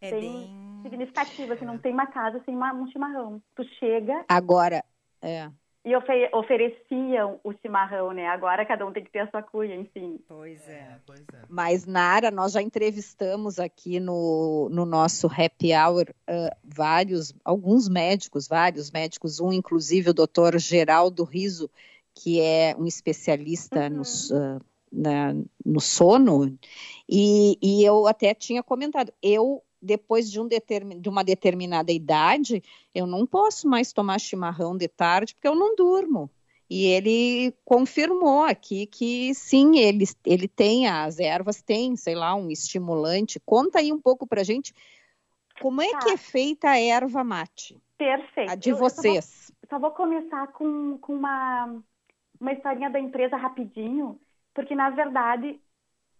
É 0.00 0.10
bem, 0.10 0.20
bem. 0.20 0.82
significativa, 0.82 1.56
que 1.56 1.64
não 1.64 1.78
tem 1.78 1.92
uma 1.92 2.08
casa 2.08 2.42
sem 2.44 2.54
uma- 2.54 2.72
um 2.74 2.90
chimarrão. 2.90 3.40
Tu 3.54 3.64
chega 3.78 4.24
Agora, 4.28 4.84
é, 5.22 5.50
e 5.88 5.96
ofe- 5.96 6.30
ofereciam 6.34 7.40
o 7.42 7.52
chimarrão, 7.54 8.12
né? 8.12 8.26
Agora 8.26 8.66
cada 8.66 8.84
um 8.86 8.92
tem 8.92 9.02
que 9.04 9.10
ter 9.10 9.20
a 9.20 9.30
sua 9.30 9.42
cuia, 9.42 9.74
enfim. 9.74 10.20
Pois 10.28 10.68
é. 10.68 10.72
É, 10.72 10.96
pois 11.06 11.20
é. 11.20 11.38
Mas, 11.48 11.86
Nara, 11.86 12.30
nós 12.30 12.52
já 12.52 12.60
entrevistamos 12.60 13.58
aqui 13.58 13.98
no, 13.98 14.68
no 14.70 14.84
nosso 14.84 15.26
happy 15.26 15.72
hour 15.74 16.04
ah, 16.26 16.56
vários, 16.62 17.34
alguns 17.44 17.88
médicos, 17.88 18.46
vários 18.46 18.90
médicos, 18.90 19.40
um 19.40 19.52
inclusive 19.52 20.10
o 20.10 20.14
doutor 20.14 20.58
Geraldo 20.58 21.24
Riso, 21.24 21.70
que 22.14 22.40
é 22.40 22.74
um 22.78 22.86
especialista 22.86 23.88
nos, 23.88 24.30
ah, 24.32 24.58
na- 24.92 25.34
no 25.64 25.80
sono, 25.80 26.58
e, 27.08 27.58
e 27.62 27.82
eu 27.84 28.06
até 28.06 28.34
tinha 28.34 28.62
comentado, 28.62 29.12
eu, 29.22 29.62
depois 29.80 30.30
de, 30.30 30.40
um 30.40 30.48
determin, 30.48 31.00
de 31.00 31.08
uma 31.08 31.22
determinada 31.22 31.92
idade, 31.92 32.62
eu 32.94 33.06
não 33.06 33.26
posso 33.26 33.68
mais 33.68 33.92
tomar 33.92 34.18
chimarrão 34.18 34.76
de 34.76 34.88
tarde, 34.88 35.34
porque 35.34 35.48
eu 35.48 35.54
não 35.54 35.74
durmo. 35.76 36.30
E 36.70 36.84
ele 36.84 37.54
confirmou 37.64 38.42
aqui 38.42 38.86
que 38.86 39.32
sim, 39.34 39.78
ele, 39.78 40.04
ele 40.26 40.46
tem, 40.46 40.86
as 40.86 41.18
ervas 41.18 41.62
têm, 41.62 41.96
sei 41.96 42.14
lá, 42.14 42.34
um 42.34 42.50
estimulante. 42.50 43.40
Conta 43.40 43.78
aí 43.78 43.90
um 43.92 44.00
pouco 44.00 44.26
pra 44.26 44.42
gente 44.42 44.74
como 45.62 45.80
é 45.80 45.90
Tá. 45.92 45.98
que 46.00 46.10
é 46.10 46.16
feita 46.16 46.68
a 46.70 46.78
erva 46.78 47.24
mate, 47.24 47.76
Perfeito. 47.96 48.50
a 48.50 48.54
de 48.54 48.68
Eu- 48.70 48.76
eu 48.76 48.78
só 48.78 48.80
vou- 48.80 48.90
vocês. 49.12 49.52
Só 49.70 49.78
vou 49.78 49.90
começar 49.92 50.46
com, 50.48 50.98
com 50.98 51.14
uma, 51.14 51.82
uma 52.40 52.52
historinha 52.52 52.90
da 52.90 53.00
empresa 53.00 53.36
rapidinho, 53.36 54.20
porque 54.54 54.74
na 54.74 54.90
verdade 54.90 55.58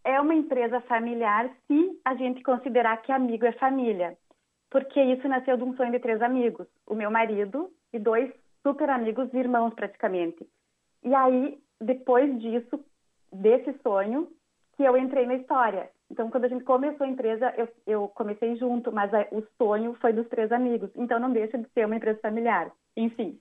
é 0.09 0.19
uma 0.19 0.35
empresa 0.35 0.81
familiar 0.83 1.51
se 1.67 2.01
a 2.03 2.15
gente 2.15 2.43
considerar 2.43 2.97
que 3.03 3.13
amigo 3.13 3.45
é 3.45 3.53
família. 3.53 4.17
Porque 4.71 4.99
isso 5.03 5.29
nasceu 5.29 5.57
de 5.59 5.65
um 5.65 5.77
sonho 5.77 5.93
de 5.93 5.99
três 5.99 6.23
amigos, 6.23 6.67
o 6.87 6.95
meu 6.95 7.11
marido 7.11 7.71
e 7.93 7.99
dois 7.99 8.33
super 8.63 8.89
amigos 8.89 9.33
irmãos 9.35 9.75
praticamente. 9.75 10.49
E 11.05 11.15
aí, 11.15 11.59
depois 11.79 12.41
disso, 12.41 12.83
desse 13.31 13.75
sonho, 13.83 14.29
que 14.77 14.83
eu 14.83 14.97
entrei 14.97 15.27
na 15.27 15.35
história. 15.35 15.91
Então, 16.11 16.31
quando 16.31 16.47
a 16.47 16.49
gente 16.49 16.65
começou 16.65 17.07
a 17.07 17.11
empresa, 17.11 17.53
eu, 17.59 17.69
eu 17.87 18.09
comecei 18.09 18.57
junto, 18.57 18.91
mas 18.91 19.13
a, 19.13 19.27
o 19.31 19.43
sonho 19.59 19.95
foi 20.01 20.15
dos 20.15 20.27
três 20.29 20.51
amigos. 20.51 20.91
Então, 20.97 21.21
não 21.21 21.31
deixa 21.31 21.59
de 21.59 21.69
ser 21.75 21.85
uma 21.85 21.97
empresa 21.97 22.19
familiar. 22.21 22.73
Enfim. 22.97 23.39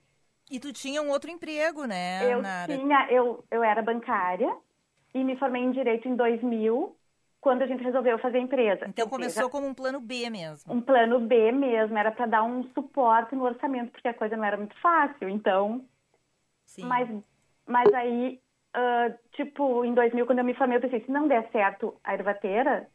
E 0.51 0.59
tu 0.59 0.73
tinha 0.73 1.01
um 1.01 1.09
outro 1.09 1.29
emprego, 1.29 1.85
né, 1.85 2.31
Eu 2.31 2.41
Nara? 2.41 2.77
tinha, 2.77 3.07
eu, 3.09 3.43
eu 3.51 3.63
era 3.63 3.81
bancária 3.81 4.53
e 5.17 5.23
me 5.23 5.37
formei 5.37 5.63
em 5.63 5.71
Direito 5.71 6.07
em 6.07 6.15
2000, 6.15 6.95
quando 7.41 7.61
a 7.61 7.67
gente 7.67 7.83
resolveu 7.83 8.17
fazer 8.19 8.37
a 8.37 8.41
empresa. 8.41 8.85
Então 8.87 9.05
Ou 9.05 9.09
começou 9.09 9.43
seja, 9.43 9.49
como 9.49 9.67
um 9.67 9.73
plano 9.73 9.99
B 9.99 10.29
mesmo. 10.29 10.73
um 10.73 10.81
plano 10.81 11.19
B 11.19 11.51
mesmo, 11.51 11.97
era 11.97 12.11
para 12.11 12.25
dar 12.25 12.43
um 12.43 12.63
suporte 12.73 13.35
no 13.35 13.45
orçamento, 13.45 13.91
porque 13.91 14.07
a 14.07 14.13
coisa 14.13 14.35
não 14.35 14.43
era 14.43 14.57
muito 14.57 14.75
fácil. 14.79 15.29
Então, 15.29 15.85
Sim. 16.65 16.85
mas, 16.85 17.09
mas 17.65 17.93
aí, 17.93 18.39
ah, 18.73 19.11
tipo, 19.33 19.83
em 19.85 19.93
2000, 19.93 20.25
quando 20.25 20.39
eu 20.39 20.45
me 20.45 20.53
formei, 20.53 20.77
eu 20.77 20.81
pensei, 20.81 21.01
se 21.01 21.11
não 21.11 21.27
der 21.27 21.49
certo 21.51 21.95
a 22.03 22.13
ervateira, 22.13 22.87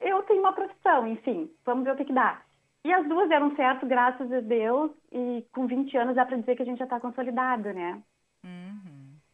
eu 0.00 0.22
tenho 0.22 0.40
uma 0.40 0.52
profissão, 0.52 1.06
enfim, 1.06 1.50
vamos 1.64 1.84
ver 1.84 1.92
o 1.92 1.96
que 1.96 2.04
que 2.04 2.12
dá. 2.12 2.42
E 2.84 2.92
as 2.92 3.06
duas 3.06 3.28
deram 3.28 3.54
certo, 3.54 3.86
graças 3.86 4.32
a 4.32 4.40
Deus, 4.40 4.90
e 5.12 5.44
com 5.52 5.66
20 5.66 5.96
anos 5.96 6.16
dá 6.16 6.24
para 6.24 6.36
dizer 6.36 6.56
que 6.56 6.62
a 6.62 6.64
gente 6.64 6.78
já 6.78 6.84
está 6.84 6.98
consolidado, 6.98 7.72
né? 7.72 8.02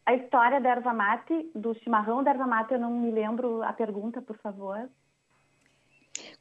A 0.05 0.13
história 0.13 0.61
da 0.61 0.69
erva 0.69 0.93
mate, 0.93 1.49
do 1.55 1.73
chimarrão 1.73 2.23
da 2.23 2.31
erva 2.31 2.45
mate, 2.45 2.73
eu 2.73 2.79
não 2.79 2.91
me 2.91 3.11
lembro 3.11 3.63
a 3.63 3.73
pergunta, 3.73 4.21
por 4.21 4.37
favor. 4.37 4.87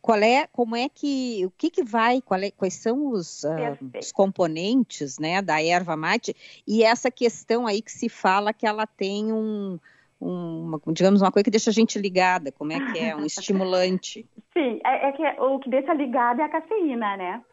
Qual 0.00 0.18
é, 0.18 0.46
como 0.48 0.76
é 0.76 0.88
que, 0.88 1.44
o 1.46 1.50
que 1.50 1.70
que 1.70 1.82
vai, 1.82 2.18
é- 2.18 2.50
quais 2.50 2.74
são 2.74 3.08
os, 3.08 3.40
Perfeito. 3.42 3.98
os 4.00 4.12
componentes, 4.12 5.18
né, 5.18 5.40
da 5.40 5.62
erva 5.62 5.96
mate 5.96 6.36
e 6.66 6.82
essa 6.82 7.10
questão 7.10 7.66
aí 7.66 7.80
que 7.80 7.90
se 7.90 8.08
fala 8.08 8.52
que 8.52 8.66
ela 8.66 8.86
tem 8.86 9.32
um, 9.32 9.78
um, 10.20 10.66
uma- 10.66 10.80
digamos, 10.92 11.22
uma 11.22 11.32
coisa 11.32 11.44
que 11.44 11.50
deixa 11.50 11.70
a 11.70 11.72
gente 11.72 11.98
ligada, 11.98 12.52
como 12.52 12.72
é 12.72 12.80
que 12.80 12.98
é, 12.98 13.16
um 13.16 13.24
estimulante. 13.26 14.26
Sim, 14.52 14.78
é, 14.84 15.08
é 15.08 15.12
que 15.12 15.40
o 15.40 15.58
que 15.58 15.70
deixa 15.70 15.92
ligado 15.94 16.40
é 16.40 16.44
a 16.44 16.48
cafeína, 16.48 17.16
né? 17.16 17.44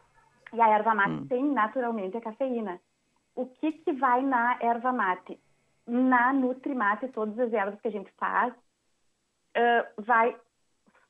E 0.53 0.61
a 0.61 0.69
erva 0.69 0.93
mate 0.93 1.21
tem 1.29 1.43
naturalmente 1.51 2.17
a 2.17 2.21
cafeína. 2.21 2.79
O 3.35 3.45
que 3.45 3.71
que 3.71 3.93
vai 3.93 4.21
na 4.23 4.57
erva 4.61 4.91
mate? 4.91 5.39
Na 5.93 6.31
Nutrimate, 6.31 7.09
todas 7.09 7.37
as 7.37 7.51
ervas 7.51 7.77
que 7.81 7.87
a 7.89 7.91
gente 7.91 8.09
faz, 8.11 8.53
ah, 9.55 9.85
vai 9.97 10.33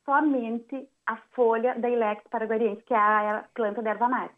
somente 0.04 0.90
a 1.06 1.18
folha 1.36 1.76
da 1.76 1.88
Ilex 1.88 2.24
paraguariense, 2.32 2.82
que 2.84 2.94
é 2.94 2.98
a 2.98 3.46
planta 3.54 3.82
da 3.84 3.92
erva 3.92 4.10
mate. 4.10 4.34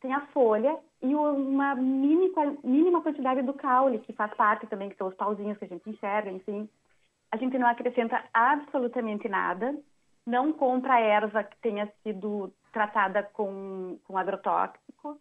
Tem 0.00 0.12
a 0.12 0.26
folha 0.28 0.78
e 1.02 1.12
uma 1.14 1.74
mini, 1.74 2.32
mínima 2.62 3.02
quantidade 3.02 3.42
do 3.42 3.54
caule, 3.54 3.98
que 3.98 4.12
faz 4.12 4.32
parte 4.34 4.68
também, 4.68 4.88
que 4.88 4.96
são 4.96 5.08
os 5.08 5.14
pauzinhos 5.14 5.58
que 5.58 5.64
a 5.64 5.68
gente 5.68 5.90
enxerga, 5.90 6.30
enfim. 6.30 6.68
A 7.32 7.36
gente 7.36 7.58
não 7.58 7.66
acrescenta 7.66 8.22
absolutamente 8.32 9.28
nada, 9.28 9.76
não 10.24 10.52
compra 10.52 11.00
erva 11.00 11.42
que 11.42 11.56
tenha 11.58 11.92
sido 12.04 12.52
tratada 12.72 13.24
com, 13.24 13.98
com 14.04 14.16
agrotóxico. 14.16 15.20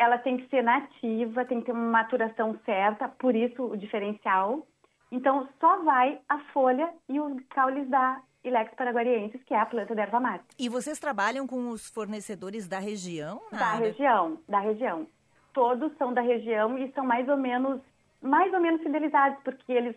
Ela 0.00 0.16
tem 0.16 0.38
que 0.38 0.48
ser 0.48 0.62
nativa, 0.62 1.44
tem 1.44 1.60
que 1.60 1.66
ter 1.66 1.72
uma 1.72 1.90
maturação 1.90 2.58
certa, 2.64 3.06
por 3.06 3.36
isso 3.36 3.62
o 3.64 3.76
diferencial. 3.76 4.66
Então, 5.12 5.46
só 5.60 5.82
vai 5.82 6.18
a 6.26 6.38
folha 6.54 6.88
e 7.06 7.20
os 7.20 7.42
caules 7.50 7.86
da 7.90 8.22
Ilex 8.42 8.72
paraguariensis, 8.74 9.42
que 9.44 9.52
é 9.52 9.60
a 9.60 9.66
planta 9.66 9.94
da 9.94 10.02
erva 10.02 10.18
mate. 10.18 10.44
E 10.58 10.68
vocês 10.70 10.98
trabalham 10.98 11.46
com 11.46 11.68
os 11.68 11.90
fornecedores 11.90 12.66
da 12.66 12.78
região, 12.78 13.42
Da 13.52 13.58
Nara? 13.58 13.76
região, 13.84 14.38
da 14.48 14.60
região. 14.60 15.06
Todos 15.52 15.94
são 15.98 16.14
da 16.14 16.22
região 16.22 16.78
e 16.78 16.90
são 16.92 17.04
mais 17.04 17.28
ou 17.28 17.36
menos, 17.36 17.80
mais 18.22 18.50
ou 18.54 18.60
menos 18.60 18.82
fidelizados, 18.82 19.38
porque 19.44 19.70
eles, 19.70 19.96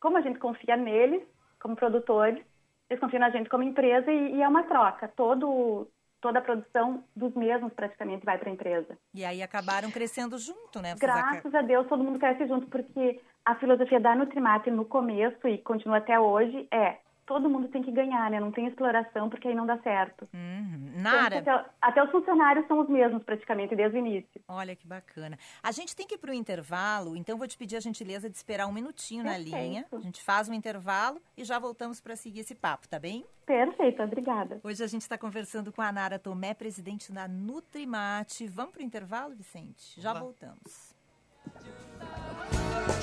como 0.00 0.16
a 0.16 0.22
gente 0.22 0.38
confia 0.38 0.76
neles, 0.76 1.22
como 1.60 1.76
produtores, 1.76 2.42
eles 2.88 3.00
confiam 3.00 3.20
na 3.20 3.28
gente 3.28 3.50
como 3.50 3.62
empresa 3.64 4.10
e, 4.10 4.36
e 4.36 4.42
é 4.42 4.48
uma 4.48 4.62
troca. 4.62 5.08
Todo, 5.08 5.86
toda 6.20 6.38
a 6.38 6.42
produção 6.42 7.04
dos 7.14 7.34
mesmos 7.34 7.72
praticamente 7.72 8.24
vai 8.24 8.38
para 8.38 8.50
a 8.50 8.52
empresa. 8.52 8.98
E 9.14 9.24
aí 9.24 9.42
acabaram 9.42 9.90
crescendo 9.90 10.38
junto, 10.38 10.80
né? 10.80 10.94
Graças 10.98 11.54
a 11.54 11.62
Deus 11.62 11.86
todo 11.88 12.02
mundo 12.02 12.18
cresce 12.18 12.46
junto, 12.46 12.66
porque 12.66 13.20
a 13.44 13.54
filosofia 13.56 14.00
da 14.00 14.14
Nutrimate 14.14 14.70
no 14.70 14.84
começo 14.84 15.46
e 15.46 15.58
continua 15.58 15.98
até 15.98 16.18
hoje 16.18 16.66
é 16.72 16.98
todo 17.28 17.48
mundo 17.48 17.68
tem 17.68 17.82
que 17.82 17.92
ganhar, 17.92 18.30
né? 18.30 18.40
Não 18.40 18.50
tem 18.50 18.66
exploração, 18.66 19.28
porque 19.28 19.46
aí 19.48 19.54
não 19.54 19.66
dá 19.66 19.78
certo. 19.82 20.26
Uhum. 20.32 20.90
Tanto 20.94 20.98
Nara, 21.02 21.38
Até, 21.38 21.70
até 21.80 22.02
os 22.02 22.10
funcionários 22.10 22.66
são 22.66 22.80
os 22.80 22.88
mesmos 22.88 23.22
praticamente 23.22 23.76
desde 23.76 23.98
o 23.98 24.00
início. 24.00 24.40
olha 24.48 24.74
que 24.74 24.86
bacana. 24.86 25.38
A 25.62 25.70
gente 25.70 25.94
tem 25.94 26.06
que 26.06 26.14
ir 26.14 26.18
para 26.18 26.30
o 26.30 26.34
intervalo, 26.34 27.14
então 27.16 27.36
vou 27.36 27.46
te 27.46 27.56
pedir 27.56 27.76
a 27.76 27.80
gentileza 27.80 28.30
de 28.30 28.36
esperar 28.36 28.66
um 28.66 28.72
minutinho 28.72 29.22
na 29.22 29.34
Perfeito. 29.34 29.56
linha. 29.56 29.84
A 29.92 29.98
gente 30.00 30.22
faz 30.24 30.48
um 30.48 30.54
intervalo 30.54 31.20
e 31.36 31.44
já 31.44 31.58
voltamos 31.58 32.00
para 32.00 32.16
seguir 32.16 32.40
esse 32.40 32.54
papo, 32.54 32.88
tá 32.88 32.98
bem? 32.98 33.24
Perfeito, 33.44 34.02
obrigada. 34.02 34.58
Hoje 34.64 34.82
a 34.82 34.86
gente 34.86 35.02
está 35.02 35.18
conversando 35.18 35.70
com 35.70 35.82
a 35.82 35.92
Nara 35.92 36.18
Tomé, 36.18 36.54
presidente 36.54 37.12
da 37.12 37.28
Nutrimate. 37.28 38.46
Vamos 38.46 38.72
para 38.72 38.80
o 38.80 38.84
intervalo, 38.84 39.34
Vicente? 39.34 40.00
Já 40.00 40.14
voltamos. 40.14 40.96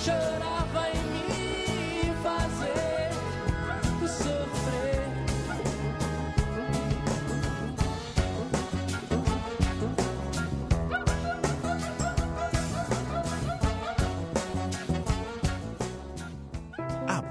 Chorava 0.04 0.90
em 0.90 2.10
me 2.10 2.24
fazer 2.24 2.95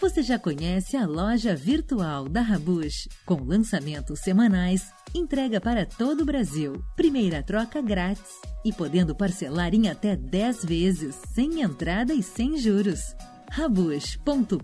Você 0.00 0.22
já 0.22 0.38
conhece 0.38 0.96
a 0.96 1.06
loja 1.06 1.54
virtual 1.54 2.28
da 2.28 2.40
Rabush? 2.40 3.08
Com 3.24 3.42
lançamentos 3.42 4.20
semanais, 4.20 4.92
entrega 5.14 5.60
para 5.60 5.86
todo 5.86 6.22
o 6.22 6.24
Brasil, 6.24 6.84
primeira 6.96 7.42
troca 7.42 7.80
grátis 7.80 8.40
e 8.64 8.72
podendo 8.72 9.14
parcelar 9.14 9.72
em 9.74 9.88
até 9.88 10.16
10 10.16 10.64
vezes, 10.64 11.14
sem 11.32 11.62
entrada 11.62 12.12
e 12.12 12.22
sem 12.22 12.58
juros. 12.58 13.14
Rabush.com.br 13.50 14.58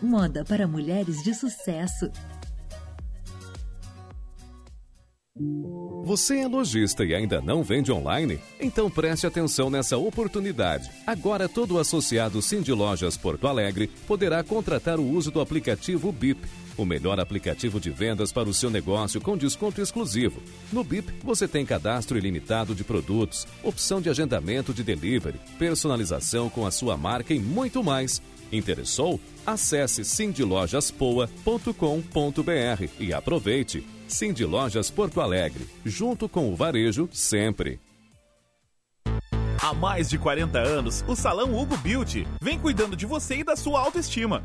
Moda 0.00 0.44
para 0.44 0.66
mulheres 0.66 1.22
de 1.22 1.34
sucesso. 1.34 2.10
Você 6.04 6.38
é 6.38 6.46
lojista 6.46 7.04
e 7.04 7.12
ainda 7.12 7.40
não 7.40 7.60
vende 7.64 7.90
online? 7.90 8.38
Então 8.60 8.88
preste 8.88 9.26
atenção 9.26 9.68
nessa 9.68 9.96
oportunidade. 9.96 10.88
Agora 11.04 11.48
todo 11.48 11.80
associado 11.80 12.40
Cindy 12.40 12.70
Lojas 12.72 13.16
Porto 13.16 13.48
Alegre 13.48 13.88
poderá 14.06 14.44
contratar 14.44 15.00
o 15.00 15.10
uso 15.10 15.32
do 15.32 15.40
aplicativo 15.40 16.12
BIP, 16.12 16.46
o 16.76 16.84
melhor 16.84 17.18
aplicativo 17.18 17.80
de 17.80 17.90
vendas 17.90 18.30
para 18.30 18.48
o 18.48 18.54
seu 18.54 18.70
negócio 18.70 19.20
com 19.20 19.36
desconto 19.36 19.80
exclusivo. 19.80 20.40
No 20.72 20.84
BIP 20.84 21.12
você 21.24 21.48
tem 21.48 21.66
cadastro 21.66 22.16
ilimitado 22.16 22.72
de 22.72 22.84
produtos, 22.84 23.44
opção 23.64 24.00
de 24.00 24.08
agendamento 24.08 24.72
de 24.72 24.84
delivery, 24.84 25.40
personalização 25.58 26.48
com 26.48 26.64
a 26.64 26.70
sua 26.70 26.96
marca 26.96 27.34
e 27.34 27.40
muito 27.40 27.82
mais. 27.82 28.22
Interessou? 28.56 29.20
Acesse 29.46 30.04
cindylojaspoa.com.br 30.04 32.88
e 32.98 33.12
aproveite. 33.12 33.86
Cindy 34.06 34.44
Lojas 34.44 34.90
Porto 34.90 35.20
Alegre, 35.20 35.66
junto 35.84 36.28
com 36.28 36.52
o 36.52 36.56
varejo 36.56 37.08
sempre. 37.12 37.80
Há 39.60 39.72
mais 39.72 40.10
de 40.10 40.18
40 40.18 40.58
anos, 40.58 41.04
o 41.08 41.16
Salão 41.16 41.58
Hugo 41.58 41.76
Beauty 41.78 42.26
vem 42.40 42.58
cuidando 42.58 42.94
de 42.94 43.06
você 43.06 43.36
e 43.36 43.44
da 43.44 43.56
sua 43.56 43.80
autoestima, 43.80 44.44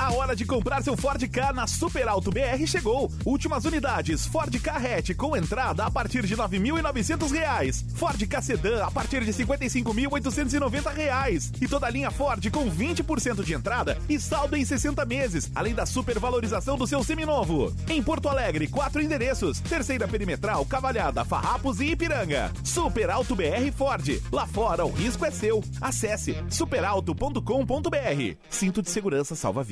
A 0.00 0.12
hora 0.14 0.34
de 0.34 0.46
comprar 0.46 0.82
seu 0.82 0.96
Ford 0.96 1.22
K 1.28 1.52
na 1.52 1.66
Super 1.66 2.08
Alto 2.08 2.30
BR 2.30 2.66
chegou. 2.66 3.12
Últimas 3.22 3.66
unidades 3.66 4.24
Ford 4.24 4.58
K 4.58 4.72
Hatch 4.72 5.14
com 5.14 5.36
entrada 5.36 5.84
a 5.84 5.90
partir 5.90 6.24
de 6.24 6.34
R$ 6.34 6.40
9.900. 6.40 7.84
Ford 7.96 8.26
K 8.26 8.40
Sedan 8.40 8.82
a 8.82 8.90
partir 8.90 9.22
de 9.22 9.30
R$ 9.30 9.44
55.890. 9.44 11.58
E 11.60 11.68
toda 11.68 11.86
a 11.86 11.90
linha 11.90 12.10
Ford 12.10 12.50
com 12.50 12.70
20% 12.70 13.44
de 13.44 13.52
entrada 13.52 13.98
e 14.08 14.18
saldo 14.18 14.56
em 14.56 14.64
60 14.64 15.04
meses, 15.04 15.50
além 15.54 15.74
da 15.74 15.84
supervalorização 15.84 16.78
do 16.78 16.86
seu 16.86 17.04
seminovo. 17.04 17.70
Em 17.86 18.02
Porto 18.02 18.30
Alegre, 18.30 18.68
quatro 18.68 19.02
endereços. 19.02 19.60
Terceira 19.60 20.08
Perimetral, 20.08 20.64
Cavalhada, 20.64 21.26
Farrapos 21.26 21.78
e 21.78 21.90
Ipiranga. 21.90 22.50
Super 22.64 23.10
Alto 23.10 23.36
BR 23.36 23.70
Ford. 23.76 24.18
Lá 24.32 24.46
fora 24.46 24.86
o 24.86 24.90
risco 24.90 25.26
é 25.26 25.30
seu. 25.30 25.62
Acesse 25.78 26.42
superalto.com.br. 26.48 28.36
Cinto 28.48 28.80
de 28.80 28.88
segurança 28.88 29.36
salva 29.36 29.62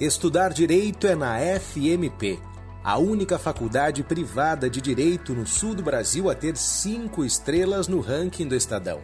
Estudar 0.00 0.52
direito 0.52 1.06
é 1.06 1.16
na 1.16 1.38
FMP, 1.38 2.38
a 2.84 2.98
única 2.98 3.38
faculdade 3.38 4.02
privada 4.02 4.70
de 4.70 4.80
direito 4.80 5.34
no 5.34 5.46
sul 5.46 5.74
do 5.74 5.82
Brasil 5.82 6.30
a 6.30 6.34
ter 6.34 6.56
cinco 6.56 7.24
estrelas 7.24 7.88
no 7.88 8.00
ranking 8.00 8.46
do 8.46 8.54
Estadão. 8.54 9.00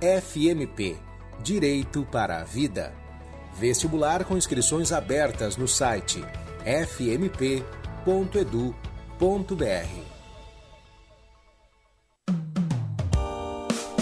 FMP 0.00 0.96
Direito 1.42 2.06
para 2.10 2.40
a 2.40 2.44
Vida. 2.44 2.92
Vestibular 3.58 4.24
com 4.24 4.36
inscrições 4.36 4.92
abertas 4.92 5.56
no 5.56 5.68
site 5.68 6.24
fmp.edu.br. 6.64 7.74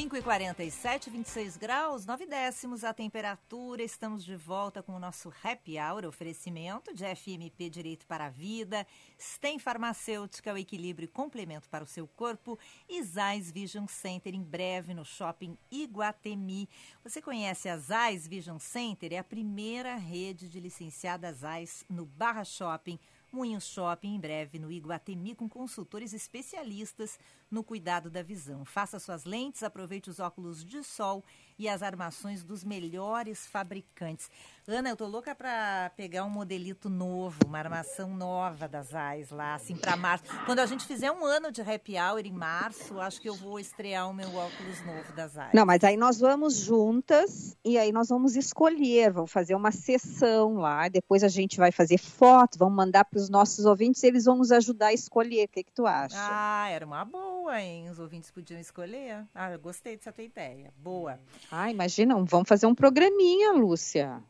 Cinco 0.00 0.16
e 0.16 0.22
quarenta 0.22 0.64
e 0.64 0.70
sete, 0.70 1.10
26 1.10 1.58
graus, 1.58 2.06
9 2.06 2.24
décimos 2.24 2.84
a 2.84 2.94
temperatura. 2.94 3.82
Estamos 3.82 4.24
de 4.24 4.34
volta 4.34 4.82
com 4.82 4.94
o 4.94 4.98
nosso 4.98 5.30
Happy 5.44 5.78
Hour, 5.78 6.06
oferecimento 6.06 6.94
de 6.94 7.04
FMP 7.04 7.68
Direito 7.68 8.06
para 8.06 8.24
a 8.24 8.30
Vida, 8.30 8.86
STEM 9.18 9.58
Farmacêutica, 9.58 10.54
o 10.54 10.56
equilíbrio 10.56 11.04
e 11.04 11.06
complemento 11.06 11.68
para 11.68 11.84
o 11.84 11.86
seu 11.86 12.08
corpo 12.08 12.58
e 12.88 13.02
Zais 13.02 13.52
Vision 13.52 13.86
Center, 13.86 14.34
em 14.34 14.42
breve 14.42 14.94
no 14.94 15.04
Shopping 15.04 15.58
Iguatemi. 15.70 16.66
Você 17.04 17.20
conhece 17.20 17.68
a 17.68 17.76
Zais 17.76 18.26
Vision 18.26 18.58
Center? 18.58 19.12
É 19.12 19.18
a 19.18 19.24
primeira 19.24 19.96
rede 19.96 20.48
de 20.48 20.60
licenciadas 20.60 21.40
Zais 21.40 21.84
no 21.90 22.06
Barra 22.06 22.42
Shopping, 22.42 22.98
Moinho 23.32 23.60
Shopping, 23.60 24.14
em 24.14 24.20
breve 24.20 24.58
no 24.58 24.70
Iguatemi, 24.70 25.34
com 25.34 25.48
consultores 25.48 26.12
especialistas 26.12 27.18
no 27.50 27.62
cuidado 27.62 28.10
da 28.10 28.22
visão. 28.22 28.64
Faça 28.64 28.98
suas 28.98 29.24
lentes, 29.24 29.62
aproveite 29.62 30.10
os 30.10 30.18
óculos 30.18 30.64
de 30.64 30.82
sol 30.82 31.24
e 31.60 31.68
as 31.68 31.82
armações 31.82 32.42
dos 32.42 32.64
melhores 32.64 33.46
fabricantes. 33.46 34.30
Ana, 34.66 34.88
eu 34.88 34.96
tô 34.96 35.06
louca 35.06 35.34
para 35.34 35.90
pegar 35.94 36.24
um 36.24 36.30
modelito 36.30 36.88
novo, 36.88 37.36
uma 37.44 37.58
armação 37.58 38.16
nova 38.16 38.66
das 38.68 38.94
AIS 38.94 39.30
lá, 39.30 39.54
assim, 39.54 39.76
para 39.76 39.94
março. 39.96 40.24
Quando 40.46 40.60
a 40.60 40.66
gente 40.66 40.86
fizer 40.86 41.10
um 41.10 41.24
ano 41.24 41.50
de 41.50 41.60
happy 41.60 41.98
hour 41.98 42.24
em 42.24 42.32
março, 42.32 42.98
acho 43.00 43.20
que 43.20 43.28
eu 43.28 43.34
vou 43.34 43.58
estrear 43.58 44.08
o 44.08 44.14
meu 44.14 44.28
óculos 44.34 44.80
novo 44.86 45.12
das 45.12 45.36
AIS. 45.36 45.52
Não, 45.52 45.66
mas 45.66 45.84
aí 45.84 45.98
nós 45.98 46.18
vamos 46.18 46.54
juntas 46.54 47.58
e 47.62 47.76
aí 47.76 47.92
nós 47.92 48.08
vamos 48.08 48.36
escolher, 48.36 49.12
vamos 49.12 49.30
fazer 49.30 49.54
uma 49.54 49.72
sessão 49.72 50.54
lá, 50.54 50.88
depois 50.88 51.22
a 51.22 51.28
gente 51.28 51.58
vai 51.58 51.72
fazer 51.72 51.98
foto, 51.98 52.56
vamos 52.56 52.76
mandar 52.76 53.04
para 53.04 53.18
os 53.18 53.28
nossos 53.28 53.66
ouvintes 53.66 54.02
e 54.02 54.06
eles 54.06 54.24
vão 54.24 54.36
nos 54.36 54.50
ajudar 54.50 54.86
a 54.86 54.92
escolher. 54.94 55.44
O 55.44 55.48
que, 55.48 55.64
que 55.64 55.72
tu 55.72 55.84
acha? 55.84 56.16
Ah, 56.16 56.68
era 56.70 56.86
uma 56.86 57.04
boa, 57.04 57.60
hein? 57.60 57.90
Os 57.90 57.98
ouvintes 57.98 58.30
podiam 58.30 58.58
escolher. 58.58 59.26
Ah, 59.34 59.50
eu 59.50 59.58
gostei 59.58 59.96
dessa 59.96 60.12
tua 60.12 60.24
ideia. 60.24 60.72
Boa. 60.78 61.20
Ah, 61.50 61.70
imagina, 61.70 62.14
vamos 62.24 62.48
fazer 62.48 62.66
um 62.66 62.74
programinha, 62.74 63.52
Lúcia. 63.52 64.22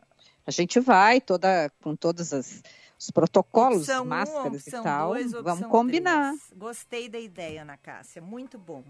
A 0.47 0.51
gente 0.51 0.81
vai 0.81 1.21
toda 1.21 1.71
com 1.83 1.95
todos 1.95 2.33
as, 2.33 2.63
os 2.99 3.11
protocolos, 3.11 3.83
opção 3.83 4.05
máscaras 4.05 4.67
um, 4.67 4.69
e 4.69 4.83
tal. 4.83 5.09
Dois, 5.11 5.33
vamos 5.33 5.67
combinar. 5.69 6.33
Três. 6.33 6.53
Gostei 6.57 7.09
da 7.09 7.19
ideia, 7.19 7.63
Ana 7.63 7.77
Cássia. 7.77 8.23
Muito 8.23 8.59
bom. 8.59 8.83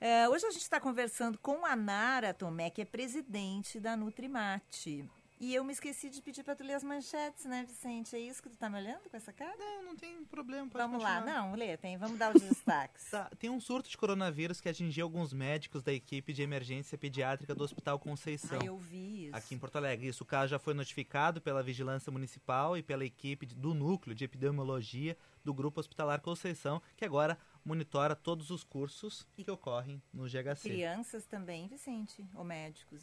É, 0.00 0.28
hoje 0.28 0.46
a 0.46 0.50
gente 0.50 0.62
está 0.62 0.78
conversando 0.78 1.38
com 1.38 1.64
a 1.64 1.74
Nara 1.74 2.34
Tomé, 2.34 2.70
que 2.70 2.82
é 2.82 2.84
presidente 2.84 3.80
da 3.80 3.96
Nutrimate. 3.96 5.08
E 5.38 5.54
eu 5.54 5.62
me 5.62 5.72
esqueci 5.72 6.08
de 6.08 6.22
pedir 6.22 6.42
para 6.42 6.56
tu 6.56 6.64
ler 6.64 6.74
as 6.74 6.82
manchetes, 6.82 7.44
né, 7.44 7.62
Vicente? 7.66 8.16
É 8.16 8.18
isso 8.18 8.42
que 8.42 8.48
tu 8.48 8.56
tá 8.56 8.70
me 8.70 8.78
olhando 8.78 9.10
com 9.10 9.16
essa 9.16 9.32
cara? 9.34 9.54
Não, 9.58 9.82
não 9.82 9.96
tem 9.96 10.24
problema. 10.24 10.66
vamos 10.72 11.02
continuar. 11.02 11.24
lá, 11.24 11.26
não, 11.26 11.54
lê, 11.54 11.76
tem, 11.76 11.98
vamos 11.98 12.18
dar 12.18 12.34
os 12.34 12.40
destaques. 12.40 13.04
tá, 13.10 13.30
tem 13.38 13.50
um 13.50 13.60
surto 13.60 13.90
de 13.90 13.98
coronavírus 13.98 14.62
que 14.62 14.68
atingiu 14.68 15.04
alguns 15.04 15.34
médicos 15.34 15.82
da 15.82 15.92
equipe 15.92 16.32
de 16.32 16.40
emergência 16.40 16.96
pediátrica 16.96 17.54
do 17.54 17.62
Hospital 17.62 17.98
Conceição. 17.98 18.58
Ah, 18.62 18.64
eu 18.64 18.78
vi 18.78 19.26
isso. 19.26 19.36
Aqui 19.36 19.54
em 19.54 19.58
Porto 19.58 19.76
Alegre. 19.76 20.06
Isso, 20.06 20.24
o 20.24 20.26
caso 20.26 20.48
já 20.48 20.58
foi 20.58 20.72
notificado 20.72 21.40
pela 21.42 21.62
Vigilância 21.62 22.10
Municipal 22.10 22.76
e 22.78 22.82
pela 22.82 23.04
equipe 23.04 23.44
do 23.44 23.74
Núcleo 23.74 24.14
de 24.14 24.24
Epidemiologia 24.24 25.18
do 25.44 25.52
Grupo 25.52 25.80
Hospitalar 25.80 26.22
Conceição, 26.22 26.80
que 26.96 27.04
agora 27.04 27.36
monitora 27.62 28.16
todos 28.16 28.50
os 28.50 28.64
cursos 28.64 29.26
e 29.36 29.44
que 29.44 29.50
ocorrem 29.50 30.00
no 30.14 30.24
GHC. 30.24 30.62
Crianças 30.62 31.26
também, 31.26 31.68
Vicente, 31.68 32.24
ou 32.34 32.42
médicos? 32.42 33.02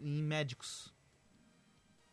Em 0.00 0.22
médicos. 0.22 0.93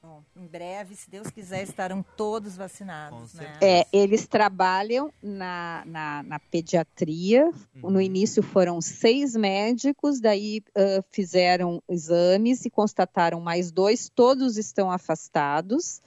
Bom, 0.04 0.24
em 0.36 0.48
breve, 0.48 0.96
se 0.96 1.10
Deus 1.12 1.30
quiser, 1.30 1.62
estarão 1.62 2.04
todos 2.18 2.56
vacinados. 2.56 3.36
Né? 3.36 3.54
É, 3.62 3.88
eles 3.94 4.26
trabalham 4.28 5.14
na, 5.22 5.84
na, 5.86 6.24
na 6.24 6.40
pediatria. 6.40 7.52
Uhum. 7.76 7.92
No 7.92 8.02
início 8.02 8.42
foram 8.42 8.82
seis 8.82 9.36
médicos, 9.36 10.20
daí 10.20 10.64
uh, 10.70 11.04
fizeram 11.12 11.84
exames 11.88 12.66
e 12.66 12.70
constataram 12.72 13.40
mais 13.40 13.72
dois. 13.72 14.10
Todos 14.10 14.58
estão 14.58 14.90
afastados 14.90 16.02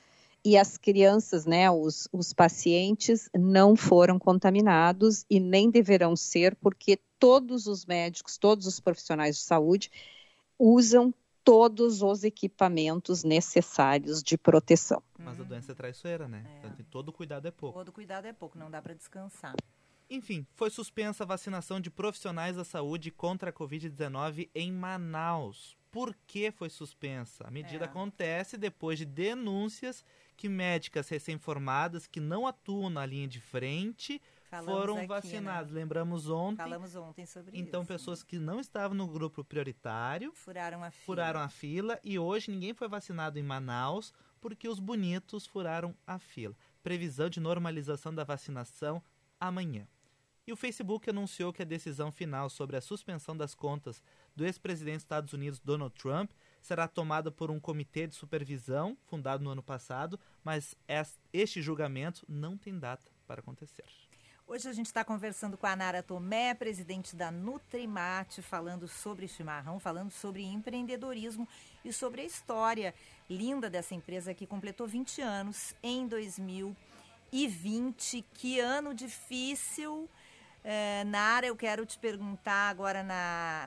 e 0.44 0.58
as 0.58 0.76
crianças, 0.76 1.46
né, 1.46 1.70
os, 1.70 2.08
os 2.12 2.32
pacientes 2.32 3.30
não 3.32 3.76
foram 3.76 4.18
contaminados 4.18 5.24
e 5.30 5.38
nem 5.38 5.70
deverão 5.70 6.16
ser, 6.16 6.56
porque 6.56 6.98
todos 7.18 7.66
os 7.66 7.86
médicos, 7.86 8.36
todos 8.36 8.66
os 8.66 8.80
profissionais 8.80 9.36
de 9.36 9.42
saúde 9.42 9.90
usam 10.58 11.14
todos 11.44 12.02
os 12.02 12.24
equipamentos 12.24 13.22
necessários 13.22 14.22
de 14.22 14.38
proteção. 14.38 15.02
Mas 15.18 15.38
a 15.38 15.44
doença 15.44 15.72
é 15.72 15.74
traiçoeira, 15.74 16.26
né? 16.26 16.44
É. 16.46 16.66
Então, 16.66 16.86
todo 16.90 17.12
cuidado 17.12 17.46
é 17.46 17.50
pouco. 17.50 17.78
Todo 17.78 17.92
cuidado 17.92 18.26
é 18.26 18.32
pouco, 18.32 18.58
não 18.58 18.70
dá 18.70 18.80
para 18.80 18.94
descansar. 18.94 19.54
Enfim, 20.08 20.46
foi 20.54 20.70
suspensa 20.70 21.24
a 21.24 21.26
vacinação 21.26 21.80
de 21.80 21.90
profissionais 21.90 22.56
da 22.56 22.64
saúde 22.64 23.10
contra 23.10 23.50
a 23.50 23.52
Covid-19 23.52 24.48
em 24.54 24.72
Manaus. 24.72 25.76
Por 25.90 26.14
que 26.26 26.50
foi 26.50 26.68
suspensa? 26.68 27.46
A 27.46 27.50
medida 27.50 27.84
é. 27.84 27.88
acontece 27.88 28.56
depois 28.56 28.98
de 28.98 29.04
denúncias 29.04 30.04
que 30.36 30.48
médicas 30.48 31.08
recém-formadas 31.08 32.06
que 32.06 32.20
não 32.20 32.46
atuam 32.46 32.90
na 32.90 33.06
linha 33.06 33.28
de 33.28 33.40
frente 33.40 34.20
Falamos 34.58 34.80
foram 34.80 34.96
aqui, 34.98 35.06
vacinadas. 35.06 35.72
Né? 35.72 35.80
Lembramos 35.80 36.28
ontem. 36.28 36.56
Falamos 36.56 36.94
ontem 36.94 37.26
sobre 37.26 37.58
então, 37.58 37.82
isso. 37.82 37.88
pessoas 37.88 38.22
que 38.22 38.38
não 38.38 38.60
estavam 38.60 38.96
no 38.96 39.06
grupo 39.06 39.42
prioritário 39.42 40.32
furaram 40.34 40.84
a 40.84 40.90
fila. 40.90 41.04
Furaram 41.04 41.40
a 41.40 41.48
fila 41.48 42.00
e 42.04 42.18
hoje 42.18 42.50
ninguém 42.50 42.74
foi 42.74 42.88
vacinado 42.88 43.38
em 43.38 43.42
Manaus 43.42 44.12
porque 44.40 44.68
os 44.68 44.78
bonitos 44.78 45.46
furaram 45.46 45.94
a 46.06 46.18
fila. 46.18 46.54
Previsão 46.82 47.28
de 47.28 47.40
normalização 47.40 48.14
da 48.14 48.24
vacinação 48.24 49.02
amanhã. 49.40 49.86
E 50.46 50.52
o 50.52 50.56
Facebook 50.56 51.08
anunciou 51.08 51.52
que 51.52 51.62
a 51.62 51.64
decisão 51.64 52.12
final 52.12 52.50
sobre 52.50 52.76
a 52.76 52.80
suspensão 52.80 53.34
das 53.34 53.54
contas 53.54 54.02
do 54.36 54.44
ex-presidente 54.44 54.96
dos 54.96 55.04
Estados 55.04 55.32
Unidos 55.32 55.58
Donald 55.58 55.94
Trump 55.94 56.30
será 56.60 56.86
tomada 56.86 57.30
por 57.30 57.50
um 57.50 57.58
comitê 57.58 58.06
de 58.06 58.14
supervisão 58.14 58.96
fundado 59.06 59.42
no 59.42 59.50
ano 59.50 59.62
passado, 59.62 60.20
mas 60.42 60.76
este 61.32 61.62
julgamento 61.62 62.24
não 62.28 62.58
tem 62.58 62.78
data 62.78 63.10
para 63.26 63.40
acontecer. 63.40 63.86
Hoje 64.54 64.68
a 64.68 64.72
gente 64.72 64.86
está 64.86 65.04
conversando 65.04 65.58
com 65.58 65.66
a 65.66 65.74
Nara 65.74 66.00
Tomé, 66.00 66.54
presidente 66.54 67.16
da 67.16 67.28
Nutrimate, 67.28 68.40
falando 68.40 68.86
sobre 68.86 69.26
chimarrão, 69.26 69.80
falando 69.80 70.12
sobre 70.12 70.44
empreendedorismo 70.44 71.48
e 71.84 71.92
sobre 71.92 72.20
a 72.20 72.24
história 72.24 72.94
linda 73.28 73.68
dessa 73.68 73.96
empresa 73.96 74.32
que 74.32 74.46
completou 74.46 74.86
20 74.86 75.20
anos 75.20 75.74
em 75.82 76.06
2000 76.06 76.76
2020. 77.32 78.24
Que 78.32 78.60
ano 78.60 78.94
difícil. 78.94 80.08
É, 80.62 81.02
Nara, 81.02 81.46
eu 81.46 81.56
quero 81.56 81.84
te 81.84 81.98
perguntar 81.98 82.70
agora, 82.70 83.04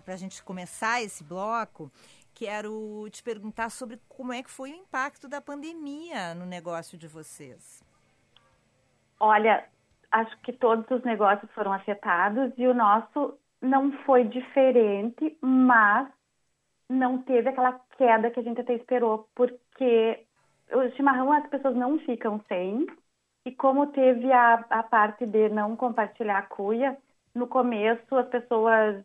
para 0.06 0.14
a 0.14 0.18
gente 0.18 0.42
começar 0.42 1.02
esse 1.02 1.22
bloco, 1.22 1.92
quero 2.34 3.10
te 3.12 3.22
perguntar 3.22 3.72
sobre 3.72 4.00
como 4.08 4.32
é 4.32 4.42
que 4.42 4.50
foi 4.50 4.72
o 4.72 4.76
impacto 4.76 5.28
da 5.28 5.42
pandemia 5.42 6.34
no 6.34 6.46
negócio 6.46 6.98
de 6.98 7.10
vocês. 7.10 7.84
Olha, 9.20 9.68
acho 10.12 10.40
que 10.42 10.54
todos 10.54 10.90
os 10.90 11.04
negócios 11.04 11.52
foram 11.52 11.74
afetados 11.74 12.54
e 12.58 12.68
o 12.68 12.74
nosso 12.74 13.38
não 13.62 13.92
foi 14.04 14.24
diferente, 14.24 15.38
mas 15.42 16.08
não 16.90 17.22
teve 17.22 17.50
aquela 17.50 17.80
queda 17.98 18.32
que 18.32 18.40
a 18.40 18.44
gente 18.44 18.62
até 18.62 18.74
esperou, 18.74 19.28
porque 19.36 20.26
o 20.72 20.90
chimarrão 20.96 21.32
as 21.32 21.48
pessoas 21.48 21.76
não 21.76 22.00
ficam 22.00 22.42
sem, 22.48 22.88
e 23.46 23.52
como 23.52 23.88
teve 23.88 24.32
a, 24.32 24.66
a 24.70 24.84
parte 24.84 25.26
de 25.26 25.50
não 25.50 25.76
compartilhar 25.76 26.38
a 26.40 26.42
cuia, 26.44 26.98
no 27.34 27.48
começo 27.48 28.16
as 28.16 28.28
pessoas 28.28 29.04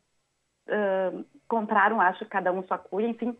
uh, 0.69 1.25
compraram, 1.49 2.01
acho, 2.01 2.25
cada 2.27 2.53
um 2.53 2.63
sua 2.65 2.79
cuia, 2.79 3.09
enfim, 3.09 3.37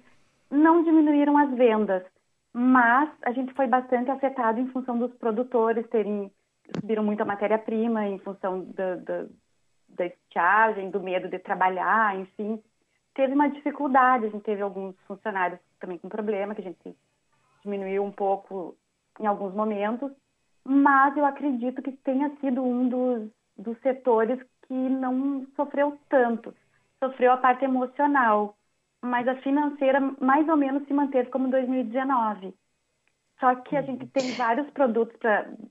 não 0.51 0.83
diminuíram 0.85 1.37
as 1.39 1.51
vendas, 1.55 2.05
mas 2.53 3.11
a 3.23 3.33
gente 3.33 3.55
foi 3.55 3.67
bastante 3.67 4.11
afetado 4.11 4.61
em 4.61 4.69
função 4.69 4.99
dos 4.99 5.13
produtores 5.15 5.89
terem 5.89 6.31
subiram 6.81 7.05
muito 7.05 7.23
a 7.23 7.27
matéria-prima 7.27 8.07
em 8.07 8.19
função 8.19 8.65
da, 8.65 8.97
da, 8.97 9.27
da 9.89 10.07
estiagem, 10.07 10.91
do 10.91 11.01
medo 11.01 11.29
de 11.29 11.39
trabalhar, 11.39 12.19
enfim. 12.19 12.63
Teve 13.15 13.35
uma 13.35 13.49
dificuldade, 13.49 14.27
a 14.27 14.29
gente 14.29 14.43
teve 14.43 14.63
alguns 14.63 14.95
funcionários 15.07 15.61
também 15.79 15.99
com 15.99 16.09
problema, 16.09 16.55
que 16.55 16.61
a 16.61 16.65
gente 16.65 16.97
diminuiu 17.63 18.03
um 18.03 18.13
pouco 18.13 18.77
em 19.21 19.27
alguns 19.27 19.55
momentos, 19.55 20.11
mas 20.65 21.17
eu 21.17 21.25
acredito 21.25 21.83
que 21.83 21.93
tenha 21.93 22.31
sido 22.41 22.63
um 22.63 22.89
dos, 22.89 23.31
dos 23.57 23.79
setores 23.81 24.41
que 24.67 24.75
não 24.75 25.47
sofreu 25.57 25.99
tanto. 26.09 26.55
Sofreu 26.99 27.33
a 27.33 27.37
parte 27.37 27.65
emocional, 27.65 28.57
mas 29.03 29.27
a 29.27 29.35
financeira 29.37 30.01
mais 30.21 30.49
ou 30.49 30.57
menos 30.57 30.87
se 30.87 30.95
manteve 30.95 31.31
como 31.31 31.49
2019. 31.49 32.55
Só 33.43 33.57
que 33.57 33.77
a 33.77 33.83
gente 33.83 34.07
tem 34.07 34.37
vários 34.37 34.71
produtos 34.71 35.19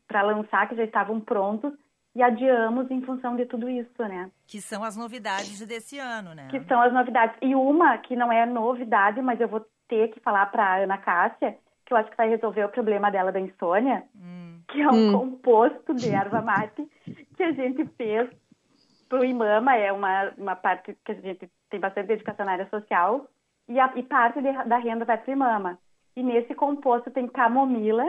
para 0.06 0.22
lançar 0.24 0.68
que 0.68 0.76
já 0.76 0.84
estavam 0.84 1.22
prontos 1.22 1.72
e 2.14 2.22
adiamos 2.22 2.92
em 2.92 3.02
função 3.02 3.38
de 3.38 3.46
tudo 3.46 3.70
isso, 3.70 4.04
né? 4.04 4.30
Que 4.46 4.60
são 4.60 4.84
as 4.84 4.98
novidades 4.98 5.66
desse 5.66 5.98
ano, 5.98 6.36
né? 6.36 6.50
Que 6.52 6.60
são 6.66 6.82
as 6.82 6.92
novidades. 6.92 7.38
E 7.42 7.56
uma 7.56 7.98
que 8.00 8.14
não 8.14 8.30
é 8.30 8.46
novidade, 8.46 9.22
mas 9.22 9.40
eu 9.40 9.48
vou 9.48 9.66
ter 9.88 10.10
que 10.10 10.20
falar 10.20 10.48
para 10.48 10.84
Ana 10.84 10.98
Cássia, 10.98 11.58
que 11.86 11.94
eu 11.94 11.98
acho 11.98 12.12
que 12.12 12.18
vai 12.18 12.28
resolver 12.28 12.66
o 12.66 12.70
problema 12.70 13.10
dela 13.10 13.32
da 13.32 13.40
insônia, 13.40 14.04
hum. 14.18 14.60
que 14.68 14.82
é 14.82 14.90
um 14.90 15.08
hum. 15.08 15.12
composto 15.14 15.94
de 15.94 16.10
erva 16.10 16.42
mate 16.42 16.86
que 17.38 17.44
a 17.44 17.54
gente 17.54 17.86
fez 17.96 18.30
para 19.08 19.22
o 19.22 19.24
Imama, 19.24 19.78
é 19.78 19.94
uma, 19.94 20.34
uma 20.38 20.56
parte 20.58 20.98
que 21.06 21.12
a 21.14 21.16
gente 21.16 21.50
tem 21.70 21.80
bastante 21.80 22.08
dedicação 22.08 22.46
na 22.46 22.52
área 22.52 22.70
social, 22.70 23.30
e, 23.70 23.80
a, 23.80 23.94
e 23.96 24.04
parte 24.04 24.42
de, 24.42 24.52
da 24.66 24.78
renda 24.78 25.06
vai 25.06 25.18
para 25.18 25.30
o 25.30 25.34
Imama. 25.34 25.80
E 26.16 26.24
nesse 26.24 26.54
composto 26.54 27.10
tem 27.12 27.28
camomila, 27.28 28.06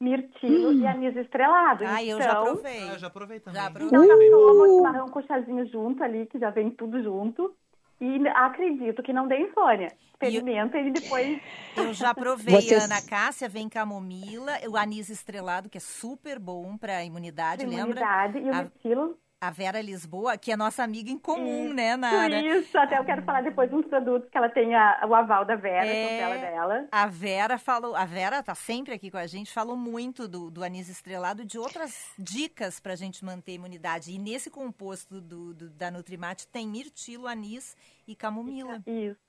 mirtilo 0.00 0.70
hum. 0.70 0.80
e 0.80 0.86
anis 0.86 1.16
estrelado. 1.16 1.84
Ah, 1.86 2.02
então, 2.02 2.18
eu 2.18 2.22
já 2.22 2.42
provei. 2.42 2.78
Ah, 2.78 2.92
eu 2.92 2.98
já 2.98 3.10
provei 3.10 3.40
também. 3.40 3.62
Já 3.62 3.70
provei. 3.70 3.88
Então 3.88 4.06
já 4.06 4.30
toma 4.30 4.64
uh. 4.64 4.76
chimarrão 4.76 5.08
com 5.08 5.22
chazinho 5.22 5.66
junto 5.66 6.02
ali, 6.02 6.26
que 6.26 6.38
já 6.38 6.50
vem 6.50 6.70
tudo 6.70 7.02
junto. 7.02 7.54
E 8.00 8.28
acredito 8.28 9.02
que 9.02 9.12
não 9.12 9.28
dê 9.28 9.38
insônia. 9.38 9.88
Experimenta 10.08 10.78
e, 10.78 10.88
e 10.88 10.90
depois. 10.90 11.40
Eu 11.76 11.92
já 11.94 12.12
provei, 12.12 12.54
Vocês... 12.54 12.84
Ana 12.84 13.00
Cássia, 13.00 13.48
vem 13.48 13.68
camomila, 13.68 14.52
o 14.68 14.76
anis 14.76 15.08
estrelado, 15.08 15.70
que 15.70 15.78
é 15.78 15.80
super 15.80 16.38
bom 16.38 16.76
para 16.76 17.04
imunidade, 17.04 17.62
imunidade, 17.62 18.38
lembra? 18.38 18.48
E 18.48 18.50
o 18.50 18.62
mirtilo 18.62 19.02
a 19.02 19.23
Vera 19.50 19.80
Lisboa, 19.80 20.36
que 20.36 20.52
é 20.52 20.56
nossa 20.56 20.82
amiga 20.82 21.10
em 21.10 21.18
comum, 21.18 21.66
isso, 21.66 21.74
né, 21.74 21.96
Nara? 21.96 22.40
Isso, 22.40 22.76
até 22.78 22.98
eu 22.98 23.04
quero 23.04 23.22
falar 23.22 23.42
depois 23.42 23.72
uns 23.72 23.86
produtos 23.86 24.28
que 24.30 24.36
ela 24.36 24.48
tem 24.48 24.74
a, 24.74 25.04
o 25.06 25.14
aval 25.14 25.44
da 25.44 25.56
Vera, 25.56 25.86
é, 25.86 26.22
a 26.24 26.36
dela. 26.36 26.88
A 26.90 27.06
Vera 27.06 27.58
falou, 27.58 27.94
a 27.94 28.04
Vera 28.04 28.42
tá 28.42 28.54
sempre 28.54 28.94
aqui 28.94 29.10
com 29.10 29.16
a 29.16 29.26
gente, 29.26 29.52
falou 29.52 29.76
muito 29.76 30.26
do, 30.28 30.50
do 30.50 30.62
anis 30.62 30.88
estrelado 30.88 31.42
e 31.42 31.44
de 31.44 31.58
outras 31.58 32.12
dicas 32.18 32.80
para 32.80 32.92
a 32.92 32.96
gente 32.96 33.24
manter 33.24 33.52
a 33.52 33.54
imunidade. 33.56 34.12
E 34.12 34.18
nesse 34.18 34.50
composto 34.50 35.20
do, 35.20 35.54
do, 35.54 35.70
da 35.70 35.90
Nutrimate 35.90 36.46
tem 36.48 36.68
mirtilo, 36.68 37.26
anis 37.26 37.76
e 38.06 38.14
camomila. 38.14 38.82
Isso. 38.86 39.23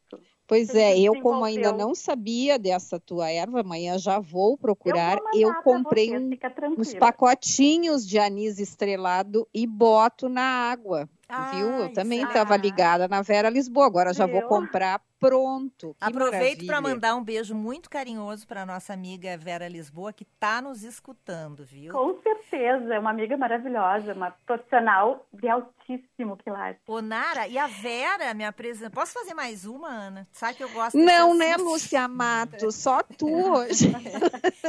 Pois 0.48 0.70
é, 0.76 1.00
eu 1.00 1.20
como 1.22 1.44
ainda 1.44 1.72
não 1.72 1.96
sabia 1.96 2.60
dessa 2.60 3.00
tua 3.00 3.32
erva, 3.32 3.62
amanhã 3.62 3.98
já 3.98 4.20
vou 4.20 4.56
procurar. 4.56 5.18
Eu, 5.34 5.50
eu 5.50 5.56
comprei 5.64 6.10
você, 6.10 6.40
uns 6.78 6.94
pacotinhos 6.94 8.08
de 8.08 8.20
anis 8.20 8.60
estrelado 8.60 9.48
e 9.52 9.66
boto 9.66 10.30
na 10.30 10.44
água. 10.44 11.10
Ai, 11.28 11.56
viu? 11.56 11.68
Eu 11.68 11.94
também 11.94 12.22
estava 12.22 12.56
ligada 12.56 13.08
na 13.08 13.22
Vera 13.22 13.50
Lisboa. 13.50 13.88
Agora 13.88 14.14
já 14.14 14.26
vou 14.26 14.44
comprar 14.44 15.02
pronto. 15.20 15.96
Que 16.00 16.08
Aproveito 16.08 16.66
para 16.66 16.80
mandar 16.80 17.16
um 17.16 17.24
beijo 17.24 17.56
muito 17.56 17.90
carinhoso 17.90 18.48
para 18.48 18.66
nossa 18.66 18.94
amiga 18.94 19.36
Vera 19.38 19.68
Lisboa, 19.68 20.14
que 20.14 20.24
está 20.24 20.62
nos 20.62 20.84
escutando, 20.84 21.66
viu? 21.66 21.92
Com 21.94 22.22
certeza, 22.22 22.94
é 22.94 23.00
uma 23.00 23.10
amiga 23.10 23.36
maravilhosa, 23.36 24.14
uma 24.14 24.32
profissional 24.46 25.26
de 25.34 25.48
altíssimo 25.48 26.38
quilate. 26.38 26.80
Ô, 26.88 27.02
Nara, 27.02 27.48
e 27.48 27.58
a 27.58 27.68
Vera 27.68 28.34
me 28.34 28.46
apresenta. 28.46 28.92
Posso 28.92 29.14
fazer 29.14 29.34
mais 29.34 29.66
uma, 29.66 29.88
Ana? 29.88 30.28
Sabe 30.32 30.56
que 30.56 30.64
eu 30.64 30.70
gosto 30.70 30.96
Não, 30.98 31.34
né, 31.34 31.56
Lúcia 31.58 32.08
Mato? 32.08 32.72
Só 32.72 33.02
tu 33.02 33.28
hoje. 33.52 33.92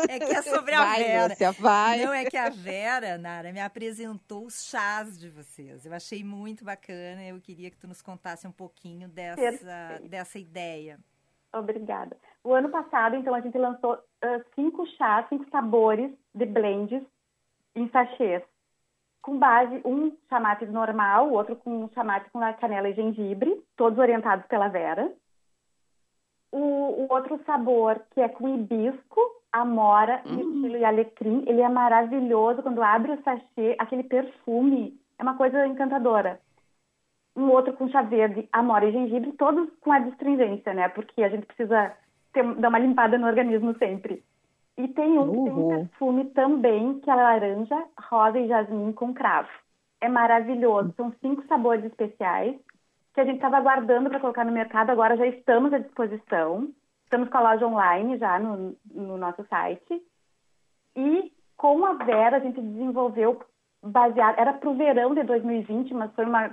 é 0.08 0.18
que 0.18 0.32
é 0.32 0.42
sobre 0.42 0.65
a 0.76 0.84
vai, 0.84 1.04
Vera. 1.04 1.28
Lúcia, 1.28 1.52
vai. 1.52 2.04
Não, 2.04 2.12
é 2.12 2.24
que 2.24 2.36
a 2.36 2.48
Vera, 2.48 3.18
Nara, 3.18 3.52
me 3.52 3.60
apresentou 3.60 4.46
os 4.46 4.68
chás 4.68 5.18
de 5.18 5.28
vocês. 5.28 5.84
Eu 5.84 5.92
achei 5.92 6.22
muito 6.22 6.64
bacana. 6.64 7.24
Eu 7.24 7.40
queria 7.40 7.70
que 7.70 7.76
tu 7.76 7.88
nos 7.88 8.02
contasse 8.02 8.46
um 8.46 8.52
pouquinho 8.52 9.08
dessa, 9.08 10.00
dessa 10.04 10.38
ideia. 10.38 10.98
Obrigada. 11.52 12.16
O 12.44 12.52
ano 12.52 12.68
passado, 12.68 13.16
então, 13.16 13.34
a 13.34 13.40
gente 13.40 13.56
lançou 13.58 13.94
uh, 13.94 14.44
cinco 14.54 14.86
chás, 14.96 15.28
cinco 15.28 15.48
sabores 15.50 16.12
de 16.34 16.46
blends 16.46 17.02
em 17.74 17.88
sachês. 17.90 18.42
Com 19.22 19.38
base, 19.38 19.80
um 19.84 20.16
chamate 20.28 20.66
normal, 20.66 21.28
o 21.28 21.32
outro 21.32 21.56
com 21.56 21.84
um 21.84 21.90
chamate 21.92 22.30
com 22.30 22.38
canela 22.60 22.88
e 22.88 22.94
gengibre, 22.94 23.60
todos 23.76 23.98
orientados 23.98 24.46
pela 24.46 24.68
Vera. 24.68 25.12
O, 26.52 26.58
o 26.58 27.12
outro 27.12 27.42
sabor, 27.44 28.00
que 28.12 28.20
é 28.20 28.28
com 28.28 28.48
hibisco, 28.48 29.20
amora, 29.52 30.22
uhum. 30.26 30.66
e 30.68 30.84
alecrim, 30.84 31.44
ele 31.46 31.60
é 31.60 31.68
maravilhoso. 31.68 32.62
Quando 32.62 32.82
abre 32.82 33.12
o 33.12 33.22
sachê, 33.22 33.76
aquele 33.78 34.02
perfume 34.02 34.98
é 35.18 35.22
uma 35.22 35.36
coisa 35.36 35.66
encantadora 35.66 36.40
um 37.36 37.50
outro 37.50 37.74
com 37.74 37.88
chá 37.88 38.00
verde, 38.00 38.48
amora 38.50 38.86
e 38.86 38.92
gengibre, 38.92 39.32
todos 39.32 39.68
com 39.80 39.92
a 39.92 39.98
astringência, 39.98 40.72
né? 40.72 40.88
Porque 40.88 41.22
a 41.22 41.28
gente 41.28 41.46
precisa 41.46 41.94
ter, 42.32 42.42
dar 42.54 42.70
uma 42.70 42.78
limpada 42.78 43.18
no 43.18 43.26
organismo 43.26 43.76
sempre. 43.78 44.24
E 44.78 44.88
tem 44.88 45.18
um 45.18 45.30
que 45.30 45.50
tem 45.50 45.52
um 45.52 45.68
perfume 45.68 46.24
também, 46.30 46.98
que 47.00 47.10
é 47.10 47.14
laranja, 47.14 47.84
rosa 48.08 48.38
e 48.38 48.48
jasmim 48.48 48.92
com 48.92 49.12
cravo. 49.12 49.48
É 50.00 50.08
maravilhoso. 50.08 50.94
São 50.96 51.12
cinco 51.20 51.46
sabores 51.46 51.84
especiais 51.84 52.56
que 53.14 53.20
a 53.20 53.24
gente 53.24 53.36
estava 53.36 53.58
aguardando 53.58 54.10
para 54.10 54.20
colocar 54.20 54.44
no 54.44 54.52
mercado. 54.52 54.90
Agora 54.90 55.16
já 55.16 55.26
estamos 55.26 55.72
à 55.72 55.78
disposição. 55.78 56.68
Estamos 57.06 57.28
com 57.28 57.38
a 57.38 57.52
loja 57.52 57.66
online 57.66 58.18
já 58.18 58.38
no, 58.38 58.76
no 58.92 59.16
nosso 59.16 59.44
site. 59.48 60.02
E 60.94 61.32
com 61.56 61.84
a 61.84 61.94
Vera 61.94 62.36
a 62.36 62.40
gente 62.40 62.60
desenvolveu 62.60 63.40
baseado... 63.82 64.38
Era 64.38 64.52
para 64.52 64.68
o 64.68 64.76
verão 64.76 65.14
de 65.14 65.22
2020, 65.22 65.94
mas 65.94 66.12
foi 66.14 66.24
uma 66.24 66.50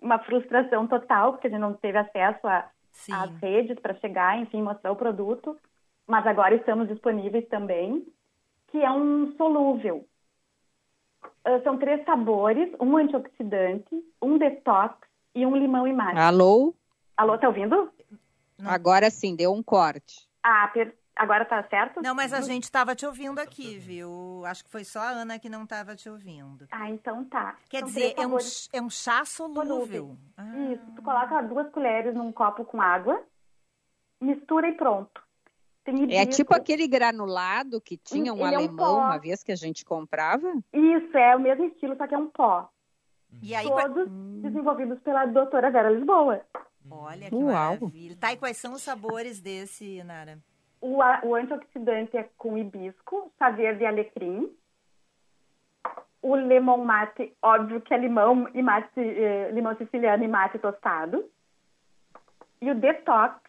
uma 0.00 0.18
frustração 0.20 0.86
total, 0.86 1.32
porque 1.32 1.46
a 1.46 1.50
gente 1.50 1.60
não 1.60 1.74
teve 1.74 1.98
acesso 1.98 2.46
às 2.46 3.30
redes 3.40 3.78
para 3.78 3.94
chegar, 3.94 4.38
enfim, 4.38 4.62
mostrar 4.62 4.90
o 4.90 4.96
produto. 4.96 5.56
Mas 6.06 6.26
agora 6.26 6.54
estamos 6.54 6.88
disponíveis 6.88 7.46
também, 7.48 8.04
que 8.68 8.82
é 8.82 8.90
um 8.90 9.32
solúvel. 9.36 10.04
Uh, 11.46 11.62
são 11.62 11.78
três 11.78 12.04
sabores, 12.04 12.72
um 12.80 12.96
antioxidante, 12.96 13.94
um 14.20 14.38
detox 14.38 14.96
e 15.34 15.46
um 15.46 15.54
limão 15.54 15.86
e 15.86 15.92
mate. 15.92 16.18
Alô? 16.18 16.74
Alô, 17.16 17.38
tá 17.38 17.48
ouvindo? 17.48 17.90
Não. 18.60 18.70
Agora 18.70 19.10
sim, 19.10 19.34
deu 19.34 19.52
um 19.52 19.62
corte. 19.62 20.28
Ah, 20.42 20.68
per 20.68 20.94
Agora 21.20 21.44
tá 21.44 21.62
certo? 21.68 22.00
Não, 22.02 22.14
mas 22.14 22.32
a 22.32 22.40
gente 22.40 22.64
estava 22.64 22.94
te 22.94 23.04
ouvindo 23.04 23.38
aqui, 23.40 23.76
viu? 23.76 24.42
Acho 24.46 24.64
que 24.64 24.70
foi 24.70 24.84
só 24.84 25.00
a 25.00 25.10
Ana 25.10 25.38
que 25.38 25.50
não 25.50 25.64
estava 25.64 25.94
te 25.94 26.08
ouvindo. 26.08 26.66
Ah, 26.70 26.88
então 26.88 27.26
tá. 27.26 27.58
Quer 27.68 27.82
dizer, 27.82 28.14
é 28.16 28.26
um, 28.26 28.38
é 28.72 28.80
um 28.80 28.88
chá 28.88 29.22
solúvel. 29.26 30.16
Ah. 30.34 30.72
Isso, 30.72 30.82
tu 30.96 31.02
coloca 31.02 31.42
duas 31.42 31.68
colheres 31.72 32.14
num 32.14 32.32
copo 32.32 32.64
com 32.64 32.80
água, 32.80 33.22
mistura 34.18 34.68
e 34.68 34.72
pronto. 34.72 35.22
é 36.08 36.24
tipo 36.24 36.54
aquele 36.54 36.88
granulado 36.88 37.82
que 37.82 37.98
tinha 37.98 38.32
um 38.32 38.46
Ele 38.46 38.56
alemão 38.56 38.86
é 38.86 39.02
um 39.02 39.04
uma 39.04 39.18
vez 39.18 39.42
que 39.42 39.52
a 39.52 39.56
gente 39.56 39.84
comprava? 39.84 40.50
Isso, 40.72 41.18
é 41.18 41.36
o 41.36 41.40
mesmo 41.40 41.66
estilo, 41.66 41.96
só 41.98 42.06
que 42.06 42.14
é 42.14 42.18
um 42.18 42.28
pó. 42.28 42.70
E 43.42 43.54
aí, 43.54 43.68
Todos 43.68 44.08
hum. 44.08 44.40
desenvolvidos 44.40 44.98
pela 45.00 45.26
doutora 45.26 45.70
Vera 45.70 45.90
Lisboa. 45.90 46.40
Olha 46.90 47.28
que 47.28 47.34
Uau. 47.34 47.52
maravilha. 47.52 48.16
Tá, 48.16 48.32
e 48.32 48.36
quais 48.36 48.56
são 48.56 48.72
os 48.72 48.82
sabores 48.82 49.40
desse, 49.40 50.02
Nara? 50.04 50.38
O, 50.80 50.96
o 50.96 51.34
antioxidante 51.34 52.16
é 52.16 52.28
com 52.38 52.56
hibisco, 52.56 53.32
chá 53.38 53.50
verde 53.50 53.82
e 53.82 53.86
alecrim. 53.86 54.50
O 56.22 56.34
lemon 56.34 56.84
mate, 56.84 57.34
óbvio 57.42 57.80
que 57.80 57.94
é 57.94 57.98
limão 57.98 58.48
e 58.54 58.62
mate, 58.62 59.00
eh, 59.00 59.50
limão 59.52 59.76
siciliano 59.76 60.24
e 60.24 60.28
mate 60.28 60.58
tostado. 60.58 61.24
E 62.60 62.70
o 62.70 62.74
detox, 62.74 63.40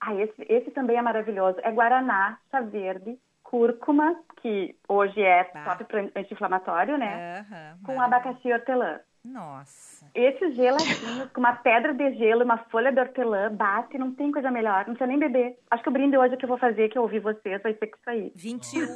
ah, 0.00 0.14
esse, 0.14 0.46
esse 0.48 0.70
também 0.70 0.96
é 0.96 1.02
maravilhoso. 1.02 1.58
É 1.62 1.70
guaraná, 1.70 2.38
chá 2.50 2.60
verde, 2.60 3.18
cúrcuma, 3.42 4.16
que 4.40 4.74
hoje 4.88 5.22
é 5.22 5.44
top 5.44 5.84
para 5.84 6.00
anti-inflamatório, 6.16 6.96
né? 6.96 7.46
Com 7.84 8.00
abacaxi 8.00 8.48
e 8.48 8.52
hortelã. 8.52 9.00
Nossa. 9.26 10.06
Esses 10.14 10.54
geladinhos 10.54 11.30
com 11.32 11.40
uma 11.40 11.54
pedra 11.54 11.92
de 11.92 12.14
gelo 12.14 12.42
e 12.42 12.44
uma 12.44 12.58
folha 12.58 12.92
de 12.92 13.00
hortelã, 13.00 13.52
bate, 13.52 13.98
não 13.98 14.14
tem 14.14 14.30
coisa 14.30 14.52
melhor, 14.52 14.86
não 14.86 14.94
precisa 14.94 15.06
nem 15.06 15.18
beber. 15.18 15.58
Acho 15.68 15.82
que 15.82 15.88
o 15.88 15.92
brinde 15.92 16.16
hoje 16.16 16.36
que 16.36 16.44
eu 16.44 16.48
vou 16.48 16.58
fazer, 16.58 16.88
que 16.88 16.96
eu 16.96 17.02
ouvi 17.02 17.18
vocês, 17.18 17.60
vai 17.60 17.74
ser 17.74 17.88
com 17.88 17.96
isso 17.96 18.10
aí. 18.10 18.32
21 18.36 18.86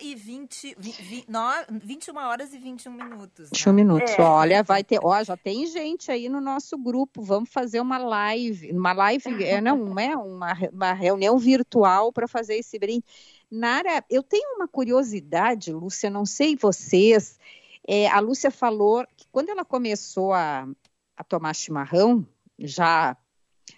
e 0.00 0.14
20, 0.16 0.76
vi, 0.76 0.90
vi, 0.90 1.24
no, 1.28 1.40
21 1.70 2.16
horas 2.16 2.52
e 2.52 2.58
21 2.58 2.92
minutos. 2.92 3.50
21 3.52 3.72
né? 3.72 3.76
minutos. 3.76 4.18
É. 4.18 4.22
Olha, 4.22 4.62
vai 4.64 4.82
ter. 4.82 4.98
Ó, 5.00 5.22
já 5.22 5.36
tem 5.36 5.66
gente 5.66 6.10
aí 6.10 6.28
no 6.28 6.40
nosso 6.40 6.76
grupo. 6.76 7.22
Vamos 7.22 7.48
fazer 7.48 7.80
uma 7.80 7.98
live. 7.98 8.72
Uma 8.72 8.92
live, 8.92 9.44
é, 9.44 9.60
não, 9.60 9.98
é 9.98 10.16
uma, 10.16 10.52
uma 10.72 10.92
reunião 10.94 11.38
virtual 11.38 12.12
para 12.12 12.26
fazer 12.26 12.56
esse 12.56 12.76
brinde. 12.76 13.04
Nara, 13.48 14.04
eu 14.10 14.22
tenho 14.22 14.56
uma 14.56 14.66
curiosidade, 14.66 15.72
Lúcia, 15.72 16.10
não 16.10 16.26
sei 16.26 16.56
vocês. 16.56 17.38
É, 17.86 18.08
a 18.08 18.18
Lúcia 18.18 18.50
falou 18.50 19.06
que 19.16 19.26
quando 19.30 19.50
ela 19.50 19.64
começou 19.64 20.32
a, 20.32 20.68
a 21.16 21.24
tomar 21.24 21.54
chimarrão, 21.54 22.26
já 22.58 23.16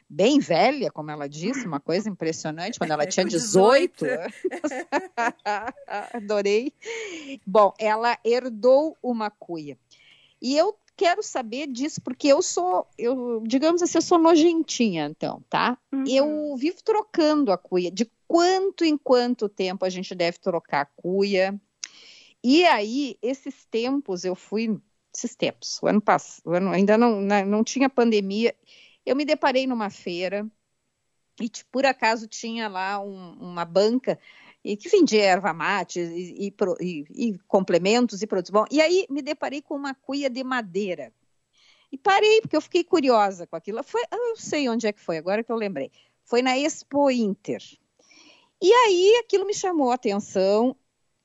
bem 0.09 0.38
velha, 0.38 0.90
como 0.90 1.11
ela 1.11 1.28
disse, 1.28 1.66
uma 1.66 1.80
coisa 1.80 2.09
impressionante, 2.09 2.78
quando 2.78 2.92
ela 2.92 3.04
tinha 3.06 3.24
Com 3.24 3.30
18. 3.30 4.04
18. 4.04 4.34
Adorei. 6.14 6.72
Bom, 7.46 7.74
ela 7.78 8.18
herdou 8.24 8.96
uma 9.02 9.30
cuia. 9.30 9.78
E 10.40 10.56
eu 10.56 10.74
quero 10.96 11.22
saber 11.22 11.68
disso, 11.68 12.00
porque 12.00 12.28
eu 12.28 12.42
sou, 12.42 12.86
eu, 12.96 13.42
digamos 13.46 13.82
assim, 13.82 13.98
eu 13.98 14.02
sou 14.02 14.18
nojentinha, 14.18 15.06
então, 15.06 15.42
tá? 15.48 15.78
Eu 16.06 16.56
vivo 16.56 16.78
trocando 16.82 17.52
a 17.52 17.59
cuia. 17.59 17.90
De 17.90 18.11
quanto 18.26 18.84
em 18.84 18.96
quanto 18.96 19.48
tempo 19.48 19.84
a 19.84 19.88
gente 19.88 20.14
deve 20.14 20.38
trocar 20.38 20.82
a 20.82 20.86
cuia? 20.86 21.59
E 22.43 22.64
aí, 22.64 23.18
esses 23.22 23.64
tempos, 23.66 24.24
eu 24.24 24.34
fui, 24.34 24.80
esses 25.14 25.34
tempos, 25.34 25.80
o 25.82 25.86
ano 25.86 26.01
passado, 26.01 26.53
ano, 26.55 26.70
ainda 26.70 26.97
não, 26.97 27.20
na- 27.20 27.45
não 27.45 27.64
tinha 27.64 27.91
pandemia, 27.91 28.55
eu 29.05 29.16
me 29.16 29.24
deparei 29.24 29.66
numa 29.66 29.91
feira 29.91 30.49
e 31.41 31.51
por 31.70 31.86
acaso 31.86 32.26
tinha 32.26 32.68
lá 32.68 33.01
um- 33.01 33.32
uma 33.41 33.64
banca 33.64 34.18
e 34.64 34.76
que 34.76 34.89
vendia 34.89 35.22
erva 35.24 35.53
mate 35.53 36.01
e, 36.01 36.49
e 36.49 36.55
e- 36.80 37.39
complementos 37.47 38.22
e 38.22 38.26
produtos. 38.26 38.51
Bom, 38.51 38.64
e 38.70 38.80
aí 38.80 39.07
me 39.09 39.22
deparei 39.22 39.62
com 39.62 39.74
uma 39.76 39.95
cuia 39.95 40.28
de 40.28 40.43
madeira. 40.45 41.12
E 41.91 41.99
parei, 41.99 42.41
porque 42.43 42.57
eu 42.57 42.61
fiquei 42.61 42.84
curiosa 42.84 43.47
com 43.47 43.57
aquilo. 43.57 43.82
Foi, 43.82 44.03
eu 44.12 44.36
sei 44.36 44.68
onde 44.68 44.86
é 44.86 44.93
que 44.93 45.01
foi, 45.01 45.16
agora 45.18 45.43
que 45.45 45.51
eu 45.53 45.57
lembrei. 45.57 45.91
Foi 46.24 46.43
na 46.43 46.59
Expo 46.59 47.11
Inter. 47.11 47.62
E 48.61 48.72
aí 48.72 49.16
aquilo 49.24 49.47
me 49.47 49.55
chamou 49.55 49.91
a 49.91 49.95
atenção. 49.95 50.76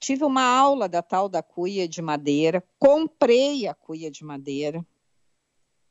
Tive 0.04 0.26
uma 0.26 0.44
aula 0.44 0.90
da 0.90 1.02
tal 1.02 1.30
da 1.30 1.42
cuia 1.42 1.88
de 1.88 2.02
madeira, 2.02 2.62
comprei 2.78 3.70
a 3.70 3.74
cuia 3.74 4.12
de 4.12 4.22
madeira 4.26 4.86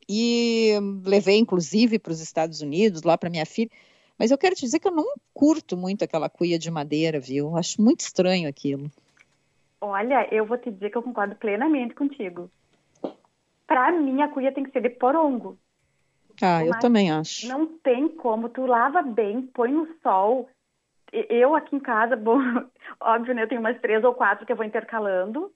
e 0.07 0.73
levei 1.03 1.39
inclusive 1.39 1.97
para 1.97 2.11
os 2.11 2.21
Estados 2.21 2.61
Unidos, 2.61 3.01
lá 3.01 3.17
para 3.17 3.31
minha 3.31 3.43
filha. 3.43 3.71
Mas 4.15 4.29
eu 4.29 4.37
quero 4.37 4.53
te 4.53 4.61
dizer 4.61 4.77
que 4.77 4.87
eu 4.87 4.91
não 4.91 5.15
curto 5.33 5.75
muito 5.75 6.03
aquela 6.03 6.29
cuia 6.29 6.59
de 6.59 6.69
madeira, 6.69 7.19
viu? 7.19 7.57
Acho 7.57 7.81
muito 7.81 8.01
estranho 8.01 8.47
aquilo. 8.47 8.91
Olha, 9.81 10.31
eu 10.31 10.45
vou 10.45 10.59
te 10.59 10.69
dizer 10.69 10.91
que 10.91 10.97
eu 10.99 11.01
concordo 11.01 11.35
plenamente 11.35 11.95
contigo. 11.95 12.51
Pra 13.65 13.91
mim, 13.91 14.21
a 14.21 14.27
cuia 14.27 14.53
tem 14.53 14.63
que 14.63 14.69
ser 14.69 14.83
de 14.83 14.91
porongo. 14.91 15.57
Ah, 16.39 16.63
eu 16.63 16.69
Mas 16.69 16.81
também 16.83 17.09
acho. 17.09 17.47
Não 17.47 17.65
tem 17.79 18.07
como. 18.09 18.47
Tu 18.47 18.63
lava 18.63 19.01
bem, 19.01 19.41
põe 19.41 19.71
no 19.71 19.87
sol. 20.03 20.47
Eu 21.29 21.55
aqui 21.55 21.75
em 21.75 21.79
casa, 21.79 22.15
bom, 22.17 22.39
óbvio, 22.99 23.33
né? 23.35 23.43
Eu 23.43 23.47
tenho 23.47 23.61
umas 23.61 23.79
três 23.79 24.03
ou 24.03 24.13
quatro 24.13 24.45
que 24.45 24.51
eu 24.51 24.55
vou 24.55 24.65
intercalando. 24.65 25.53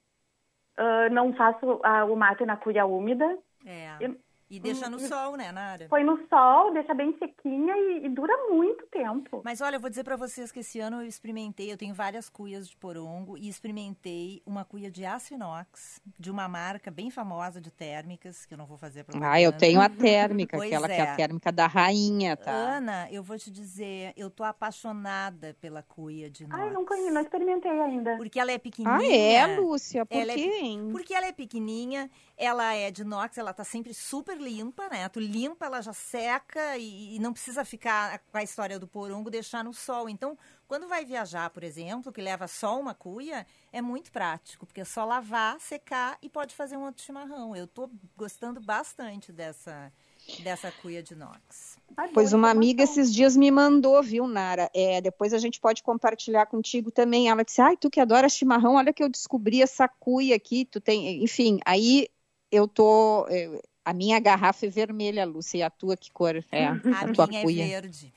Ah, 0.78 1.10
não 1.10 1.34
faço 1.34 1.80
ah, 1.84 2.05
o 2.05 2.16
mate 2.16 2.45
na 2.45 2.55
cuia 2.55 2.86
úmida. 2.86 3.38
É. 3.66 3.97
Eu- 3.99 4.16
E 4.49 4.59
deixa 4.61 4.89
no 4.89 4.97
sol, 4.99 5.35
né, 5.35 5.51
Nara? 5.51 5.87
Põe 5.89 6.05
no 6.05 6.17
sol, 6.29 6.71
deixa 6.71 6.93
bem 6.93 7.13
sequinha 7.19 7.75
e, 7.75 8.05
e 8.05 8.09
dura 8.09 8.33
muito 8.49 8.85
tempo. 8.87 9.41
Mas 9.43 9.59
olha, 9.59 9.75
eu 9.75 9.79
vou 9.79 9.89
dizer 9.89 10.05
pra 10.05 10.15
vocês 10.15 10.51
que 10.53 10.59
esse 10.61 10.79
ano 10.79 11.01
eu 11.01 11.05
experimentei, 11.07 11.69
eu 11.71 11.75
tenho 11.77 11.93
várias 11.93 12.29
cuias 12.29 12.69
de 12.69 12.75
porongo 12.77 13.37
e 13.37 13.49
experimentei 13.49 14.41
uma 14.45 14.63
cuia 14.63 14.89
de 14.89 15.03
aço 15.05 15.33
inox 15.33 16.01
de 16.17 16.31
uma 16.31 16.47
marca 16.47 16.89
bem 16.89 17.09
famosa 17.11 17.59
de 17.59 17.69
térmicas, 17.71 18.45
que 18.45 18.53
eu 18.53 18.57
não 18.57 18.65
vou 18.65 18.77
fazer 18.77 19.03
propaganda. 19.03 19.31
Ah, 19.33 19.41
eu 19.41 19.51
tenho 19.51 19.81
a 19.81 19.89
térmica, 19.89 20.57
aquela 20.63 20.87
que 20.87 20.93
é 20.93 20.97
é. 20.97 21.01
a 21.01 21.15
térmica 21.15 21.51
da 21.51 21.67
rainha, 21.67 22.37
tá? 22.37 22.51
Ana, 22.51 23.07
eu 23.11 23.21
vou 23.21 23.37
te 23.37 23.51
dizer, 23.51 24.13
eu 24.15 24.29
tô 24.29 24.43
apaixonada 24.45 25.55
pela 25.59 25.83
cuia 25.83 26.29
de 26.29 26.43
inox. 26.45 26.61
Ai, 26.61 26.69
não, 26.71 26.85
conhe- 26.85 27.11
não 27.11 27.21
experimentei 27.21 27.71
ainda. 27.71 28.15
Porque 28.17 28.39
ela 28.39 28.51
é 28.51 28.57
pequenininha. 28.57 29.45
Ah, 29.45 29.51
é, 29.53 29.59
Lúcia? 29.59 30.05
Por 30.05 30.15
Ela 30.17 30.31
é- 30.31 30.35
quê, 30.35 30.59
hein? 30.61 30.89
Porque 30.91 31.13
ela 31.13 31.25
é 31.25 31.31
pequenininha, 31.31 32.09
ela 32.38 32.71
é 32.75 32.91
de 32.91 33.01
inox, 33.01 33.35
ela 33.38 33.51
tá 33.51 33.63
sempre 33.63 33.93
super 33.95 34.38
limpa, 34.38 34.88
né? 34.89 35.09
Tu 35.09 35.19
limpa, 35.19 35.65
ela 35.65 35.81
já 35.81 35.91
seca 35.91 36.77
e, 36.77 37.15
e 37.15 37.19
não 37.19 37.33
precisa 37.33 37.65
ficar 37.65 38.19
com 38.31 38.38
a 38.38 38.43
história 38.43 38.77
do 38.77 38.88
porongo, 38.88 39.31
deixar 39.31 39.63
no 39.63 39.73
sol. 39.73 40.07
Então, 40.07 40.38
quando 40.67 40.88
vai 40.88 41.03
viajar, 41.03 41.49
por 41.49 41.63
exemplo, 41.63 42.11
que 42.11 42.21
leva 42.21 42.47
só 42.47 42.79
uma 42.79 42.93
cuia, 42.93 43.45
é 43.73 43.81
muito 43.81 44.11
prático, 44.11 44.67
porque 44.67 44.81
é 44.81 44.85
só 44.85 45.03
lavar, 45.03 45.59
secar 45.59 46.17
e 46.21 46.29
pode 46.29 46.53
fazer 46.53 46.77
um 46.77 46.85
outro 46.85 47.03
chimarrão. 47.03 47.55
Eu 47.55 47.65
tô 47.65 47.89
gostando 48.15 48.61
bastante 48.61 49.31
dessa, 49.31 49.91
dessa 50.43 50.71
cuia 50.71 51.01
de 51.01 51.13
inox. 51.13 51.79
Pois 52.13 52.33
uma 52.33 52.51
amiga 52.51 52.83
esses 52.83 53.11
dias 53.11 53.35
me 53.35 53.49
mandou, 53.49 54.03
viu, 54.03 54.27
Nara? 54.27 54.69
É, 54.75 55.01
depois 55.01 55.33
a 55.33 55.39
gente 55.39 55.59
pode 55.59 55.81
compartilhar 55.81 56.45
contigo 56.45 56.91
também. 56.91 57.29
Ela 57.29 57.43
disse: 57.43 57.61
Ai, 57.61 57.75
tu 57.75 57.89
que 57.89 57.99
adora 57.99 58.29
chimarrão, 58.29 58.75
olha 58.75 58.93
que 58.93 59.03
eu 59.03 59.09
descobri 59.09 59.63
essa 59.63 59.88
cuia 59.88 60.35
aqui. 60.35 60.65
Tu 60.65 60.79
tem. 60.79 61.23
Enfim, 61.23 61.59
aí 61.65 62.07
eu 62.51 62.67
tô. 62.67 63.27
é, 63.29 63.59
a 63.85 63.93
minha 63.93 64.19
garrafa 64.19 64.65
é 64.65 64.69
vermelha, 64.69 65.25
Lúcia, 65.25 65.57
e 65.59 65.63
a 65.63 65.69
tua 65.69 65.95
que 65.95 66.11
cor 66.11 66.35
é? 66.51 66.65
A, 66.93 67.03
A, 67.03 67.13
tua 67.13 67.27
minha 67.27 67.41
cuia. 67.41 67.63
é 67.63 67.67
verde. 67.67 68.13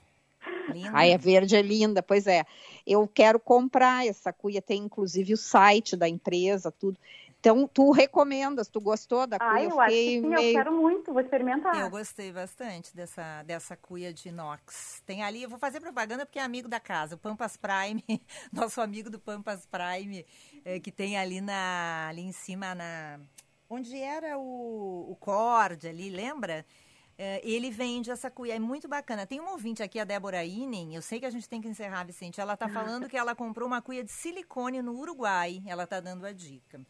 Linda. 0.73 0.91
Ah, 0.93 1.07
é 1.07 1.19
verde, 1.19 1.57
é 1.57 1.63
linda, 1.63 2.03
pois 2.03 2.27
é. 2.27 2.45
Eu 2.87 3.07
quero 3.09 3.41
comprar 3.41 4.07
essa 4.07 4.33
cuia, 4.33 4.63
tem 4.63 4.83
inclusive 4.83 5.35
o 5.35 5.37
site 5.37 5.97
da 5.97 6.09
empresa, 6.09 6.71
tudo. 6.71 6.99
Então, 7.41 7.67
tu 7.67 7.91
recomendas, 7.91 8.69
tu 8.69 8.81
gostou 8.81 9.27
da 9.27 9.39
cuia? 9.39 9.51
Ai, 9.51 9.67
eu 9.67 9.81
acho 9.81 9.97
que 9.97 10.05
sim, 10.05 10.21
meio- 10.21 10.49
eu 10.49 10.53
quero 10.53 10.73
muito, 10.73 11.13
vou 11.13 11.23
experimentar. 11.23 11.75
Eu 11.81 11.89
gostei 11.91 12.31
bastante 12.31 12.95
dessa, 12.95 13.43
dessa 13.45 13.77
cuia 13.77 14.13
de 14.13 14.29
inox. 14.29 15.03
Tem 15.07 15.23
ali, 15.23 15.43
eu 15.43 15.49
vou 15.49 15.59
fazer 15.59 15.81
propaganda 15.81 16.27
porque 16.27 16.39
é 16.39 16.43
amigo 16.43 16.69
da 16.69 16.79
casa, 16.79 17.15
o 17.15 17.19
Pampas 17.19 17.57
Prime, 17.57 18.05
nosso 18.53 18.81
amigo 18.81 19.09
do 19.09 19.19
Pampas 19.19 19.67
Prime, 19.67 20.25
eh, 20.65 20.79
que 20.79 20.93
tem 20.93 21.17
ali 21.17 21.41
na 21.41 22.09
ali 22.11 22.21
em 22.23 22.33
cima 22.33 22.75
na 22.75 23.19
onde 23.71 23.97
era 23.97 24.37
o, 24.37 25.13
o 25.13 25.17
Cord 25.17 25.89
ali, 25.89 26.11
lembra? 26.11 26.67
Eh, 27.17 27.41
ele 27.45 27.71
vende 27.71 28.11
essa 28.11 28.31
cuia, 28.31 28.57
é 28.57 28.59
muito 28.59 28.89
bacana. 28.89 29.27
Tem 29.27 29.41
um 29.41 29.51
ouvinte 29.51 29.83
aqui, 29.83 30.01
a 30.01 30.05
Débora 30.05 30.45
Inen, 30.45 30.95
eu 30.95 31.03
sei 31.03 31.21
que 31.21 31.27
a 31.27 31.31
gente 31.31 31.49
tem 31.49 31.61
que 31.61 31.69
encerrar, 31.69 32.03
Vicente. 32.05 32.41
Ela 32.41 32.57
tá 32.57 32.69
falando 32.69 33.09
que 33.09 33.17
ela 33.17 33.35
comprou 33.35 33.69
uma 33.69 33.81
cuia 33.81 34.03
de 34.03 34.11
silicone 34.11 34.83
no 34.83 34.99
Uruguai. 34.99 35.63
Ela 35.67 35.87
tá 35.87 36.01
dando 36.01 36.27
a 36.27 36.33
dica. 36.33 36.81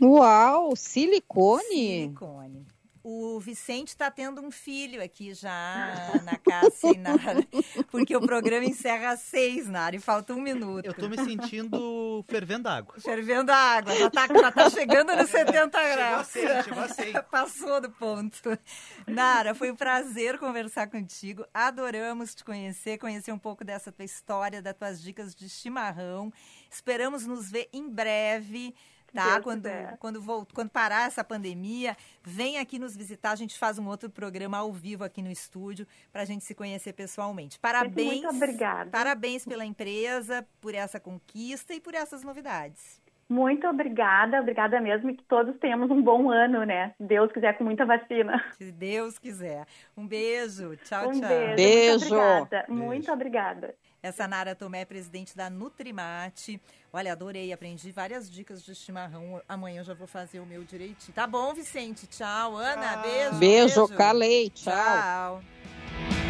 Uau, 0.00 0.74
silicone? 0.74 1.62
Silicone. 1.62 2.66
O 3.04 3.40
Vicente 3.40 3.88
está 3.88 4.10
tendo 4.10 4.40
um 4.40 4.50
filho 4.50 5.02
aqui 5.02 5.34
já 5.34 6.20
na 6.22 6.36
Cássia 6.36 6.92
e 6.94 6.98
Nara, 6.98 7.46
porque 7.90 8.16
o 8.16 8.20
programa 8.20 8.64
encerra 8.64 9.10
às 9.10 9.20
seis, 9.20 9.68
Nara, 9.68 9.96
e 9.96 9.98
falta 9.98 10.32
um 10.32 10.40
minuto. 10.40 10.86
Eu 10.86 10.94
tô 10.94 11.08
me 11.08 11.16
sentindo 11.16 12.24
fervendo 12.28 12.68
água. 12.68 12.94
Fervendo 13.00 13.50
a 13.50 13.56
água, 13.56 13.94
já 13.96 14.08
tá, 14.08 14.28
já 14.28 14.52
tá 14.52 14.70
chegando 14.70 15.16
nos 15.16 15.30
70 15.30 15.52
Chegou 15.52 15.80
a 15.80 15.96
graus. 15.96 16.26
100, 16.28 16.62
chegou 16.62 16.82
a 16.82 16.88
100. 16.88 17.12
Passou 17.30 17.80
do 17.80 17.90
ponto. 17.90 18.58
Nara, 19.06 19.54
foi 19.54 19.72
um 19.72 19.76
prazer 19.76 20.38
conversar 20.38 20.88
contigo. 20.88 21.44
Adoramos 21.52 22.34
te 22.34 22.44
conhecer, 22.44 22.98
conhecer 22.98 23.32
um 23.32 23.38
pouco 23.38 23.64
dessa 23.64 23.90
tua 23.90 24.04
história, 24.04 24.62
das 24.62 24.76
tuas 24.76 25.02
dicas 25.02 25.34
de 25.34 25.48
chimarrão. 25.48 26.32
Esperamos 26.70 27.26
nos 27.26 27.50
ver 27.50 27.68
em 27.72 27.88
breve. 27.88 28.74
Tá? 29.14 29.32
Deus 29.34 29.44
Quando, 29.44 29.68
quando, 29.98 30.20
vol- 30.22 30.46
quando 30.54 30.70
parar 30.70 31.06
essa 31.06 31.22
pandemia, 31.22 31.96
vem 32.22 32.58
aqui 32.58 32.78
nos 32.78 32.96
visitar. 32.96 33.32
A 33.32 33.36
gente 33.36 33.58
faz 33.58 33.78
um 33.78 33.86
outro 33.88 34.08
programa 34.08 34.58
ao 34.58 34.72
vivo 34.72 35.04
aqui 35.04 35.20
no 35.20 35.30
estúdio 35.30 35.86
para 36.10 36.22
a 36.22 36.24
gente 36.24 36.44
se 36.44 36.54
conhecer 36.54 36.92
pessoalmente. 36.94 37.58
Parabéns. 37.58 38.22
muito 38.22 38.28
obrigada. 38.28 38.90
Parabéns 38.90 39.44
pela 39.44 39.64
empresa, 39.64 40.46
por 40.60 40.74
essa 40.74 40.98
conquista 40.98 41.74
e 41.74 41.80
por 41.80 41.94
essas 41.94 42.22
novidades. 42.22 43.00
Muito 43.28 43.66
obrigada, 43.66 44.38
obrigada 44.40 44.78
mesmo 44.78 45.08
e 45.10 45.16
que 45.16 45.24
todos 45.24 45.56
tenhamos 45.58 45.90
um 45.90 46.02
bom 46.02 46.30
ano, 46.30 46.64
né? 46.64 46.92
Se 46.98 47.04
Deus 47.04 47.32
quiser, 47.32 47.56
com 47.56 47.64
muita 47.64 47.86
vacina. 47.86 48.42
Se 48.58 48.70
Deus 48.70 49.18
quiser. 49.18 49.66
Um 49.96 50.06
beijo. 50.06 50.76
Tchau, 50.84 51.08
Um 51.08 51.12
tchau. 51.12 51.28
beijo. 51.28 51.56
Beijo. 51.56 51.98
Muito 51.98 52.14
obrigada. 52.14 52.64
Muito 52.68 53.12
obrigada. 53.12 53.74
Essa 54.02 54.26
Nara 54.26 54.54
Tomé, 54.54 54.84
presidente 54.84 55.36
da 55.36 55.48
Nutrimate. 55.48 56.60
Olha, 56.92 57.12
adorei, 57.12 57.52
aprendi 57.52 57.92
várias 57.92 58.28
dicas 58.28 58.64
de 58.64 58.74
chimarrão. 58.74 59.40
Amanhã 59.48 59.80
eu 59.80 59.84
já 59.84 59.94
vou 59.94 60.08
fazer 60.08 60.40
o 60.40 60.46
meu 60.46 60.64
direitinho. 60.64 61.14
Tá 61.14 61.26
bom, 61.26 61.54
Vicente? 61.54 62.06
Tchau, 62.08 62.56
Ana. 62.56 62.96
Beijo. 62.96 63.38
Beijo, 63.38 63.88
calei. 63.88 64.50
Tchau. 64.50 65.40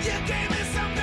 Tchau. 0.03 1.02